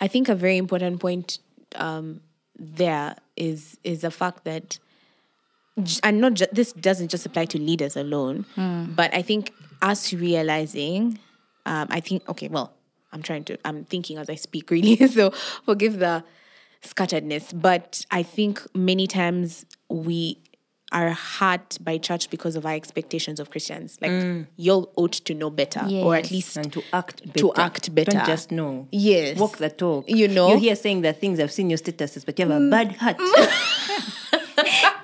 I 0.00 0.08
think 0.08 0.28
a 0.28 0.34
very 0.34 0.56
important 0.56 1.00
point 1.00 1.38
um, 1.76 2.20
there 2.58 3.16
is 3.36 3.78
is 3.84 4.00
the 4.02 4.10
fact 4.10 4.44
that, 4.44 4.78
j- 5.82 6.00
and 6.02 6.20
not 6.20 6.34
ju- 6.34 6.46
this 6.52 6.72
doesn't 6.72 7.08
just 7.08 7.24
apply 7.26 7.44
to 7.46 7.58
leaders 7.58 7.96
alone, 7.96 8.44
but 8.96 9.14
I 9.14 9.22
think 9.22 9.52
us 9.82 10.12
realizing, 10.12 11.18
um, 11.66 11.86
I 11.90 12.00
think 12.00 12.28
okay, 12.28 12.48
well, 12.48 12.72
I'm 13.14 13.22
trying 13.22 13.44
to, 13.44 13.58
I'm 13.64 13.84
thinking 13.84 14.18
as 14.18 14.28
I 14.28 14.34
speak, 14.34 14.70
really. 14.74 14.96
so 15.08 15.30
forgive 15.64 15.98
the 15.98 16.24
scatteredness, 16.82 17.58
but 17.58 18.04
I 18.10 18.22
think 18.22 18.62
many 18.74 19.06
times 19.06 19.64
we 19.88 20.38
are 20.92 21.10
hurt 21.10 21.76
by 21.80 21.98
church 21.98 22.30
because 22.30 22.54
of 22.54 22.64
our 22.64 22.72
expectations 22.72 23.40
of 23.40 23.50
Christians. 23.50 23.98
Like 24.00 24.12
mm. 24.12 24.46
y'all 24.56 24.92
ought 24.96 25.12
to 25.12 25.34
know 25.34 25.50
better, 25.50 25.84
or 25.90 26.14
at 26.14 26.30
least 26.30 26.56
And 26.56 26.72
to 26.72 26.82
act 26.92 27.26
better. 27.26 27.38
To 27.40 27.54
act 27.56 27.94
better. 27.94 28.12
Don't 28.12 28.26
just 28.26 28.52
know. 28.52 28.86
Yes. 28.92 29.36
Walk 29.38 29.58
the 29.58 29.70
talk. 29.70 30.08
You 30.08 30.28
know? 30.28 30.50
You're 30.50 30.58
here 30.58 30.76
saying 30.76 31.02
the 31.02 31.12
things 31.12 31.40
I've 31.40 31.52
seen 31.52 31.68
your 31.68 31.78
statuses, 31.78 32.24
but 32.24 32.38
you 32.38 32.46
have 32.46 32.56
a 32.56 32.60
mm. 32.60 32.70
bad 32.70 32.92
heart. 32.92 33.18
Mm. 33.18 34.20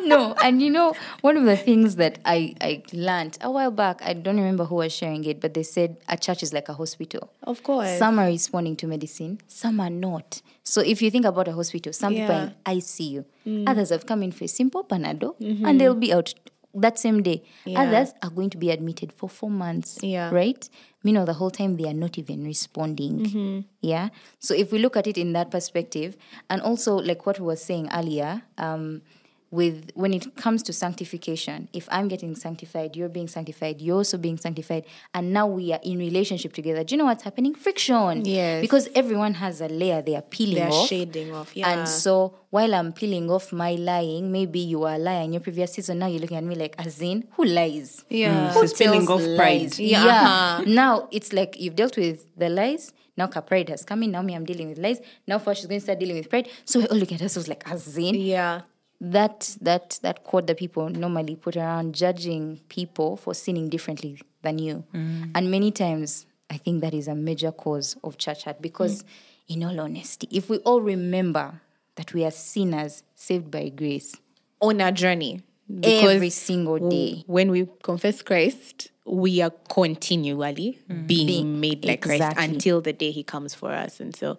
no, 0.06 0.34
and 0.42 0.62
you 0.62 0.70
know, 0.70 0.94
one 1.20 1.36
of 1.36 1.44
the 1.44 1.56
things 1.56 1.96
that 1.96 2.18
I, 2.24 2.54
I 2.60 2.82
learned 2.92 3.38
a 3.40 3.50
while 3.50 3.70
back, 3.70 4.00
I 4.02 4.12
don't 4.12 4.36
remember 4.36 4.64
who 4.64 4.76
was 4.76 4.92
sharing 4.92 5.24
it, 5.24 5.40
but 5.40 5.54
they 5.54 5.62
said 5.62 5.96
a 6.08 6.16
church 6.16 6.42
is 6.42 6.52
like 6.52 6.68
a 6.68 6.74
hospital. 6.74 7.32
Of 7.42 7.62
course. 7.62 7.98
Some 7.98 8.18
are 8.18 8.26
responding 8.26 8.76
to 8.76 8.86
medicine, 8.86 9.40
some 9.46 9.80
are 9.80 9.90
not. 9.90 10.42
So 10.62 10.80
if 10.80 11.02
you 11.02 11.10
think 11.10 11.24
about 11.24 11.48
a 11.48 11.52
hospital, 11.52 11.92
some 11.92 12.14
people 12.14 12.34
are 12.34 12.52
in 12.66 12.78
ICU, 12.78 13.24
mm. 13.46 13.68
others 13.68 13.90
have 13.90 14.06
come 14.06 14.22
in 14.22 14.32
for 14.32 14.44
a 14.44 14.48
simple 14.48 14.84
panado, 14.84 15.36
mm-hmm. 15.40 15.64
and 15.64 15.80
they'll 15.80 15.94
be 15.94 16.12
out 16.12 16.34
that 16.74 16.98
same 16.98 17.22
day. 17.22 17.42
Yeah. 17.64 17.82
Others 17.82 18.14
are 18.22 18.30
going 18.30 18.50
to 18.50 18.58
be 18.58 18.70
admitted 18.70 19.12
for 19.12 19.28
four 19.28 19.50
months. 19.50 19.98
Yeah. 20.02 20.30
Right? 20.30 20.68
Meanwhile, 21.02 21.26
the 21.26 21.34
whole 21.34 21.50
time 21.50 21.76
they 21.76 21.88
are 21.88 21.94
not 21.94 22.18
even 22.18 22.44
responding. 22.44 23.20
Mm-hmm. 23.20 23.60
Yeah. 23.80 24.10
So 24.38 24.54
if 24.54 24.70
we 24.70 24.78
look 24.78 24.96
at 24.96 25.06
it 25.06 25.16
in 25.16 25.32
that 25.32 25.50
perspective, 25.50 26.16
and 26.48 26.60
also 26.62 26.96
like 26.96 27.26
what 27.26 27.40
we 27.40 27.46
were 27.46 27.56
saying 27.56 27.88
earlier, 27.92 28.42
um, 28.58 29.02
with 29.50 29.90
when 29.94 30.14
it 30.14 30.36
comes 30.36 30.62
to 30.64 30.72
sanctification, 30.72 31.68
if 31.72 31.88
I'm 31.90 32.06
getting 32.08 32.36
sanctified, 32.36 32.94
you're 32.94 33.08
being 33.08 33.26
sanctified, 33.28 33.80
you're 33.80 33.96
also 33.96 34.16
being 34.16 34.36
sanctified, 34.38 34.84
and 35.12 35.32
now 35.32 35.46
we 35.46 35.72
are 35.72 35.80
in 35.82 35.98
relationship 35.98 36.52
together. 36.52 36.84
Do 36.84 36.94
you 36.94 36.98
know 36.98 37.06
what's 37.06 37.24
happening? 37.24 37.54
Friction. 37.54 38.24
Yes. 38.24 38.60
Because 38.60 38.88
everyone 38.94 39.34
has 39.34 39.60
a 39.60 39.68
layer 39.68 40.02
they 40.02 40.14
are 40.14 40.22
peeling 40.22 40.54
They're 40.56 40.68
off. 40.72 40.88
shading 40.88 41.34
off, 41.34 41.56
yeah. 41.56 41.68
And 41.70 41.88
so 41.88 42.36
while 42.50 42.74
I'm 42.74 42.92
peeling 42.92 43.30
off 43.30 43.52
my 43.52 43.72
lying, 43.72 44.30
maybe 44.30 44.60
you 44.60 44.84
are 44.84 44.98
lying 44.98 45.32
your 45.32 45.40
previous 45.40 45.72
season. 45.72 45.98
Now 45.98 46.06
you're 46.06 46.20
looking 46.20 46.36
at 46.36 46.44
me 46.44 46.54
like, 46.54 46.76
Azin, 46.76 47.24
who 47.32 47.44
lies? 47.44 48.04
Yeah. 48.08 48.52
Who 48.52 48.60
She's 48.62 48.74
peeling 48.74 49.06
tells 49.06 49.22
off 49.28 49.36
pride. 49.36 49.78
Yeah, 49.78 50.04
Yeah. 50.04 50.22
uh-huh. 50.22 50.62
Now 50.66 51.08
it's 51.10 51.32
like 51.32 51.58
you've 51.58 51.74
dealt 51.76 51.96
with 51.96 52.24
the 52.36 52.48
lies. 52.48 52.92
Now 53.16 53.28
her 53.34 53.40
pride 53.42 53.68
has 53.68 53.84
come 53.84 54.02
in. 54.04 54.12
Now 54.12 54.22
me, 54.22 54.34
I'm 54.34 54.44
dealing 54.46 54.68
with 54.68 54.78
lies. 54.78 55.00
Now 55.26 55.38
first 55.38 55.60
she's 55.60 55.66
going 55.66 55.80
to 55.80 55.84
start 55.84 55.98
dealing 55.98 56.16
with 56.16 56.30
pride. 56.30 56.48
So 56.64 56.80
we're 56.80 56.86
all 56.86 56.96
looking 56.96 57.16
at 57.16 57.22
ourselves 57.22 57.48
like, 57.48 57.64
Azin 57.64 58.14
Yeah. 58.24 58.62
That 59.00 59.56
that 59.60 59.98
that 60.02 60.24
quote 60.24 60.46
that 60.46 60.58
people 60.58 60.88
normally 60.88 61.34
put 61.36 61.56
around 61.56 61.94
judging 61.94 62.60
people 62.68 63.16
for 63.16 63.34
sinning 63.34 63.68
differently 63.68 64.20
than 64.42 64.58
you 64.58 64.84
mm. 64.94 65.30
and 65.34 65.50
many 65.50 65.70
times 65.70 66.26
i 66.50 66.56
think 66.56 66.82
that 66.82 66.92
is 66.92 67.08
a 67.08 67.14
major 67.14 67.50
cause 67.50 67.96
of 68.04 68.18
church 68.18 68.44
hurt 68.44 68.60
because 68.60 69.02
mm. 69.02 69.06
in 69.48 69.64
all 69.64 69.80
honesty 69.80 70.28
if 70.30 70.50
we 70.50 70.58
all 70.58 70.82
remember 70.82 71.60
that 71.96 72.12
we 72.12 72.24
are 72.24 72.30
sinners 72.30 73.02
saved 73.14 73.50
by 73.50 73.68
grace 73.68 74.16
On 74.62 74.80
our 74.82 74.92
journey. 74.92 75.40
Every 75.82 76.30
single 76.30 76.90
day 76.90 77.24
When 77.26 77.50
we 77.50 77.68
confess 77.82 78.22
Christ, 78.22 78.90
we 79.04 79.40
are 79.40 79.50
continually 79.68 80.78
being, 81.06 81.26
Being- 81.26 81.60
made 81.60 81.84
like 81.84 82.02
Christ 82.02 82.36
until 82.36 82.80
the 82.80 82.92
day 82.92 83.10
He 83.10 83.22
comes 83.22 83.54
for 83.54 83.70
us. 83.70 84.00
And 84.00 84.14
so 84.14 84.38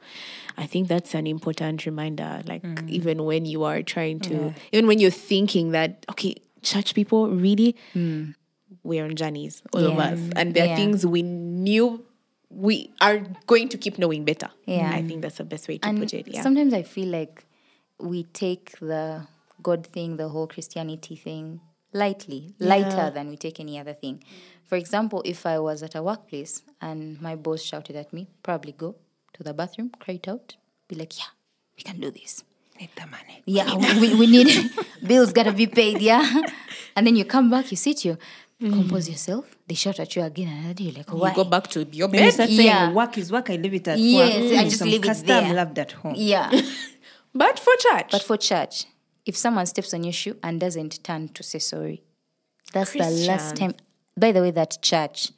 I 0.57 0.65
think 0.65 0.87
that's 0.87 1.13
an 1.13 1.27
important 1.27 1.85
reminder. 1.85 2.41
Like, 2.45 2.63
mm. 2.63 2.89
even 2.89 3.25
when 3.25 3.45
you 3.45 3.63
are 3.63 3.81
trying 3.81 4.19
to, 4.21 4.53
even 4.71 4.87
when 4.87 4.99
you're 4.99 5.11
thinking 5.11 5.71
that, 5.71 6.05
okay, 6.09 6.35
church 6.61 6.93
people, 6.95 7.29
really, 7.29 7.75
mm. 7.95 8.33
we're 8.83 9.03
on 9.03 9.15
journeys, 9.15 9.61
all 9.73 9.85
of 9.85 9.99
us. 9.99 10.19
And 10.35 10.53
there 10.53 10.71
are 10.71 10.75
things 10.75 11.05
we 11.05 11.21
knew 11.21 12.05
we 12.49 12.91
are 12.99 13.19
going 13.47 13.69
to 13.69 13.77
keep 13.77 13.97
knowing 13.97 14.25
better. 14.25 14.49
Yeah. 14.65 14.91
I 14.93 15.01
think 15.01 15.21
that's 15.21 15.37
the 15.37 15.43
best 15.43 15.67
way 15.67 15.77
to 15.79 15.87
and 15.87 15.99
put 15.99 16.13
it. 16.13 16.27
Yeah. 16.27 16.41
sometimes 16.41 16.73
i 16.73 16.83
feel 16.83 17.07
like 17.07 17.45
we 17.99 18.23
take 18.23 18.77
the 18.79 19.25
god 19.63 19.85
thing 19.87 20.17
the 20.17 20.29
whole 20.29 20.47
christianity 20.47 21.15
thing 21.15 21.59
lightly 21.93 22.53
lighter 22.59 23.09
than 23.09 23.27
we 23.29 23.35
take 23.37 23.59
any 23.59 23.77
other 23.79 23.93
thing 23.93 24.23
for 24.65 24.75
example 24.77 25.21
if 25.25 25.45
i 25.45 25.57
was 25.59 25.83
at 25.83 25.95
a 25.95 26.01
workplace 26.03 26.61
and 26.81 27.21
my 27.21 27.35
boss 27.35 27.61
shouted 27.61 27.95
at 27.95 28.11
me 28.13 28.27
probably 28.43 28.71
go 28.71 28.95
to 29.33 29.43
the 29.43 29.53
bathroom 29.53 29.89
cry 29.99 30.15
it 30.15 30.27
out 30.27 30.55
be 30.87 30.95
like 30.95 31.17
yeah 31.19 31.25
we 31.77 31.83
can 31.83 31.99
do 31.99 32.09
this 32.11 32.43
Need 32.79 32.89
the 32.95 33.05
money. 33.07 33.43
yeah 33.45 33.75
we, 33.99 34.13
we 34.15 34.25
need 34.27 34.71
bills 35.05 35.31
gotta 35.33 35.51
be 35.51 35.67
paid 35.67 36.01
yeah 36.01 36.43
and 36.95 37.05
then 37.05 37.15
you 37.15 37.25
come 37.25 37.49
back 37.49 37.69
you 37.71 37.77
sit 37.77 38.03
you 38.05 38.17
compose 38.71 39.09
yourself 39.09 39.57
they 39.67 39.75
shout 39.75 39.99
at 39.99 40.15
you 40.15 40.21
again 40.21 40.47
and 40.47 40.79
you're 40.79 40.93
like 40.93 41.11
why 41.11 41.29
you 41.29 41.35
go 41.35 41.43
back 41.43 41.67
to 41.67 41.83
your 41.91 42.07
bed. 42.07 42.31
saying, 42.31 42.55
Yeah. 42.57 42.91
work 42.91 43.17
is 43.17 43.31
work, 43.31 43.49
I 43.49 43.55
leave 43.55 43.73
it 43.73 43.87
at 43.87 43.97
Yes, 43.97 44.51
work. 44.51 44.59
I 44.59 44.65
Mm, 44.65 44.69
just 44.69 44.85
leave 44.85 45.03
it 45.05 45.25
there. 45.25 45.53
loved 45.53 45.79
at 45.79 45.91
home. 45.93 46.13
yeah 46.15 46.49
But 47.33 47.57
for 47.59 47.73
church. 47.79 48.09
But 48.11 48.23
for 48.23 48.37
church, 48.37 48.85
if 49.25 49.37
someone 49.37 49.65
steps 49.65 49.93
on 49.93 50.03
your 50.03 50.13
shoe 50.13 50.37
and 50.43 50.59
doesn't 50.59 51.03
turn 51.03 51.29
to 51.29 51.43
say 51.43 51.59
sorry, 51.59 52.03
that's 52.73 52.93
the 52.93 53.09
last 53.27 53.55
time. 53.55 53.73
By 54.17 54.31
the 54.31 54.41
way, 54.41 54.51
that 54.51 54.81
church, 54.81 55.31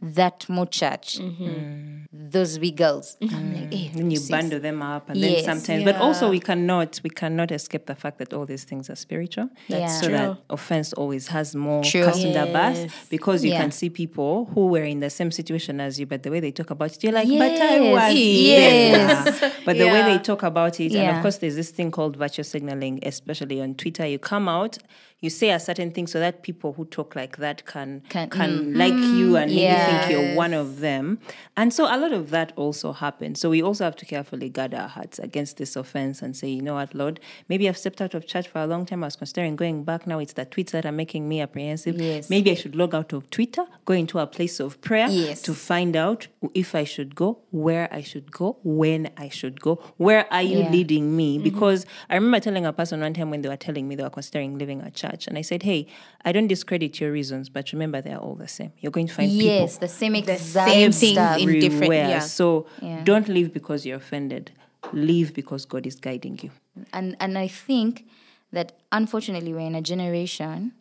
that 0.00 0.46
more 0.48 0.66
church, 0.66 1.18
mm-hmm. 1.18 1.44
mm. 1.44 2.06
those 2.12 2.58
big 2.58 2.76
girls. 2.76 3.16
I'm 3.22 3.54
like, 3.54 3.70
mm. 3.70 3.86
eh, 3.86 3.90
Then 3.94 4.10
you 4.10 4.18
sis. 4.18 4.28
bundle 4.30 4.60
them 4.60 4.82
up, 4.82 5.08
and 5.08 5.16
Yes. 5.18 5.46
then 5.46 5.58
sometimes, 5.58 5.84
but 5.84 5.96
also 5.96 6.28
we 6.30 6.38
cannot 6.38 7.00
we 7.02 7.08
cannot 7.08 7.50
escape 7.50 7.86
the 7.86 7.94
fact 7.94 8.18
that 8.18 8.34
all 8.34 8.44
these 8.44 8.64
things 8.64 8.90
are 8.90 8.94
spiritual. 8.94 9.48
That's 9.70 10.00
so 10.00 10.08
that 10.08 10.36
offense 10.50 10.92
always 10.92 11.28
has 11.28 11.56
more 11.56 11.82
True. 11.82 12.04
cast 12.04 12.22
in 12.24 12.32
the 12.34 12.52
bus 12.52 12.76
Yes. 12.76 13.06
because 13.08 13.42
you 13.42 13.52
Yeah. 13.52 13.62
can 13.62 13.70
see 13.72 13.88
people 13.88 14.50
who 14.54 14.66
were 14.66 14.84
in 14.84 15.00
the 15.00 15.08
same 15.10 15.30
situation 15.30 15.80
as 15.80 15.98
you, 15.98 16.04
but 16.06 16.22
the 16.22 16.30
way 16.30 16.40
they 16.40 16.52
talk 16.52 16.70
about 16.70 16.92
it, 16.94 17.02
you're 17.02 17.12
like, 17.14 17.28
but 17.28 17.52
I 17.52 17.80
Yes. 17.80 17.92
was 17.94 18.14
Yes. 18.14 19.40
there. 19.40 19.52
But 19.64 19.78
the 19.78 19.86
way 19.86 20.02
they 20.02 20.18
talk 20.18 20.42
about 20.42 20.78
it, 20.78 20.94
and 20.94 21.16
of 21.16 21.22
course, 21.22 21.38
there's 21.38 21.56
this 21.56 21.70
thing 21.70 21.90
called 21.90 22.16
virtue 22.16 22.42
signaling, 22.42 23.00
especially 23.02 23.60
on 23.62 23.74
Twitter. 23.74 24.06
You 24.06 24.18
come 24.18 24.46
out. 24.48 24.76
You 25.22 25.30
say 25.30 25.50
a 25.50 25.58
certain 25.58 25.92
thing 25.92 26.06
so 26.06 26.20
that 26.20 26.42
people 26.42 26.74
who 26.74 26.84
talk 26.84 27.16
like 27.16 27.38
that 27.38 27.64
can 27.64 28.02
Can- 28.10 28.28
can, 28.28 28.50
mm. 28.74 28.76
like 28.76 28.92
you 28.92 29.36
and 29.36 29.50
maybe 29.50 29.74
think 29.74 30.10
you're 30.10 30.20
mm, 30.34 30.36
one 30.36 30.52
of 30.52 30.80
them. 30.80 31.18
And 31.56 31.72
so 31.72 31.84
a 31.86 31.96
lot 31.96 32.12
of 32.12 32.28
that 32.30 32.52
also 32.56 32.92
happens. 32.92 33.40
So 33.40 33.48
we 33.48 33.62
also 33.62 33.84
have 33.84 33.96
to 33.96 34.04
carefully 34.04 34.50
guard 34.50 34.74
our 34.74 34.88
hearts 34.88 35.18
against 35.18 35.56
this 35.56 35.74
offense 35.74 36.20
and 36.20 36.36
say, 36.36 36.48
you 36.50 36.60
know 36.60 36.74
what, 36.74 36.94
Lord, 36.94 37.18
maybe 37.48 37.66
I've 37.66 37.78
stepped 37.78 38.02
out 38.02 38.12
of 38.12 38.26
church 38.26 38.46
for 38.48 38.58
a 38.58 38.66
long 38.66 38.84
time. 38.84 39.02
I 39.02 39.06
was 39.06 39.16
considering 39.16 39.56
going 39.56 39.84
back. 39.84 40.06
Now 40.06 40.18
it's 40.18 40.34
the 40.34 40.44
tweets 40.44 40.72
that 40.72 40.84
are 40.84 40.92
making 40.92 41.26
me 41.26 41.40
apprehensive. 41.40 41.98
Yes. 41.98 42.28
Maybe 42.28 42.50
I 42.50 42.54
should 42.54 42.76
log 42.76 42.94
out 42.94 43.14
of 43.14 43.30
Twitter, 43.30 43.64
go 43.86 43.94
into 43.94 44.18
a 44.18 44.26
place 44.26 44.60
of 44.60 44.78
prayer 44.82 45.08
Yes. 45.08 45.40
to 45.42 45.54
find 45.54 45.96
out 45.96 46.26
if 46.52 46.74
I 46.74 46.84
should 46.84 47.14
go, 47.14 47.38
where 47.52 47.88
I 47.90 48.02
should 48.02 48.30
go, 48.32 48.58
when 48.62 49.10
I 49.16 49.30
should 49.30 49.62
go, 49.62 49.76
where 49.96 50.30
are 50.30 50.42
you 50.42 50.58
Yeah. 50.58 50.70
leading 50.70 51.16
me? 51.16 51.36
Mm-hmm. 51.36 51.44
Because 51.44 51.86
I 52.10 52.16
remember 52.16 52.40
telling 52.40 52.66
a 52.66 52.72
person 52.74 53.00
one 53.00 53.14
time 53.14 53.30
when 53.30 53.40
they 53.40 53.48
were 53.48 53.56
telling 53.56 53.88
me 53.88 53.94
they 53.96 54.02
were 54.02 54.10
considering 54.10 54.58
leaving 54.58 54.82
a 54.82 54.90
church, 54.90 55.05
and 55.28 55.38
I 55.38 55.42
said, 55.42 55.62
hey, 55.62 55.86
I 56.24 56.32
don't 56.32 56.46
discredit 56.48 57.00
your 57.00 57.12
reasons, 57.12 57.48
but 57.48 57.72
remember 57.72 58.00
they're 58.00 58.18
all 58.18 58.34
the 58.34 58.48
same. 58.48 58.72
You're 58.80 58.92
going 58.92 59.06
to 59.08 59.14
find 59.14 59.30
people 59.30 59.46
Yes, 59.46 59.78
the 59.78 59.88
same 59.88 60.14
exact 60.14 60.70
same 60.70 60.92
things 60.92 61.42
in 61.42 61.60
different- 61.60 61.92
yeah. 61.92 62.20
So 62.20 62.66
Yeah. 62.82 63.02
don't 63.04 63.28
leave 63.28 63.52
because 63.52 63.86
you're 63.86 63.96
offended. 63.96 64.50
Leave 64.92 65.34
because 65.34 65.64
God 65.66 65.86
is 65.86 65.96
guiding 65.96 66.38
you. 66.42 66.50
and 66.92 67.16
and 67.20 67.38
I 67.38 67.48
think 67.48 68.04
that 68.52 68.72
unfortunately 68.92 69.52
we're 69.52 69.66
in 69.66 69.74
a 69.74 69.82
generation 69.82 70.72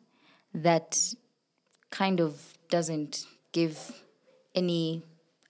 that 0.53 0.97
kind 1.89 2.19
of 2.19 2.57
doesn't 2.69 3.25
give 3.51 4.03
any 4.53 5.03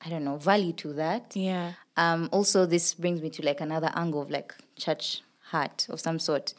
I 0.05 0.09
don't 0.09 0.23
know 0.23 0.37
value 0.37 0.73
to 0.73 0.93
that. 0.93 1.35
Yeah. 1.35 1.73
Um, 1.97 2.29
also, 2.31 2.65
this 2.67 2.93
brings 2.93 3.21
me 3.21 3.29
to 3.31 3.41
like 3.45 3.59
another 3.61 3.91
angle 3.95 4.21
of 4.21 4.29
like 4.29 4.53
church 4.77 5.21
hurt 5.51 5.87
of 5.89 5.99
some 5.99 6.19
sort. 6.19 6.53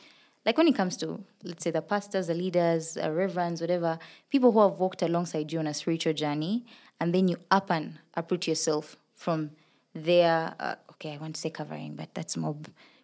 Like 0.47 0.57
when 0.57 0.68
it 0.68 0.76
comes 0.76 0.97
to, 0.99 1.20
let's 1.42 1.64
say, 1.64 1.72
the 1.72 1.82
pastors, 1.82 2.28
the 2.28 2.34
leaders, 2.34 2.97
uh, 2.97 3.11
reverends, 3.11 3.61
whatever, 3.61 3.99
people 4.30 4.53
who 4.53 4.61
have 4.61 4.78
walked 4.78 5.03
alongside 5.03 5.53
you 5.53 5.59
on 5.59 5.66
a 5.66 5.74
spiritual 5.74 6.12
journey, 6.12 6.64
and 7.01 7.12
then 7.12 7.26
you 7.26 7.36
up 7.51 7.68
and 7.70 7.99
uproot 8.14 8.47
yourself 8.47 8.97
from 9.16 9.51
their, 9.92 10.55
uh, 10.61 10.76
okay, 10.92 11.14
I 11.14 11.16
want 11.18 11.34
to 11.34 11.40
say 11.40 11.51
covering, 11.51 11.97
but 11.97 12.14
that's 12.14 12.36
more 12.36 12.57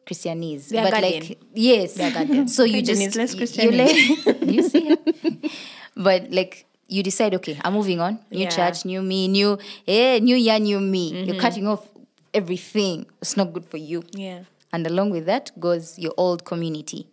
Christianese. 0.06 0.68
Their 0.68 0.84
but 0.84 0.92
guardian. 0.92 1.22
like, 1.28 1.38
yes. 1.52 2.54
so 2.54 2.62
you 2.62 2.80
just, 2.80 3.00
you- 3.58 3.70
like, 3.72 4.42
you 4.42 4.62
see? 4.62 4.96
but 5.96 6.30
like, 6.30 6.66
you 6.86 7.02
decide, 7.02 7.34
okay, 7.34 7.58
I'm 7.64 7.72
moving 7.72 8.00
on. 8.00 8.20
New 8.30 8.40
Yeah. 8.44 8.50
church, 8.50 8.84
new 8.84 9.02
me, 9.02 9.26
new, 9.26 9.58
eh, 9.88 10.20
new 10.20 10.36
year, 10.36 10.60
new 10.60 10.78
me. 10.78 11.24
You're 11.24 11.40
cutting 11.40 11.66
off 11.66 11.88
everything. 12.32 13.06
It's 13.20 13.36
not 13.36 13.52
good 13.52 13.64
for 13.66 13.78
you. 13.78 14.04
Yeah. 14.12 14.44
And 14.72 14.86
along 14.86 15.10
with 15.10 15.26
that 15.26 15.50
goes 15.58 15.98
your 15.98 16.14
old 16.16 16.44
community. 16.44 17.08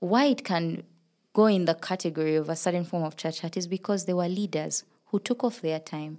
Why 0.00 0.26
it 0.26 0.44
can 0.44 0.84
go 1.32 1.46
in 1.46 1.64
the 1.64 1.74
category 1.74 2.36
of 2.36 2.48
a 2.48 2.56
certain 2.56 2.84
form 2.84 3.04
of 3.04 3.16
church 3.16 3.40
hurt 3.40 3.56
is 3.56 3.66
because 3.66 4.04
there 4.04 4.16
were 4.16 4.28
leaders 4.28 4.84
who 5.06 5.18
took 5.18 5.44
off 5.44 5.60
their 5.60 5.80
time 5.80 6.18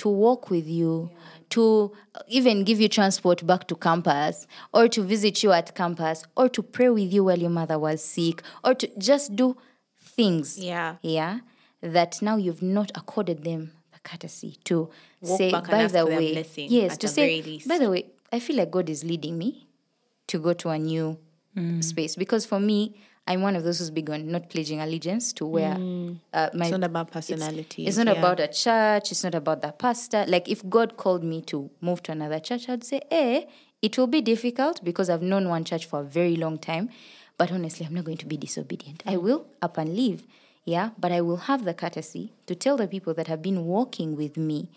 to 0.00 0.08
walk 0.08 0.48
with 0.48 0.66
you, 0.66 1.10
to 1.50 1.92
even 2.26 2.64
give 2.64 2.80
you 2.80 2.88
transport 2.88 3.46
back 3.46 3.68
to 3.68 3.76
campus, 3.76 4.46
or 4.72 4.88
to 4.88 5.02
visit 5.02 5.42
you 5.42 5.52
at 5.52 5.74
campus, 5.74 6.24
or 6.36 6.48
to 6.48 6.62
pray 6.62 6.88
with 6.88 7.12
you 7.12 7.24
while 7.24 7.38
your 7.38 7.50
mother 7.50 7.78
was 7.78 8.02
sick, 8.02 8.42
or 8.64 8.74
to 8.74 8.90
just 8.98 9.36
do 9.36 9.56
things. 9.98 10.58
Yeah. 10.58 10.96
Yeah. 11.02 11.40
That 11.82 12.22
now 12.22 12.36
you've 12.36 12.62
not 12.62 12.90
accorded 12.94 13.44
them 13.44 13.72
the 13.92 13.98
courtesy 14.00 14.56
to 14.64 14.88
Walk 15.20 15.38
say, 15.38 15.50
by 15.50 15.86
the 15.86 16.06
way, 16.06 16.44
yes, 16.56 16.92
at 16.92 17.00
to 17.00 17.06
the 17.06 17.12
say, 17.12 17.22
very 17.22 17.42
least. 17.42 17.68
by 17.68 17.78
the 17.78 17.90
way, 17.90 18.06
I 18.32 18.40
feel 18.40 18.56
like 18.56 18.70
God 18.70 18.88
is 18.88 19.04
leading 19.04 19.36
me 19.36 19.66
to 20.28 20.38
go 20.38 20.54
to 20.54 20.70
a 20.70 20.78
new 20.78 21.18
mm. 21.54 21.84
space 21.84 22.16
because 22.16 22.46
for 22.46 22.60
me, 22.60 22.96
I'm 23.30 23.42
one 23.42 23.54
of 23.54 23.62
those 23.62 23.78
who's 23.78 23.90
big 23.90 24.10
on 24.10 24.26
not 24.26 24.50
pledging 24.50 24.80
allegiance 24.80 25.32
to 25.34 25.46
where 25.46 25.74
uh, 26.34 26.50
my. 26.52 26.64
It's 26.64 26.72
not 26.72 26.82
about 26.82 27.12
personality. 27.12 27.86
It's, 27.86 27.96
not 27.96 28.08
yeah. 28.08 28.14
about 28.14 28.40
a 28.40 28.48
church. 28.48 29.12
It's 29.12 29.22
not 29.22 29.36
about 29.36 29.62
the 29.62 29.70
pastor. 29.70 30.24
Like 30.26 30.48
if 30.48 30.68
God 30.68 30.96
called 30.96 31.22
me 31.22 31.40
to 31.42 31.70
move 31.80 32.02
to 32.04 32.12
another 32.12 32.40
church, 32.40 32.68
I'd 32.68 32.82
say, 32.82 33.02
eh, 33.08 33.42
it 33.80 33.96
will 33.96 34.08
be 34.08 34.20
difficult 34.20 34.82
because 34.82 35.08
I've 35.08 35.22
known 35.22 35.48
one 35.48 35.62
church 35.62 35.86
for 35.86 36.00
a 36.00 36.02
very 36.02 36.34
long 36.34 36.58
time. 36.58 36.90
But 37.38 37.52
honestly, 37.52 37.86
I'm 37.86 37.94
not 37.94 38.04
going 38.04 38.16
to 38.16 38.26
be 38.26 38.36
disobedient. 38.36 39.04
I 39.06 39.16
will 39.16 39.46
up 39.62 39.78
and 39.78 39.94
leave. 39.94 40.26
Yeah, 40.64 40.90
but 40.98 41.12
I 41.12 41.20
will 41.20 41.38
have 41.48 41.64
the 41.64 41.72
courtesy 41.72 42.32
to 42.46 42.56
tell 42.56 42.76
the 42.76 42.88
people 42.88 43.14
that 43.14 43.28
have 43.28 43.42
been 43.42 43.64
walking 43.64 44.16
with 44.16 44.36
me. 44.36 44.68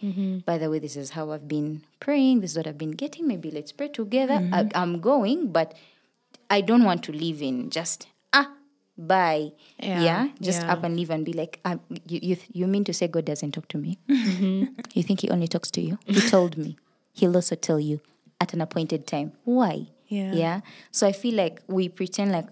By 0.45 0.59
the 0.59 0.69
way, 0.69 0.77
this 0.77 0.95
is 0.95 1.09
how 1.09 1.31
I've 1.31 1.47
been 1.47 1.83
praying. 1.99 2.41
This 2.41 2.51
is 2.51 2.57
what 2.57 2.67
I've 2.67 2.77
been 2.77 2.91
getting. 2.91 3.27
Maybe 3.27 3.49
let's 3.49 3.71
pray 3.71 3.87
together. 3.89 4.47
I, 4.53 4.69
I'm 4.75 5.01
going, 5.01 5.51
but 5.51 5.73
I 6.49 6.61
don't 6.61 6.83
want 6.83 7.03
to 7.05 7.11
live 7.11 7.41
in 7.41 7.69
just 7.69 8.07
bye. 8.97 9.51
Yeah, 9.79 10.01
Yeah, 10.01 10.27
just 10.41 10.61
yeah. 10.61 10.71
up 10.73 10.83
and 10.83 10.95
leave 10.95 11.09
and 11.09 11.25
be 11.25 11.33
like, 11.33 11.59
um, 11.65 11.79
you, 12.07 12.19
you 12.21 12.37
you 12.53 12.67
mean 12.67 12.83
to 12.85 12.93
say 12.93 13.07
God 13.07 13.25
doesn't 13.25 13.51
talk 13.53 13.67
to 13.69 13.77
me? 13.77 13.97
You 14.93 15.03
think 15.03 15.21
He 15.21 15.29
only 15.29 15.47
talks 15.47 15.71
to 15.71 15.81
you? 15.81 15.97
He 16.05 16.21
told 16.21 16.57
me. 16.57 16.77
He'll 17.13 17.35
also 17.35 17.55
tell 17.55 17.79
you 17.79 18.01
at 18.41 18.53
an 18.53 18.61
appointed 18.61 19.05
time. 19.07 19.33
Why? 19.43 19.87
Yeah. 20.07 20.33
Yeah. 20.33 20.59
So 20.91 21.07
I 21.07 21.11
feel 21.11 21.35
like 21.35 21.61
we 21.67 21.89
pretend 21.89 22.31
like 22.31 22.49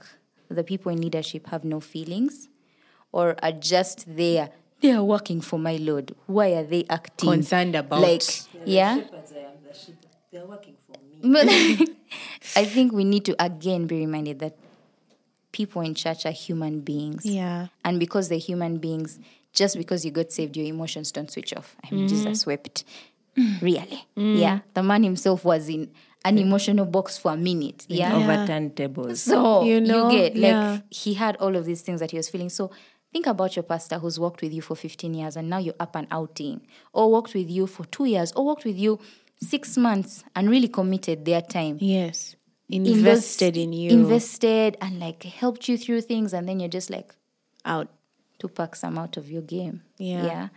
the 0.50 0.64
people 0.64 0.92
in 0.92 1.00
leadership 1.02 1.48
have 1.48 1.64
no 1.64 1.80
feelings, 1.80 2.50
or 3.12 3.36
are 3.44 3.52
just 3.52 4.06
there. 4.16 4.50
They 4.82 4.92
are 4.94 5.04
working 5.04 5.42
for 5.42 5.60
my 5.60 5.78
Lord. 5.78 6.16
Why 6.26 6.54
are 6.58 6.64
they 6.64 6.86
acting 6.89 7.30
Concerned 7.30 7.76
about- 7.76 8.02
like 8.02 8.24
yeah? 8.66 9.02
They're 10.32 10.46
working 10.46 10.76
for 10.88 10.98
me. 11.04 11.20
But 11.34 11.46
I 12.56 12.66
think 12.66 12.92
we 12.94 13.04
need 13.04 13.26
to 13.26 13.36
again 13.44 13.86
be 13.86 13.98
reminded 14.00 14.39
that 14.39 14.56
people 15.52 15.82
in 15.82 15.93
church 15.93 16.26
are 16.26 16.32
human 16.32 16.82
beings. 16.82 17.26
Yeah. 17.26 17.68
And 17.84 17.99
because 17.99 18.30
they're 18.30 18.38
human 18.38 18.78
beings, 18.78 19.20
just 19.54 19.78
because 19.78 20.06
you 20.06 20.12
got 20.12 20.32
saved, 20.32 20.56
your 20.56 20.66
emotions 20.66 21.12
don't 21.12 21.30
switch 21.30 21.54
off. 21.54 21.76
I 21.84 21.93
mean, 21.93 22.06
mm. 22.06 22.10
Jesus 22.10 22.45
wept. 22.45 22.84
Mm, 23.38 23.62
really? 23.62 24.06
Mm. 24.18 24.39
Yeah. 24.39 24.60
The 24.74 24.84
man 24.84 25.04
himself 25.04 25.43
was 25.43 25.70
in 25.70 25.91
an 26.24 26.38
emotional 26.38 26.86
box 26.86 27.18
for 27.18 27.34
a 27.34 27.38
minute. 27.38 27.86
Yeah. 27.89 28.16
Overturned 28.16 28.76
tables. 28.76 29.22
So 29.22 29.64
You 29.64 29.76
you, 29.76 29.82
know, 29.82 30.12
get 30.12 30.36
like 30.36 30.41
yeah. 30.43 30.80
he 30.89 31.14
had 31.14 31.36
all 31.38 31.56
of 31.56 31.66
these 31.66 31.82
things 31.82 31.99
that 31.99 32.12
he 32.12 32.18
was 32.18 32.30
feeling. 32.30 32.49
So 32.49 32.72
think 33.12 33.28
about 33.28 33.56
your 33.56 33.64
pastor 33.64 33.97
who's 33.99 34.20
worked 34.20 34.41
with 34.41 34.54
you 34.54 34.62
for 34.62 34.76
15 34.76 35.14
years 35.14 35.36
and 35.36 35.49
now 35.49 35.58
you're 35.58 35.76
up 35.80 35.95
and 35.95 36.08
outing, 36.12 36.62
or 36.93 37.12
worked 37.12 37.34
with 37.34 37.49
you 37.49 37.68
for 37.68 37.86
two 37.86 38.06
years, 38.06 38.32
or 38.34 38.45
worked 38.45 38.66
with 38.66 38.78
you 38.78 38.99
six 39.41 39.76
months 39.78 40.24
and 40.36 40.49
really 40.49 40.68
committed 40.68 41.26
their 41.26 41.41
time. 41.41 41.78
Yes. 41.80 42.36
Invest- 42.72 42.97
Invested 42.97 43.57
in 43.57 43.74
you. 43.74 43.91
Invested 43.91 44.78
and 44.82 44.99
like 44.99 45.24
helped 45.24 45.67
you 45.67 45.78
through 45.78 46.01
things 46.01 46.34
and 46.34 46.47
then 46.47 46.59
you're 46.59 46.69
just 46.69 46.89
like 46.89 47.13
out. 47.65 47.89
to 48.39 48.47
pack 48.47 48.76
some 48.76 48.97
out 48.97 49.17
of 49.17 49.30
your 49.30 49.43
game. 49.43 49.84
Yeah. 49.97 50.26
Yeah. 50.26 50.47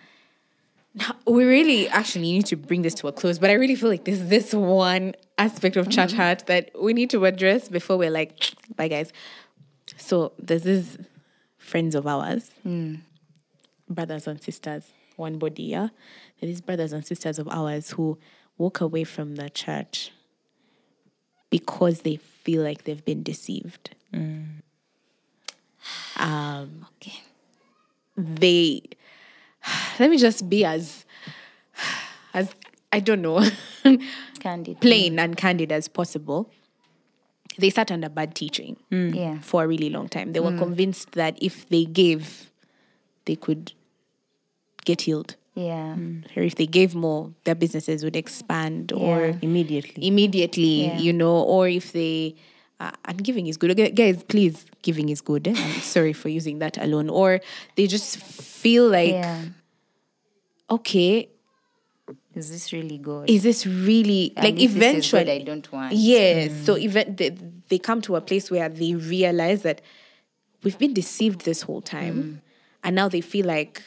Now, 0.95 1.17
we 1.27 1.45
really 1.45 1.89
actually 1.89 2.33
need 2.33 2.47
to 2.47 2.57
bring 2.57 2.83
this 2.83 2.95
to 2.95 3.09
a 3.09 3.13
close, 3.13 3.39
but 3.39 3.51
I 3.51 3.55
really 3.55 3.75
feel 3.75 3.89
like 3.91 4.05
there's 4.05 4.29
this 4.29 4.55
one 4.55 5.15
aspect 5.39 5.77
of 5.77 5.91
church 5.91 6.13
hurt 6.13 6.39
mm-hmm. 6.39 6.47
that 6.47 6.71
we 6.81 6.93
need 6.93 7.11
to 7.11 7.25
address 7.25 7.69
before 7.69 7.99
we're 7.99 8.11
like, 8.11 8.55
bye 8.77 8.89
guys. 8.89 9.13
So 9.97 10.33
there's 10.39 10.63
this 10.63 10.97
friends 11.59 11.95
of 11.95 12.07
ours, 12.07 12.53
mm. 12.65 13.01
brothers 13.89 14.27
and 14.29 14.41
sisters, 14.41 14.93
one 15.17 15.39
body, 15.39 15.65
yeah. 15.65 15.89
These 16.41 16.61
brothers 16.61 16.93
and 16.93 17.05
sisters 17.05 17.39
of 17.39 17.49
ours 17.49 17.91
who 17.91 18.19
walk 18.57 18.81
away 18.81 19.05
from 19.05 19.35
the 19.37 19.51
church 19.51 20.13
because 21.55 22.01
they 22.01 22.17
feel 22.17 22.63
like 22.65 22.83
they've 22.83 23.05
been 23.05 23.23
deceived. 23.23 23.91
Um, 26.17 26.87
Okay. 26.97 27.21
they 28.17 28.83
let 30.01 30.11
me 30.11 30.17
just 30.19 30.49
be 30.49 30.65
as 30.65 31.05
as 32.33 32.51
I 32.93 32.99
don't 33.01 33.23
know 33.23 33.39
Candid. 34.41 34.81
plain 34.81 35.19
and 35.21 35.37
candid 35.37 35.71
as 35.73 35.87
possible. 35.89 36.51
They 37.59 37.71
sat 37.71 37.93
under 37.93 38.09
bad 38.09 38.35
teaching 38.35 38.77
Yeah. 38.91 39.39
for 39.41 39.63
a 39.65 39.69
really 39.69 39.91
long 39.91 40.09
time. 40.09 40.33
They 40.33 40.41
were 40.41 40.57
convinced 40.59 41.13
that 41.13 41.39
if 41.41 41.69
they 41.69 41.85
gave, 41.85 42.51
they 43.27 43.37
could 43.37 43.73
get 44.85 45.03
healed. 45.03 45.37
Yeah. 45.55 45.95
Mm. 45.97 46.37
Or 46.37 46.43
if 46.43 46.57
they 46.57 46.67
gave 46.67 46.95
more, 46.95 47.33
their 47.45 47.55
businesses 47.55 48.03
would 48.05 48.17
expand 48.17 48.93
or 48.93 49.27
Yeah. 49.27 49.37
Immediately. 49.41 50.07
immediately, 50.07 50.87
Yeah. 50.87 50.99
you 50.99 51.13
know, 51.13 51.43
or 51.43 51.69
if 51.69 51.93
they 51.93 52.35
uh, 52.81 52.91
and 53.05 53.23
giving 53.23 53.47
is 53.47 53.57
good. 53.57 53.71
Okay, 53.71 53.91
guys, 53.91 54.25
please, 54.25 54.67
giving 54.83 55.09
is 55.09 55.21
good. 55.21 55.47
I'm 55.47 55.55
sorry 55.81 56.13
for 56.13 56.29
using 56.29 56.59
that 56.59 56.77
alone. 56.77 57.09
Or 57.09 57.41
they 57.77 57.87
just 57.87 58.17
feel 58.19 58.89
like, 58.89 59.13
yeah. 59.13 59.43
okay, 60.71 61.29
Is 62.35 62.51
this 62.51 62.73
really 62.73 62.99
good? 62.99 63.31
is 63.31 63.45
this 63.45 63.65
really 63.65 64.33
And 64.37 64.45
like 64.45 64.55
if 64.61 64.75
this 64.75 65.07
is 65.07 65.11
good, 65.11 65.23
eventually? 65.29 65.41
I 65.41 65.45
don't 65.45 65.73
want. 65.73 65.93
Yes. 65.95 66.51
Mm. 66.51 66.65
So 66.67 66.77
even 66.77 67.15
they, 67.17 67.31
they 67.69 67.79
come 67.79 68.01
to 68.03 68.17
a 68.17 68.21
place 68.21 68.51
where 68.51 68.69
they 68.69 68.95
realize 68.97 69.63
that 69.63 69.81
we've 70.65 70.79
been 70.79 70.95
deceived 70.95 71.45
this 71.45 71.63
whole 71.63 71.81
time, 71.81 72.17
mm. 72.23 72.41
and 72.83 72.97
now 72.97 73.09
they 73.09 73.21
feel 73.21 73.47
like, 73.47 73.83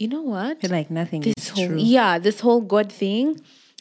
you 0.00 0.08
know 0.08 0.22
what? 0.22 0.60
feel 0.60 0.70
like 0.70 0.90
nothing 0.90 1.20
this 1.20 1.34
is 1.38 1.48
whole 1.50 1.66
true. 1.68 1.76
yeah 1.76 2.18
this 2.18 2.40
whole 2.40 2.62
god 2.62 2.90
thing 2.90 3.38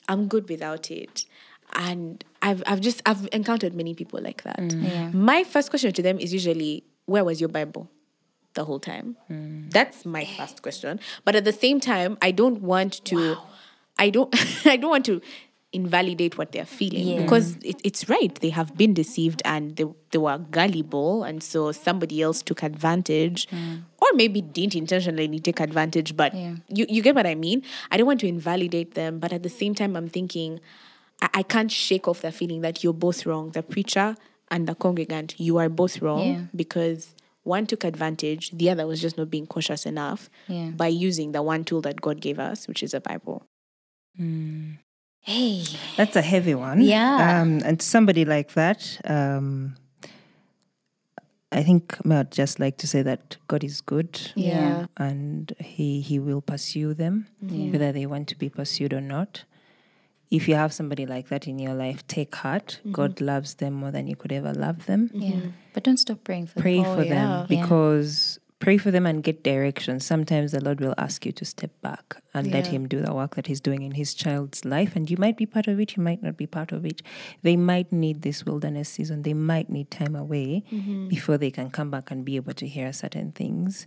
i'm 0.07 0.27
good 0.27 0.49
without 0.49 0.91
it. 0.91 1.25
And 1.73 2.23
i've 2.41 2.61
i've 2.65 2.81
just 2.81 3.01
i've 3.05 3.27
encountered 3.31 3.73
many 3.73 3.93
people 3.93 4.19
like 4.21 4.41
that. 4.43 4.57
Mm. 4.59 4.83
Yeah. 4.83 5.09
my 5.11 5.43
first 5.43 5.69
question 5.69 5.93
to 5.93 6.01
them 6.01 6.17
is 6.19 6.33
usually 6.33 6.83
where 7.05 7.23
was 7.23 7.39
your 7.39 7.49
bible 7.49 7.89
the 8.55 8.65
whole 8.65 8.79
time? 8.79 9.15
Mm. 9.29 9.71
That's 9.71 10.05
my 10.05 10.25
first 10.25 10.61
question. 10.63 10.99
But 11.25 11.35
at 11.35 11.45
the 11.45 11.53
same 11.53 11.79
time 11.79 12.17
i 12.21 12.31
don't 12.31 12.61
want 12.61 12.93
to 13.05 13.37
i 13.97 14.09
don't 14.09 14.33
i 14.73 14.75
don't 14.77 14.89
want 14.89 15.05
to 15.05 15.21
invalidate 15.71 16.35
what 16.37 16.51
they're 16.51 16.65
feeling 16.65 17.07
Yeah. 17.07 17.21
because 17.21 17.55
it, 17.57 17.79
it's 17.83 18.09
right 18.09 18.33
they 18.41 18.49
have 18.49 18.75
been 18.75 18.93
deceived 18.95 19.41
and 19.45 19.75
they, 19.75 19.85
they 20.09 20.17
were 20.17 20.39
gullible 20.39 21.23
and 21.23 21.43
so 21.43 21.71
somebody 21.71 22.23
else 22.23 22.41
took 22.41 22.63
advantage 22.63 23.47
mm. 23.49 23.83
or 24.01 24.07
maybe 24.15 24.41
didn't 24.41 24.75
intentionally 24.75 25.39
take 25.39 25.59
advantage 25.59 26.17
but 26.17 26.33
Yeah. 26.33 26.55
you, 26.69 26.87
you 26.89 27.01
get 27.03 27.13
what 27.13 27.27
I 27.27 27.35
mean? 27.35 27.61
I 27.91 27.97
don't 27.97 28.07
want 28.07 28.19
to 28.21 28.27
invalidate 28.27 28.95
them, 28.95 29.19
but 29.19 29.31
at 29.31 29.43
the 29.43 29.49
same 29.49 29.75
time, 29.75 29.95
I'm 29.95 30.09
thinking 30.09 30.59
I, 31.21 31.29
I 31.35 31.43
can't 31.43 31.71
shake 31.71 32.07
off 32.07 32.21
the 32.21 32.31
feeling 32.31 32.61
that 32.61 32.83
you're 32.83 32.93
both 32.93 33.27
wrong. 33.27 33.51
The 33.51 33.61
preacher 33.61 34.15
and 34.49 34.67
the 34.67 34.73
congregant, 34.73 35.39
you 35.39 35.57
are 35.57 35.69
both 35.69 36.01
wrong 36.01 36.25
Yeah. 36.27 36.41
because 36.55 37.13
one 37.43 37.67
took 37.67 37.83
advantage, 37.83 38.49
the 38.51 38.71
other 38.71 38.87
was 38.87 38.99
just 39.01 39.17
not 39.19 39.29
being 39.29 39.45
cautious 39.45 39.85
enough 39.85 40.31
Yeah. 40.47 40.69
by 40.71 40.87
using 40.87 41.31
the 41.31 41.43
one 41.43 41.63
tool 41.63 41.81
that 41.81 42.01
God 42.01 42.21
gave 42.21 42.39
us, 42.39 42.67
which 42.67 42.81
is 42.81 42.95
a 42.95 42.99
Bible. 43.01 43.45
Hmm. 44.17 44.71
Hey. 45.21 45.63
That's 45.97 46.15
a 46.15 46.21
heavy 46.21 46.55
one. 46.55 46.81
Yeah. 46.81 47.41
Um, 47.41 47.61
and 47.65 47.81
somebody 47.81 48.25
like 48.25 48.53
that, 48.53 48.99
um, 49.05 49.75
I 51.51 51.63
think 51.63 51.97
I 52.05 52.17
would 52.19 52.31
just 52.31 52.59
like 52.59 52.77
to 52.77 52.87
say 52.87 53.01
that 53.01 53.37
God 53.47 53.63
is 53.63 53.81
good. 53.81 54.31
Yeah. 54.35 54.85
And 54.97 55.53
he, 55.59 56.01
he 56.01 56.19
will 56.19 56.41
pursue 56.41 56.93
them, 56.93 57.27
whether 57.41 57.91
they 57.91 58.05
want 58.05 58.27
to 58.29 58.37
be 58.37 58.49
pursued 58.49 58.93
or 58.93 59.01
not. 59.01 59.43
If 60.31 60.47
you 60.47 60.53
have 60.53 60.71
somebody 60.71 61.07
like 61.07 61.29
that 61.29 61.47
in 61.47 61.57
your 61.57 61.73
life, 61.73 62.05
take 62.05 62.35
heart. 62.35 62.79
God 62.91 63.19
loves 63.19 63.55
them 63.55 63.73
more 63.73 63.89
than 63.89 64.05
you 64.05 64.15
could 64.15 64.31
ever 64.31 64.53
love 64.53 64.85
them. 64.85 65.09
Yeah. 65.11 65.39
But 65.73 65.83
don't 65.83 65.97
stop 65.97 66.23
praying 66.23 66.47
for 66.47 66.59
Pray 66.61 66.77
them. 66.77 66.85
Oh, 66.85 66.95
for 66.97 67.03
yeah. 67.03 67.13
them 67.15 67.29
Yeah. 67.29 67.45
because 67.61 68.39
pray 68.59 68.77
for 68.77 68.91
them 68.91 69.05
and 69.05 69.23
get 69.23 69.43
direction. 69.43 69.99
Sometimes 69.99 70.51
the 70.51 70.63
Lord 70.63 70.81
will 70.81 70.93
ask 70.97 71.25
you 71.25 71.31
to 71.31 71.45
step 71.45 71.71
back 71.81 72.21
and 72.33 72.51
let 72.51 72.67
Him 72.67 72.87
do 72.87 73.01
the 73.01 73.13
work 73.13 73.35
that 73.35 73.47
He's 73.47 73.61
doing 73.61 73.81
in 73.81 73.91
His 73.91 74.13
child's 74.13 74.65
life. 74.65 74.95
And 74.95 75.09
you 75.09 75.17
might 75.17 75.37
be 75.37 75.45
part 75.45 75.67
of 75.67 75.79
it, 75.79 75.95
you 75.95 76.03
might 76.03 76.21
not 76.21 76.35
be 76.37 76.45
part 76.45 76.71
of 76.71 76.85
it. 76.85 77.01
They 77.41 77.55
might 77.55 77.91
need 77.91 78.21
this 78.21 78.45
wilderness 78.45 78.89
season, 78.89 79.23
they 79.23 79.33
might 79.33 79.69
need 79.69 79.89
time 79.91 80.15
away 80.15 80.63
before 81.07 81.37
they 81.37 81.51
can 81.51 81.69
come 81.69 81.89
back 81.89 82.11
and 82.11 82.25
be 82.25 82.35
able 82.35 82.53
to 82.53 82.67
hear 82.67 82.91
certain 82.93 83.31
things. 83.31 83.85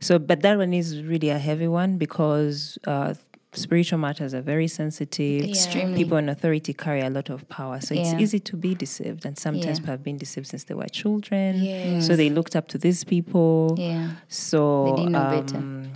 So, 0.00 0.18
but 0.18 0.40
that 0.42 0.56
one 0.58 0.72
is 0.72 1.02
really 1.02 1.30
a 1.30 1.38
heavy 1.38 1.68
one 1.68 1.98
because 1.98 2.78
uh, 2.86 3.14
spiritual 3.52 3.98
matters 3.98 4.32
are 4.34 4.40
very 4.42 4.68
sensitive. 4.68 5.44
Extremely. 5.48 5.96
People 5.96 6.16
in 6.18 6.28
authority 6.28 6.72
carry 6.72 7.00
a 7.00 7.10
lot 7.10 7.30
of 7.30 7.48
power. 7.48 7.80
So 7.80 7.94
it's 7.94 8.12
Yeah. 8.12 8.18
easy 8.18 8.38
to 8.40 8.56
be 8.56 8.74
deceived. 8.74 9.24
And 9.26 9.36
sometimes 9.38 9.64
Yeah. 9.66 9.74
people 9.74 9.90
have 9.90 10.02
been 10.04 10.18
deceived 10.18 10.46
since 10.46 10.64
they 10.64 10.74
were 10.74 10.86
children. 10.88 11.62
Yes. 11.62 12.06
So 12.06 12.14
they 12.16 12.30
looked 12.30 12.54
up 12.54 12.68
to 12.68 12.78
these 12.78 13.02
people. 13.04 13.74
Yeah. 13.76 14.12
So 14.28 14.84
They 14.86 14.96
didn't 15.02 15.12
know 15.12 15.30
better. 15.42 15.56
um, 15.56 15.92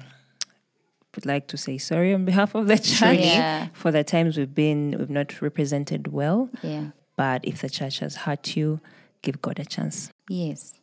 would 1.15 1.27
like 1.27 1.47
to 1.47 1.57
say 1.57 1.79
sorry 1.79 2.13
on 2.13 2.25
behalf 2.25 2.57
of 2.57 2.67
the 2.67 2.77
church 2.77 3.21
Yeah. 3.21 3.69
for 3.73 3.93
the 3.93 4.03
times 4.03 4.37
we've 4.37 4.55
been 4.55 4.97
we've 4.99 5.11
not 5.11 5.41
represented 5.41 6.09
well. 6.13 6.51
Yeah. 6.63 6.87
But 7.17 7.45
if 7.45 7.61
the 7.61 7.71
church 7.71 8.01
has 8.01 8.17
hurt 8.17 8.57
you, 8.57 8.81
give 9.23 9.41
God 9.41 9.61
a 9.61 9.65
chance. 9.65 10.11
Yes. 10.29 10.75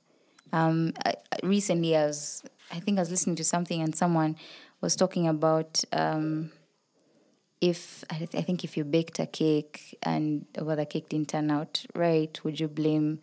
Um, 0.54 0.94
I- 1.06 1.16
recently, 1.44 1.96
I 1.98 2.06
was, 2.08 2.44
I 2.72 2.80
think 2.80 2.98
I 2.98 3.02
was 3.02 3.10
listening 3.12 3.36
to 3.38 3.44
something, 3.44 3.82
and 3.82 3.94
someone 3.94 4.38
was 4.80 4.96
talking 4.96 5.28
about 5.28 5.84
um, 5.92 6.52
if 7.62 8.04
I, 8.10 8.16
th- 8.18 8.36
I 8.36 8.42
think 8.42 8.64
if 8.64 8.76
you 8.76 8.84
baked 8.84 9.20
a 9.20 9.26
cake 9.28 9.98
and 10.02 10.46
over 10.58 10.76
the 10.76 10.86
cake 10.86 11.10
didn't 11.10 11.30
turn 11.30 11.52
out 11.52 11.86
right, 11.96 12.38
would 12.44 12.60
you 12.60 12.68
blame 12.68 13.20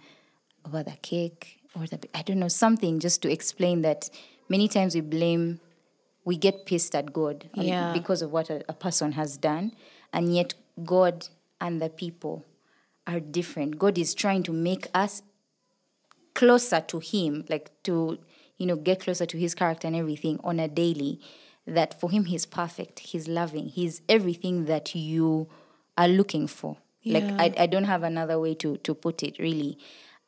over 0.65 0.83
the 0.83 0.97
cake 1.03 1.59
or 1.75 1.87
the 1.87 1.99
I 2.15 2.23
don't 2.23 2.39
know 2.39 2.49
something 2.49 3.01
just 3.01 3.21
to 3.23 3.31
explain 3.31 3.83
that 3.83 4.09
many 4.49 4.69
times 4.69 4.95
we 4.95 5.01
blame, 5.01 5.61
we 6.25 6.37
get 6.37 6.67
pissed 6.67 6.95
at 6.95 7.13
God 7.13 7.49
um, 7.59 7.65
Yeah. 7.65 7.93
because 7.93 8.23
of 8.23 8.31
what 8.33 8.49
a, 8.49 8.63
a 8.69 8.73
person 8.75 9.13
has 9.13 9.37
done, 9.37 9.73
and 10.13 10.35
yet 10.35 10.55
God 10.85 11.27
and 11.61 11.83
the 11.83 11.89
people 11.91 12.45
are 13.07 13.21
different. 13.21 13.79
God 13.79 13.99
is 13.99 14.15
trying 14.15 14.43
to 14.45 14.53
make 14.53 14.87
us 14.95 15.23
closer 16.35 16.81
to 16.81 17.01
him 17.01 17.45
like 17.49 17.71
to 17.83 18.17
you 18.59 18.67
know 18.67 18.77
get 18.77 19.01
closer 19.01 19.27
to 19.27 19.37
his 19.37 19.55
character 19.55 19.89
and 19.89 19.97
everything 19.97 20.39
on 20.45 20.61
a 20.61 20.69
daily 20.69 21.21
that 21.75 21.99
for 22.01 22.11
him 22.11 22.25
he's 22.25 22.47
perfect. 22.47 22.99
He's 23.01 23.29
loving. 23.29 23.67
He's 23.69 24.01
everything 24.09 24.65
that 24.67 24.95
you 24.95 25.49
are 25.97 26.09
looking 26.09 26.47
for. 26.47 26.77
Like 27.05 27.25
I, 27.25 27.63
I 27.63 27.67
don't 27.67 27.85
have 27.85 28.03
another 28.03 28.39
way 28.39 28.55
to 28.57 28.77
to 28.79 28.95
put 28.95 29.23
it 29.23 29.39
really. 29.39 29.79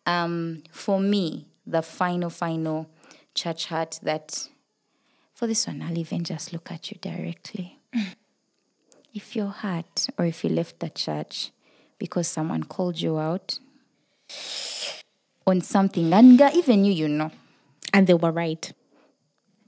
Um 0.07 0.63
for 0.71 0.99
me 1.01 1.47
the 1.67 1.83
final 1.83 2.31
final 2.31 2.89
church 3.35 3.67
hurt 3.67 4.01
that 4.03 4.49
for 5.35 5.47
this 5.47 5.67
one 5.67 5.83
i'll 5.83 5.97
even 5.99 6.25
just 6.25 6.53
look 6.53 6.71
at 6.73 6.91
you 6.91 6.99
directly. 7.01 7.79
If 9.13 9.35
you're 9.37 9.49
hurt 9.49 10.07
or 10.19 10.25
if 10.25 10.45
you 10.45 10.51
left 10.51 10.79
the 10.81 10.89
church 10.89 11.51
because 11.99 12.29
someone 12.29 12.63
called 12.65 13.01
you 13.01 13.19
out 13.19 13.59
on 15.47 15.61
something 15.61 16.13
and 16.13 16.41
even 16.55 16.85
you 16.85 16.93
you 16.93 17.09
know. 17.09 17.31
And 17.93 18.07
they 18.07 18.15
were 18.15 18.31
right. 18.33 18.73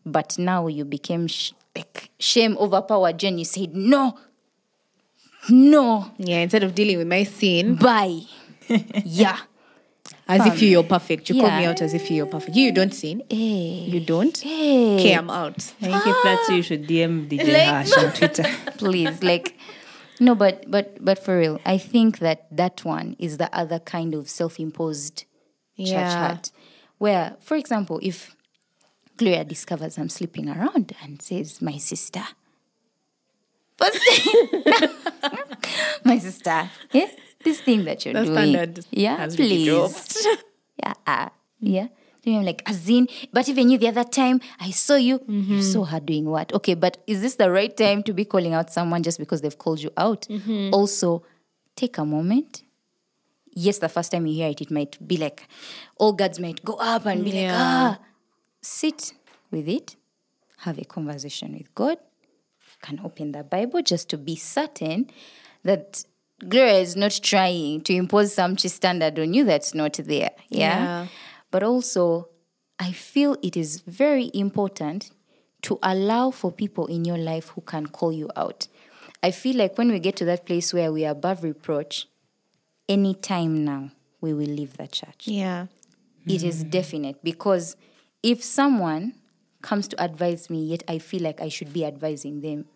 but 0.06 0.38
now 0.38 0.66
you 0.68 0.84
became 0.84 1.26
sh- 1.26 1.52
shame 2.30 2.54
overpowered 2.64 3.22
you 3.22 3.28
and 3.30 3.38
you 3.42 3.44
said 3.56 3.70
no 3.74 4.02
no 5.48 6.10
Yeah, 6.18 6.38
instead 6.38 6.62
of 6.62 6.74
dealing 6.74 6.98
with 6.98 7.08
my 7.08 7.24
sin 7.24 7.74
bye 7.76 8.20
yeah 9.04 9.38
as 10.28 10.46
if 10.46 10.62
you're 10.62 10.84
perfect, 10.84 11.28
you 11.28 11.34
call 11.40 11.50
me 11.58 11.64
out 11.66 11.82
as 11.82 11.92
if 11.94 12.10
you're 12.10 12.26
perfect. 12.26 12.56
You, 12.56 12.66
you 12.66 12.72
don't 12.72 12.94
sin. 12.94 13.22
hey 13.28 13.84
You 13.92 14.00
don't. 14.00 14.36
hey 14.38 14.94
Okay, 14.98 15.12
I'm 15.14 15.28
out. 15.28 15.56
I 15.82 15.86
think 15.90 16.06
if 16.06 16.16
that's 16.24 16.48
you, 16.48 16.56
you 16.56 16.62
should 16.62 16.86
DM 16.86 17.28
DJ 17.28 17.52
Like- 17.52 17.62
Hash 17.72 17.92
on 17.98 18.12
Twitter. 18.12 18.44
please 18.78 19.22
like 19.22 19.58
no 20.20 20.34
but 20.34 20.70
but 20.70 20.86
but 21.04 21.18
for 21.24 21.34
real 21.38 21.58
i 21.66 21.76
think 21.76 22.18
that 22.20 22.46
that 22.56 22.84
one 22.84 23.16
is 23.18 23.38
the 23.38 23.50
other 23.62 23.78
kind 23.80 24.14
of 24.14 24.28
self-imposed 24.30 25.16
church 25.76 25.88
Yeah. 25.88 26.28
hurt 26.28 26.50
where 26.98 27.36
for 27.40 27.56
example 27.56 27.98
if 28.02 28.34
gloria 29.16 29.44
discovers 29.44 29.98
i'm 29.98 30.08
sleeping 30.08 30.48
around 30.48 30.92
and 31.02 31.20
says 31.20 31.62
my 31.62 31.78
sister 31.78 32.22
first 33.76 33.98
my 36.04 36.18
sister 36.18 36.70
yeah 36.92 37.08
this 37.44 37.60
thing 37.60 37.84
that 37.84 38.04
you're 38.04 38.14
The 38.14 38.24
doing 38.24 38.76
yeah 38.90 39.26
please 39.26 40.26
yeah 40.82 40.94
uh, 41.06 41.28
yeah 41.60 41.88
then 42.24 42.38
I'm 42.38 42.44
like, 42.44 42.64
Azin, 42.64 43.10
but 43.32 43.48
even 43.48 43.68
you 43.68 43.78
the 43.78 43.88
other 43.88 44.04
time, 44.04 44.40
I 44.60 44.70
saw 44.70 44.94
you. 44.94 45.18
Mm-hmm. 45.18 45.54
You 45.54 45.62
saw 45.62 45.84
her 45.84 45.98
doing 45.98 46.26
what? 46.26 46.52
Okay, 46.52 46.74
but 46.74 47.02
is 47.06 47.20
this 47.20 47.34
the 47.34 47.50
right 47.50 47.76
time 47.76 48.02
to 48.04 48.12
be 48.12 48.24
calling 48.24 48.54
out 48.54 48.72
someone 48.72 49.02
just 49.02 49.18
because 49.18 49.40
they've 49.40 49.58
called 49.58 49.80
you 49.80 49.90
out? 49.96 50.26
Mm-hmm. 50.30 50.70
Also, 50.72 51.24
take 51.74 51.98
a 51.98 52.04
moment. 52.04 52.62
Yes, 53.54 53.78
the 53.78 53.88
first 53.88 54.12
time 54.12 54.26
you 54.26 54.34
hear 54.34 54.50
it, 54.50 54.60
it 54.60 54.70
might 54.70 54.96
be 55.06 55.16
like 55.16 55.46
all 55.98 56.12
guards 56.12 56.38
might 56.38 56.64
go 56.64 56.74
up 56.74 57.06
and 57.06 57.24
be 57.24 57.32
like, 57.32 57.50
ah, 57.52 57.98
sit 58.62 59.14
with 59.50 59.68
it, 59.68 59.96
have 60.58 60.78
a 60.78 60.84
conversation 60.84 61.52
with 61.52 61.74
God, 61.74 61.98
can 62.80 63.00
open 63.04 63.32
the 63.32 63.44
Bible 63.44 63.82
just 63.82 64.08
to 64.10 64.18
be 64.18 64.36
certain 64.36 65.10
that 65.62 66.04
Gloria 66.48 66.78
is 66.78 66.96
not 66.96 67.20
trying 67.22 67.80
to 67.82 67.94
impose 67.94 68.34
some 68.34 68.58
standard 68.58 69.18
on 69.18 69.32
you 69.32 69.44
that's 69.44 69.74
not 69.74 69.94
there. 69.94 70.30
Yeah. 70.48 70.84
Yeah. 70.84 71.06
But 71.50 71.62
also, 71.62 72.28
I 72.78 72.92
feel 72.92 73.36
it 73.42 73.56
is 73.56 73.80
very 73.80 74.30
important 74.34 75.12
to 75.62 75.78
allow 75.82 76.32
for 76.32 76.50
people 76.50 76.86
in 76.86 77.04
your 77.04 77.18
life 77.18 77.48
who 77.48 77.60
can 77.60 77.86
call 77.86 78.12
you 78.12 78.28
out. 78.34 78.66
I 79.22 79.30
feel 79.30 79.56
like 79.56 79.78
when 79.78 79.92
we 79.92 80.00
get 80.00 80.16
to 80.16 80.24
that 80.24 80.46
place 80.46 80.74
where 80.74 80.92
we 80.92 81.04
are 81.06 81.12
above 81.12 81.44
reproach, 81.44 82.08
any 82.88 83.14
time 83.14 83.64
now 83.64 83.92
we 84.20 84.32
will 84.32 84.48
leave 84.48 84.76
the 84.76 84.88
church. 84.88 85.26
Yeah. 85.28 85.66
It 86.26 86.42
is 86.42 86.64
definite 86.64 87.22
because 87.22 87.76
if 88.22 88.42
someone 88.42 89.14
comes 89.62 89.88
to 89.88 90.02
advise 90.02 90.50
me, 90.50 90.64
yet 90.64 90.82
I 90.88 90.98
feel 90.98 91.22
like 91.22 91.40
I 91.40 91.48
should 91.48 91.72
be 91.72 91.84
advising 91.84 92.40
them, 92.40 92.66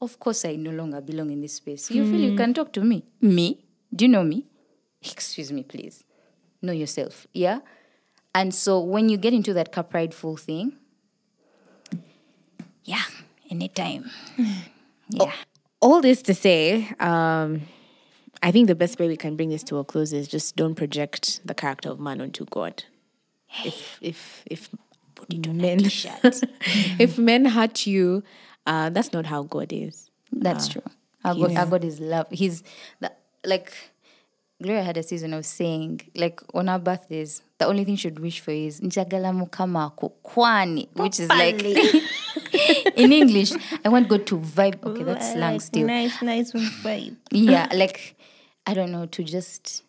of 0.00 0.18
course 0.18 0.44
I 0.44 0.56
no 0.56 0.70
longer 0.70 1.00
belong 1.00 1.30
in 1.30 1.40
this 1.40 1.54
space. 1.54 1.90
You 1.90 2.04
feel 2.04 2.20
you 2.20 2.36
can 2.36 2.54
talk 2.54 2.72
to 2.74 2.82
me. 2.82 3.04
Me? 3.20 3.64
Do 3.94 4.04
you 4.04 4.08
know 4.08 4.22
me? 4.22 4.46
Excuse 5.02 5.50
me, 5.52 5.62
please. 5.62 6.04
Know 6.62 6.72
yourself. 6.72 7.26
Yeah? 7.32 7.60
And 8.34 8.54
so 8.54 8.80
when 8.80 9.08
you 9.08 9.16
get 9.16 9.32
into 9.32 9.52
that 9.54 9.72
car 9.72 9.84
prideful 9.84 10.36
thing, 10.36 10.76
yeah, 12.84 13.04
anytime. 13.50 14.10
Yeah. 15.10 15.32
all 15.80 16.02
this 16.02 16.20
to 16.20 16.34
say, 16.34 16.86
um, 17.00 17.62
I 18.42 18.52
think 18.52 18.66
the 18.68 18.74
best 18.74 18.98
way 18.98 19.08
we 19.08 19.16
can 19.16 19.36
bring 19.36 19.48
this 19.48 19.62
to 19.64 19.78
a 19.78 19.84
close 19.84 20.12
is 20.12 20.28
just 20.28 20.54
don't 20.54 20.74
project 20.74 21.40
the 21.46 21.54
character 21.54 21.88
of 21.88 21.98
man 21.98 22.20
onto 22.20 22.44
God. 22.44 22.84
If 23.64 23.98
if 24.00 24.44
if 24.50 24.74
men 25.30 25.80
if 26.98 27.18
men 27.18 27.44
hurt 27.46 27.86
you, 27.86 28.22
uh, 28.66 28.90
that's 28.90 29.12
not 29.12 29.26
how 29.26 29.42
God 29.44 29.72
is. 29.72 30.10
That's 30.32 30.68
true. 30.68 30.82
Our 31.24 31.34
God, 31.34 31.56
our 31.56 31.66
God 31.66 31.84
is 31.84 32.00
love. 32.00 32.26
He's 32.30 32.62
the, 33.00 33.10
like 33.44 33.72
Gloria 34.62 34.82
had 34.82 34.96
a 34.96 35.02
season 35.02 35.34
of 35.34 35.46
saying, 35.46 36.00
like 36.14 36.40
on 36.54 36.68
our 36.68 36.78
birthdays, 36.78 37.42
the 37.58 37.66
only 37.66 37.84
thing 37.84 37.96
she'd 37.96 38.18
wish 38.18 38.40
for 38.40 38.50
is 38.50 38.80
njagala 38.80 39.32
mukama 39.32 39.92
kukwani, 39.94 40.88
which 40.94 41.20
is 41.20 41.28
like 41.30 41.62
in 42.96 43.12
English, 43.12 43.52
I 43.84 43.88
want 43.88 44.08
God 44.08 44.26
to 44.26 44.38
vibe. 44.38 44.84
Okay, 44.84 45.04
that's 45.04 45.32
slang 45.32 45.60
still. 45.60 45.86
Nice, 45.86 46.22
nice 46.22 46.52
vibe. 46.52 47.16
Yeah, 47.30 47.68
like 47.72 48.16
I 48.66 48.74
don't 48.74 48.92
know 48.92 49.06
to 49.06 49.22
just 49.24 49.84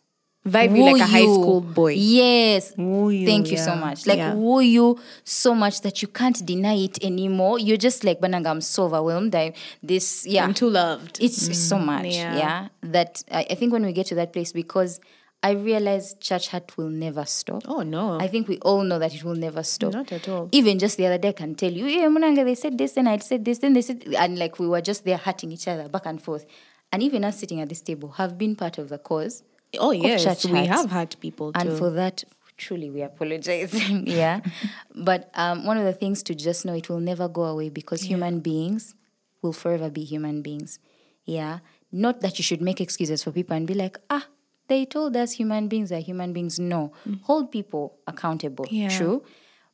Vibe 0.47 0.77
you 0.77 0.83
woo 0.83 0.93
like 0.93 1.01
a 1.01 1.05
high 1.05 1.23
school 1.23 1.61
boy. 1.61 1.93
Yes. 1.93 2.73
You, 2.77 3.25
Thank 3.25 3.51
you 3.51 3.57
so 3.57 3.75
much. 3.75 4.07
Like 4.07 4.17
Yeah. 4.17 4.33
woo 4.33 4.61
you 4.61 4.97
so 5.23 5.53
much 5.53 5.81
that 5.81 6.01
you 6.01 6.07
can't 6.07 6.43
deny 6.45 6.75
it 6.75 7.03
anymore. 7.03 7.59
You're 7.59 7.77
just 7.77 8.03
like 8.03 8.21
Bananga, 8.21 8.47
I'm 8.47 8.61
so 8.61 8.85
overwhelmed. 8.85 9.35
I 9.35 9.53
this 9.83 10.25
yeah. 10.25 10.45
I'm 10.45 10.53
too 10.53 10.69
loved. 10.69 11.17
It's 11.21 11.57
so 11.57 11.77
mm. 11.77 11.85
much, 11.85 12.05
yeah. 12.05 12.37
yeah. 12.37 12.67
that 12.83 13.23
I, 13.31 13.47
I 13.49 13.55
think 13.55 13.73
when 13.73 13.85
we 13.85 13.91
get 13.91 14.07
to 14.07 14.15
that 14.15 14.31
place, 14.31 14.53
because 14.53 15.01
I 15.41 15.51
realize 15.51 16.15
church 16.19 16.49
hurt 16.49 16.77
will 16.77 16.89
never 16.89 17.25
stop. 17.25 17.63
Oh 17.67 17.81
no. 17.81 18.19
I 18.19 18.27
think 18.27 18.47
we 18.47 18.57
all 18.59 18.83
know 18.83 18.99
that 18.99 19.13
it 19.13 19.23
will 19.23 19.35
never 19.35 19.63
stop. 19.63 19.93
Not 19.93 20.11
at 20.11 20.27
all. 20.27 20.49
Even 20.51 20.79
just 20.79 20.97
the 20.97 21.05
other 21.05 21.17
day, 21.17 21.29
I 21.29 21.33
can 21.33 21.55
tell 21.55 21.71
you, 21.71 21.85
yeah, 21.85 22.07
Munanga, 22.07 22.43
they 22.43 22.55
said 22.55 22.77
this, 22.77 22.97
and 22.97 23.07
I 23.07 23.17
said 23.17 23.45
this, 23.45 23.59
then 23.59 23.73
they 23.73 23.81
said, 23.81 24.05
and 24.17 24.37
like 24.37 24.59
we 24.59 24.67
were 24.67 24.81
just 24.81 25.05
there 25.05 25.17
hurting 25.17 25.51
each 25.51 25.67
other 25.67 25.87
back 25.87 26.05
and 26.05 26.21
forth. 26.21 26.45
And 26.91 27.03
even 27.03 27.23
us 27.23 27.39
sitting 27.39 27.61
at 27.61 27.69
this 27.69 27.81
table 27.81 28.09
have 28.11 28.37
been 28.37 28.55
part 28.55 28.77
of 28.77 28.89
the 28.89 28.97
cause. 28.97 29.43
Oh 29.77 29.91
yes, 29.91 30.45
we 30.45 30.65
have 30.65 30.89
hurt 30.89 31.19
people 31.19 31.53
too. 31.53 31.59
And 31.59 31.77
for 31.77 31.89
that, 31.91 32.23
truly, 32.57 32.89
we 32.89 33.01
apologize. 33.01 33.73
yeah. 33.89 34.41
But 34.95 35.29
um, 35.33 35.65
one 35.65 35.77
of 35.77 35.85
the 35.85 35.93
things 35.93 36.23
to 36.23 36.35
just 36.35 36.65
know 36.65 36.73
it 36.73 36.89
will 36.89 36.99
never 36.99 37.27
go 37.27 37.43
away 37.43 37.69
because 37.69 38.01
human 38.01 38.39
beings 38.39 38.95
will 39.41 39.53
forever 39.53 39.89
be 39.89 40.03
human 40.03 40.41
beings. 40.41 40.79
Yeah. 41.25 41.59
Not 41.91 42.21
that 42.21 42.37
you 42.37 42.43
should 42.43 42.61
make 42.61 42.79
excuses 42.81 43.23
for 43.23 43.31
people 43.31 43.55
and 43.55 43.65
be 43.65 43.73
like, 43.73 43.97
ah, 44.09 44.27
they 44.67 44.85
told 44.85 45.15
us 45.15 45.31
human 45.31 45.67
beings 45.67 45.91
are 45.91 45.99
human 45.99 46.33
beings. 46.33 46.59
No. 46.59 46.93
Hold 47.23 47.51
people 47.51 47.97
accountable. 48.07 48.65
Mm. 48.65 48.71
Yeah. 48.71 48.89
True. 48.89 49.23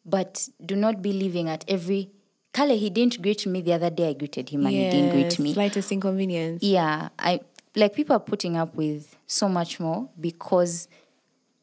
But 0.05 0.47
do 0.63 0.75
not 0.75 1.01
be 1.01 1.11
living 1.11 1.49
at 1.49 1.65
every. 1.67 2.11
Kale, 2.53 2.77
he 2.77 2.89
didn't 2.89 3.21
greet 3.21 3.45
me 3.45 3.61
the 3.61 3.73
other 3.73 3.89
day. 3.89 4.09
I 4.09 4.13
greeted 4.13 4.49
him 4.49 4.65
and 4.65 4.73
he 4.73 4.89
didn't 4.89 5.11
greet 5.11 5.37
me. 5.39 5.53
Slightest 5.53 5.91
inconvenience. 5.91 6.63
Yeah, 6.63 7.09
I 7.19 7.41
like 7.75 7.93
people 7.93 8.15
are 8.15 8.19
putting 8.21 8.57
up 8.57 8.75
with 8.75 9.15
so 9.27 9.49
much 9.49 9.79
more 9.79 10.09
because 10.19 10.87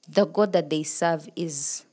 the 0.09 0.27
God 0.27 0.53
that 0.53 0.71
they 0.71 0.83
serve 0.83 1.29
is 1.37 1.85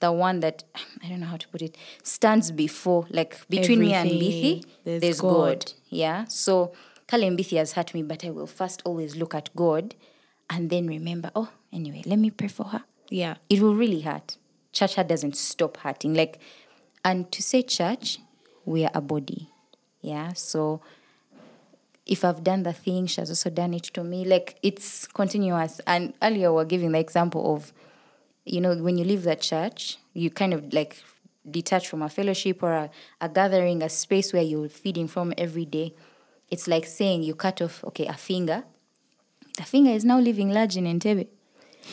the 0.00 0.12
one 0.12 0.40
that 0.40 0.64
I 1.02 1.08
don't 1.08 1.20
know 1.20 1.26
how 1.26 1.36
to 1.36 1.48
put 1.48 1.62
it 1.62 1.76
stands 2.02 2.50
before 2.50 3.06
like 3.10 3.38
between 3.48 3.80
me 3.80 3.94
and 3.94 4.08
Everything. 4.08 4.60
Bithi 4.60 4.66
There's 4.84 5.00
there's, 5.00 5.20
God. 5.20 5.30
God. 5.30 5.72
Yeah. 5.88 6.24
So 6.26 6.72
Kale 7.06 7.24
and 7.24 7.38
Bithi 7.38 7.56
has 7.56 7.72
hurt 7.72 7.94
me, 7.94 8.02
but 8.02 8.24
I 8.24 8.30
will 8.30 8.46
first 8.46 8.82
always 8.84 9.16
look 9.16 9.34
at 9.34 9.54
God 9.56 9.94
and 10.50 10.68
then 10.68 10.86
remember, 10.86 11.30
oh, 11.34 11.48
anyway, 11.72 12.02
let 12.06 12.18
me 12.18 12.30
pray 12.30 12.48
for 12.48 12.64
her. 12.64 12.84
Yeah. 13.08 13.36
It 13.48 13.60
will 13.60 13.74
really 13.74 14.00
hurt. 14.00 14.36
Church 14.72 14.96
hurt 14.96 15.08
doesn't 15.08 15.36
stop 15.36 15.78
hurting. 15.78 16.14
Like 16.14 16.38
and 17.04 17.30
to 17.32 17.42
say 17.42 17.62
church, 17.62 18.18
we 18.64 18.84
are 18.84 18.90
a 18.94 19.00
body. 19.00 19.48
Yeah. 20.00 20.32
So 20.34 20.80
if 22.06 22.24
I've 22.24 22.44
done 22.44 22.62
the 22.64 22.72
thing, 22.72 23.06
she 23.06 23.20
has 23.20 23.30
also 23.30 23.50
done 23.50 23.74
it 23.74 23.84
to 23.94 24.04
me. 24.04 24.24
Like 24.24 24.58
it's 24.62 25.06
continuous. 25.06 25.80
And 25.86 26.14
earlier 26.22 26.50
we 26.50 26.56
were 26.56 26.64
giving 26.64 26.92
the 26.92 26.98
example 26.98 27.54
of, 27.54 27.72
you 28.44 28.60
know, 28.60 28.74
when 28.76 28.98
you 28.98 29.04
leave 29.04 29.22
the 29.22 29.36
church, 29.36 29.98
you 30.12 30.30
kind 30.30 30.52
of 30.52 30.72
like 30.72 31.02
detach 31.50 31.88
from 31.88 32.02
a 32.02 32.08
fellowship 32.08 32.62
or 32.62 32.72
a, 32.72 32.90
a 33.20 33.28
gathering, 33.28 33.82
a 33.82 33.88
space 33.88 34.32
where 34.32 34.42
you're 34.42 34.68
feeding 34.68 35.08
from 35.08 35.32
every 35.38 35.64
day. 35.64 35.94
It's 36.50 36.68
like 36.68 36.86
saying 36.86 37.22
you 37.22 37.34
cut 37.34 37.62
off, 37.62 37.82
okay, 37.84 38.06
a 38.06 38.14
finger. 38.14 38.64
The 39.56 39.62
finger 39.62 39.90
is 39.90 40.04
now 40.04 40.20
living 40.20 40.50
large 40.50 40.76
in 40.76 40.84
Entebbe. 40.84 41.26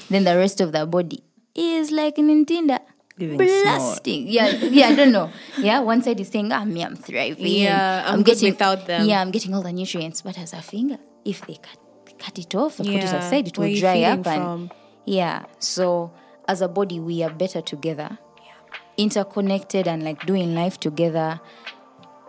Then 0.10 0.24
the 0.24 0.36
rest 0.36 0.62
of 0.62 0.72
the 0.72 0.86
body 0.86 1.24
is 1.56 1.92
like 1.92 2.18
in 2.18 2.46
Ntinda. 2.46 2.81
Living 3.22 3.38
Blasting. 3.38 4.28
Yeah, 4.28 4.48
yeah, 4.50 4.88
I 4.88 4.96
don't 4.96 5.12
know. 5.12 5.30
Yeah, 5.60 5.80
one 5.80 6.02
side 6.02 6.20
is 6.20 6.28
saying, 6.30 6.52
ah, 6.52 6.66
me, 6.66 6.84
I'm 6.84 6.96
thriving. 6.96 7.46
Yeah, 7.46 8.04
I'm 8.06 8.24
getting 8.24 8.52
without 8.52 8.86
them. 8.88 9.08
Yeah, 9.08 9.22
I'm 9.22 9.32
getting 9.32 9.54
all 9.54 9.62
the 9.62 9.72
nutrients. 9.72 10.22
But 10.22 10.38
as 10.38 10.54
a 10.54 10.62
finger, 10.62 10.98
if 11.26 11.46
they 11.48 11.56
cut, 11.56 11.78
cut 12.20 12.38
it 12.40 12.54
off 12.56 12.80
or 12.80 12.84
put 12.84 12.94
it 12.94 13.04
Yeah, 13.04 13.16
aside, 13.16 13.48
it 13.48 13.58
where 13.58 13.70
will 13.70 13.80
dry 13.80 14.02
up. 14.04 14.26
And 14.28 14.42
from? 14.44 14.72
yeah, 15.06 15.46
so 15.60 16.12
as 16.48 16.62
a 16.62 16.68
body, 16.68 17.00
we 17.00 17.24
are 17.24 17.30
better 17.30 17.62
together, 17.62 18.18
interconnected 18.98 19.88
and 19.88 20.04
like 20.04 20.26
doing 20.26 20.54
life 20.56 20.80
together. 20.80 21.40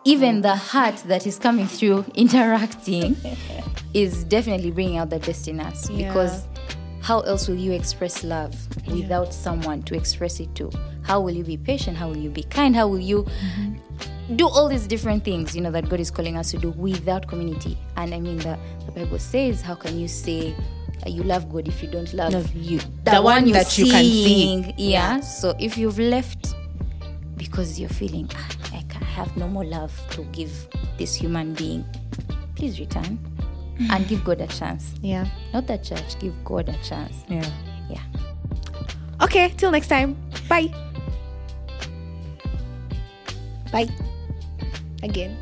Even 0.04 0.40
the 0.42 0.56
heart 0.56 0.96
that 1.06 1.26
is 1.26 1.38
coming 1.38 1.66
through 1.68 2.04
interacting 2.14 3.16
is 3.94 4.24
definitely 4.24 4.70
bringing 4.72 4.96
out 4.96 5.10
the 5.10 5.18
best 5.20 5.46
in 5.48 5.60
us 5.60 5.88
Yeah. 5.90 6.08
because 6.08 6.44
how 7.02 7.20
else 7.22 7.48
will 7.48 7.56
you 7.56 7.72
express 7.72 8.22
love 8.22 8.54
without 8.86 9.34
someone 9.34 9.82
to 9.82 9.96
express 9.96 10.38
it 10.38 10.54
to? 10.54 10.70
How 11.02 11.20
will 11.20 11.32
you 11.32 11.42
be 11.42 11.56
patient? 11.56 11.96
How 11.96 12.08
will 12.08 12.16
you 12.16 12.30
be 12.30 12.44
kind? 12.44 12.76
How 12.76 12.86
will 12.86 13.00
you 13.00 13.26
do 14.36 14.46
all 14.48 14.68
these 14.68 14.86
different 14.86 15.24
things, 15.24 15.54
you 15.54 15.60
know, 15.62 15.72
that 15.72 15.88
God 15.88 15.98
is 15.98 16.12
calling 16.12 16.36
us 16.36 16.52
to 16.52 16.58
do 16.58 16.70
without 16.70 17.26
community? 17.26 17.76
And 17.96 18.14
I 18.14 18.20
mean, 18.20 18.38
the, 18.38 18.56
the 18.86 18.92
Bible 18.92 19.18
says, 19.18 19.60
how 19.62 19.74
can 19.74 19.98
you 19.98 20.06
say 20.06 20.54
uh, 21.04 21.10
you 21.10 21.24
love 21.24 21.52
God 21.52 21.66
if 21.66 21.82
you 21.82 21.90
don't 21.90 22.12
love, 22.14 22.32
you. 22.54 22.78
the, 23.02 23.10
The 23.10 23.22
one 23.22 23.48
you're 23.48 23.54
that 23.54 23.76
you 23.76 23.86
can 23.86 24.04
see. 24.04 24.24
seeing? 24.24 24.74
Yeah. 24.78 25.18
So 25.20 25.56
if 25.58 25.76
you've 25.76 25.98
left 25.98 26.54
because 27.36 27.80
you're 27.80 27.88
feeling, 27.88 28.30
ah, 28.36 28.48
I 28.74 28.82
can 28.82 29.02
have 29.02 29.36
no 29.36 29.48
more 29.48 29.64
love 29.64 29.92
to 30.10 30.22
give 30.26 30.68
this 30.98 31.16
human 31.16 31.54
being, 31.54 31.84
please 32.54 32.78
return 32.78 33.18
and 33.90 34.06
give 34.08 34.24
God 34.24 34.40
a 34.40 34.46
chance. 34.46 34.94
Yeah. 35.02 35.26
Not 35.52 35.66
the 35.66 35.78
church, 35.78 36.18
give 36.18 36.34
God 36.44 36.68
a 36.68 36.76
chance. 36.82 37.24
Yeah. 37.28 37.48
Yeah. 37.88 38.02
Okay, 39.22 39.52
till 39.56 39.70
next 39.70 39.88
time. 39.88 40.16
Bye. 40.48 40.72
Bye. 43.70 43.88
Again. 45.02 45.36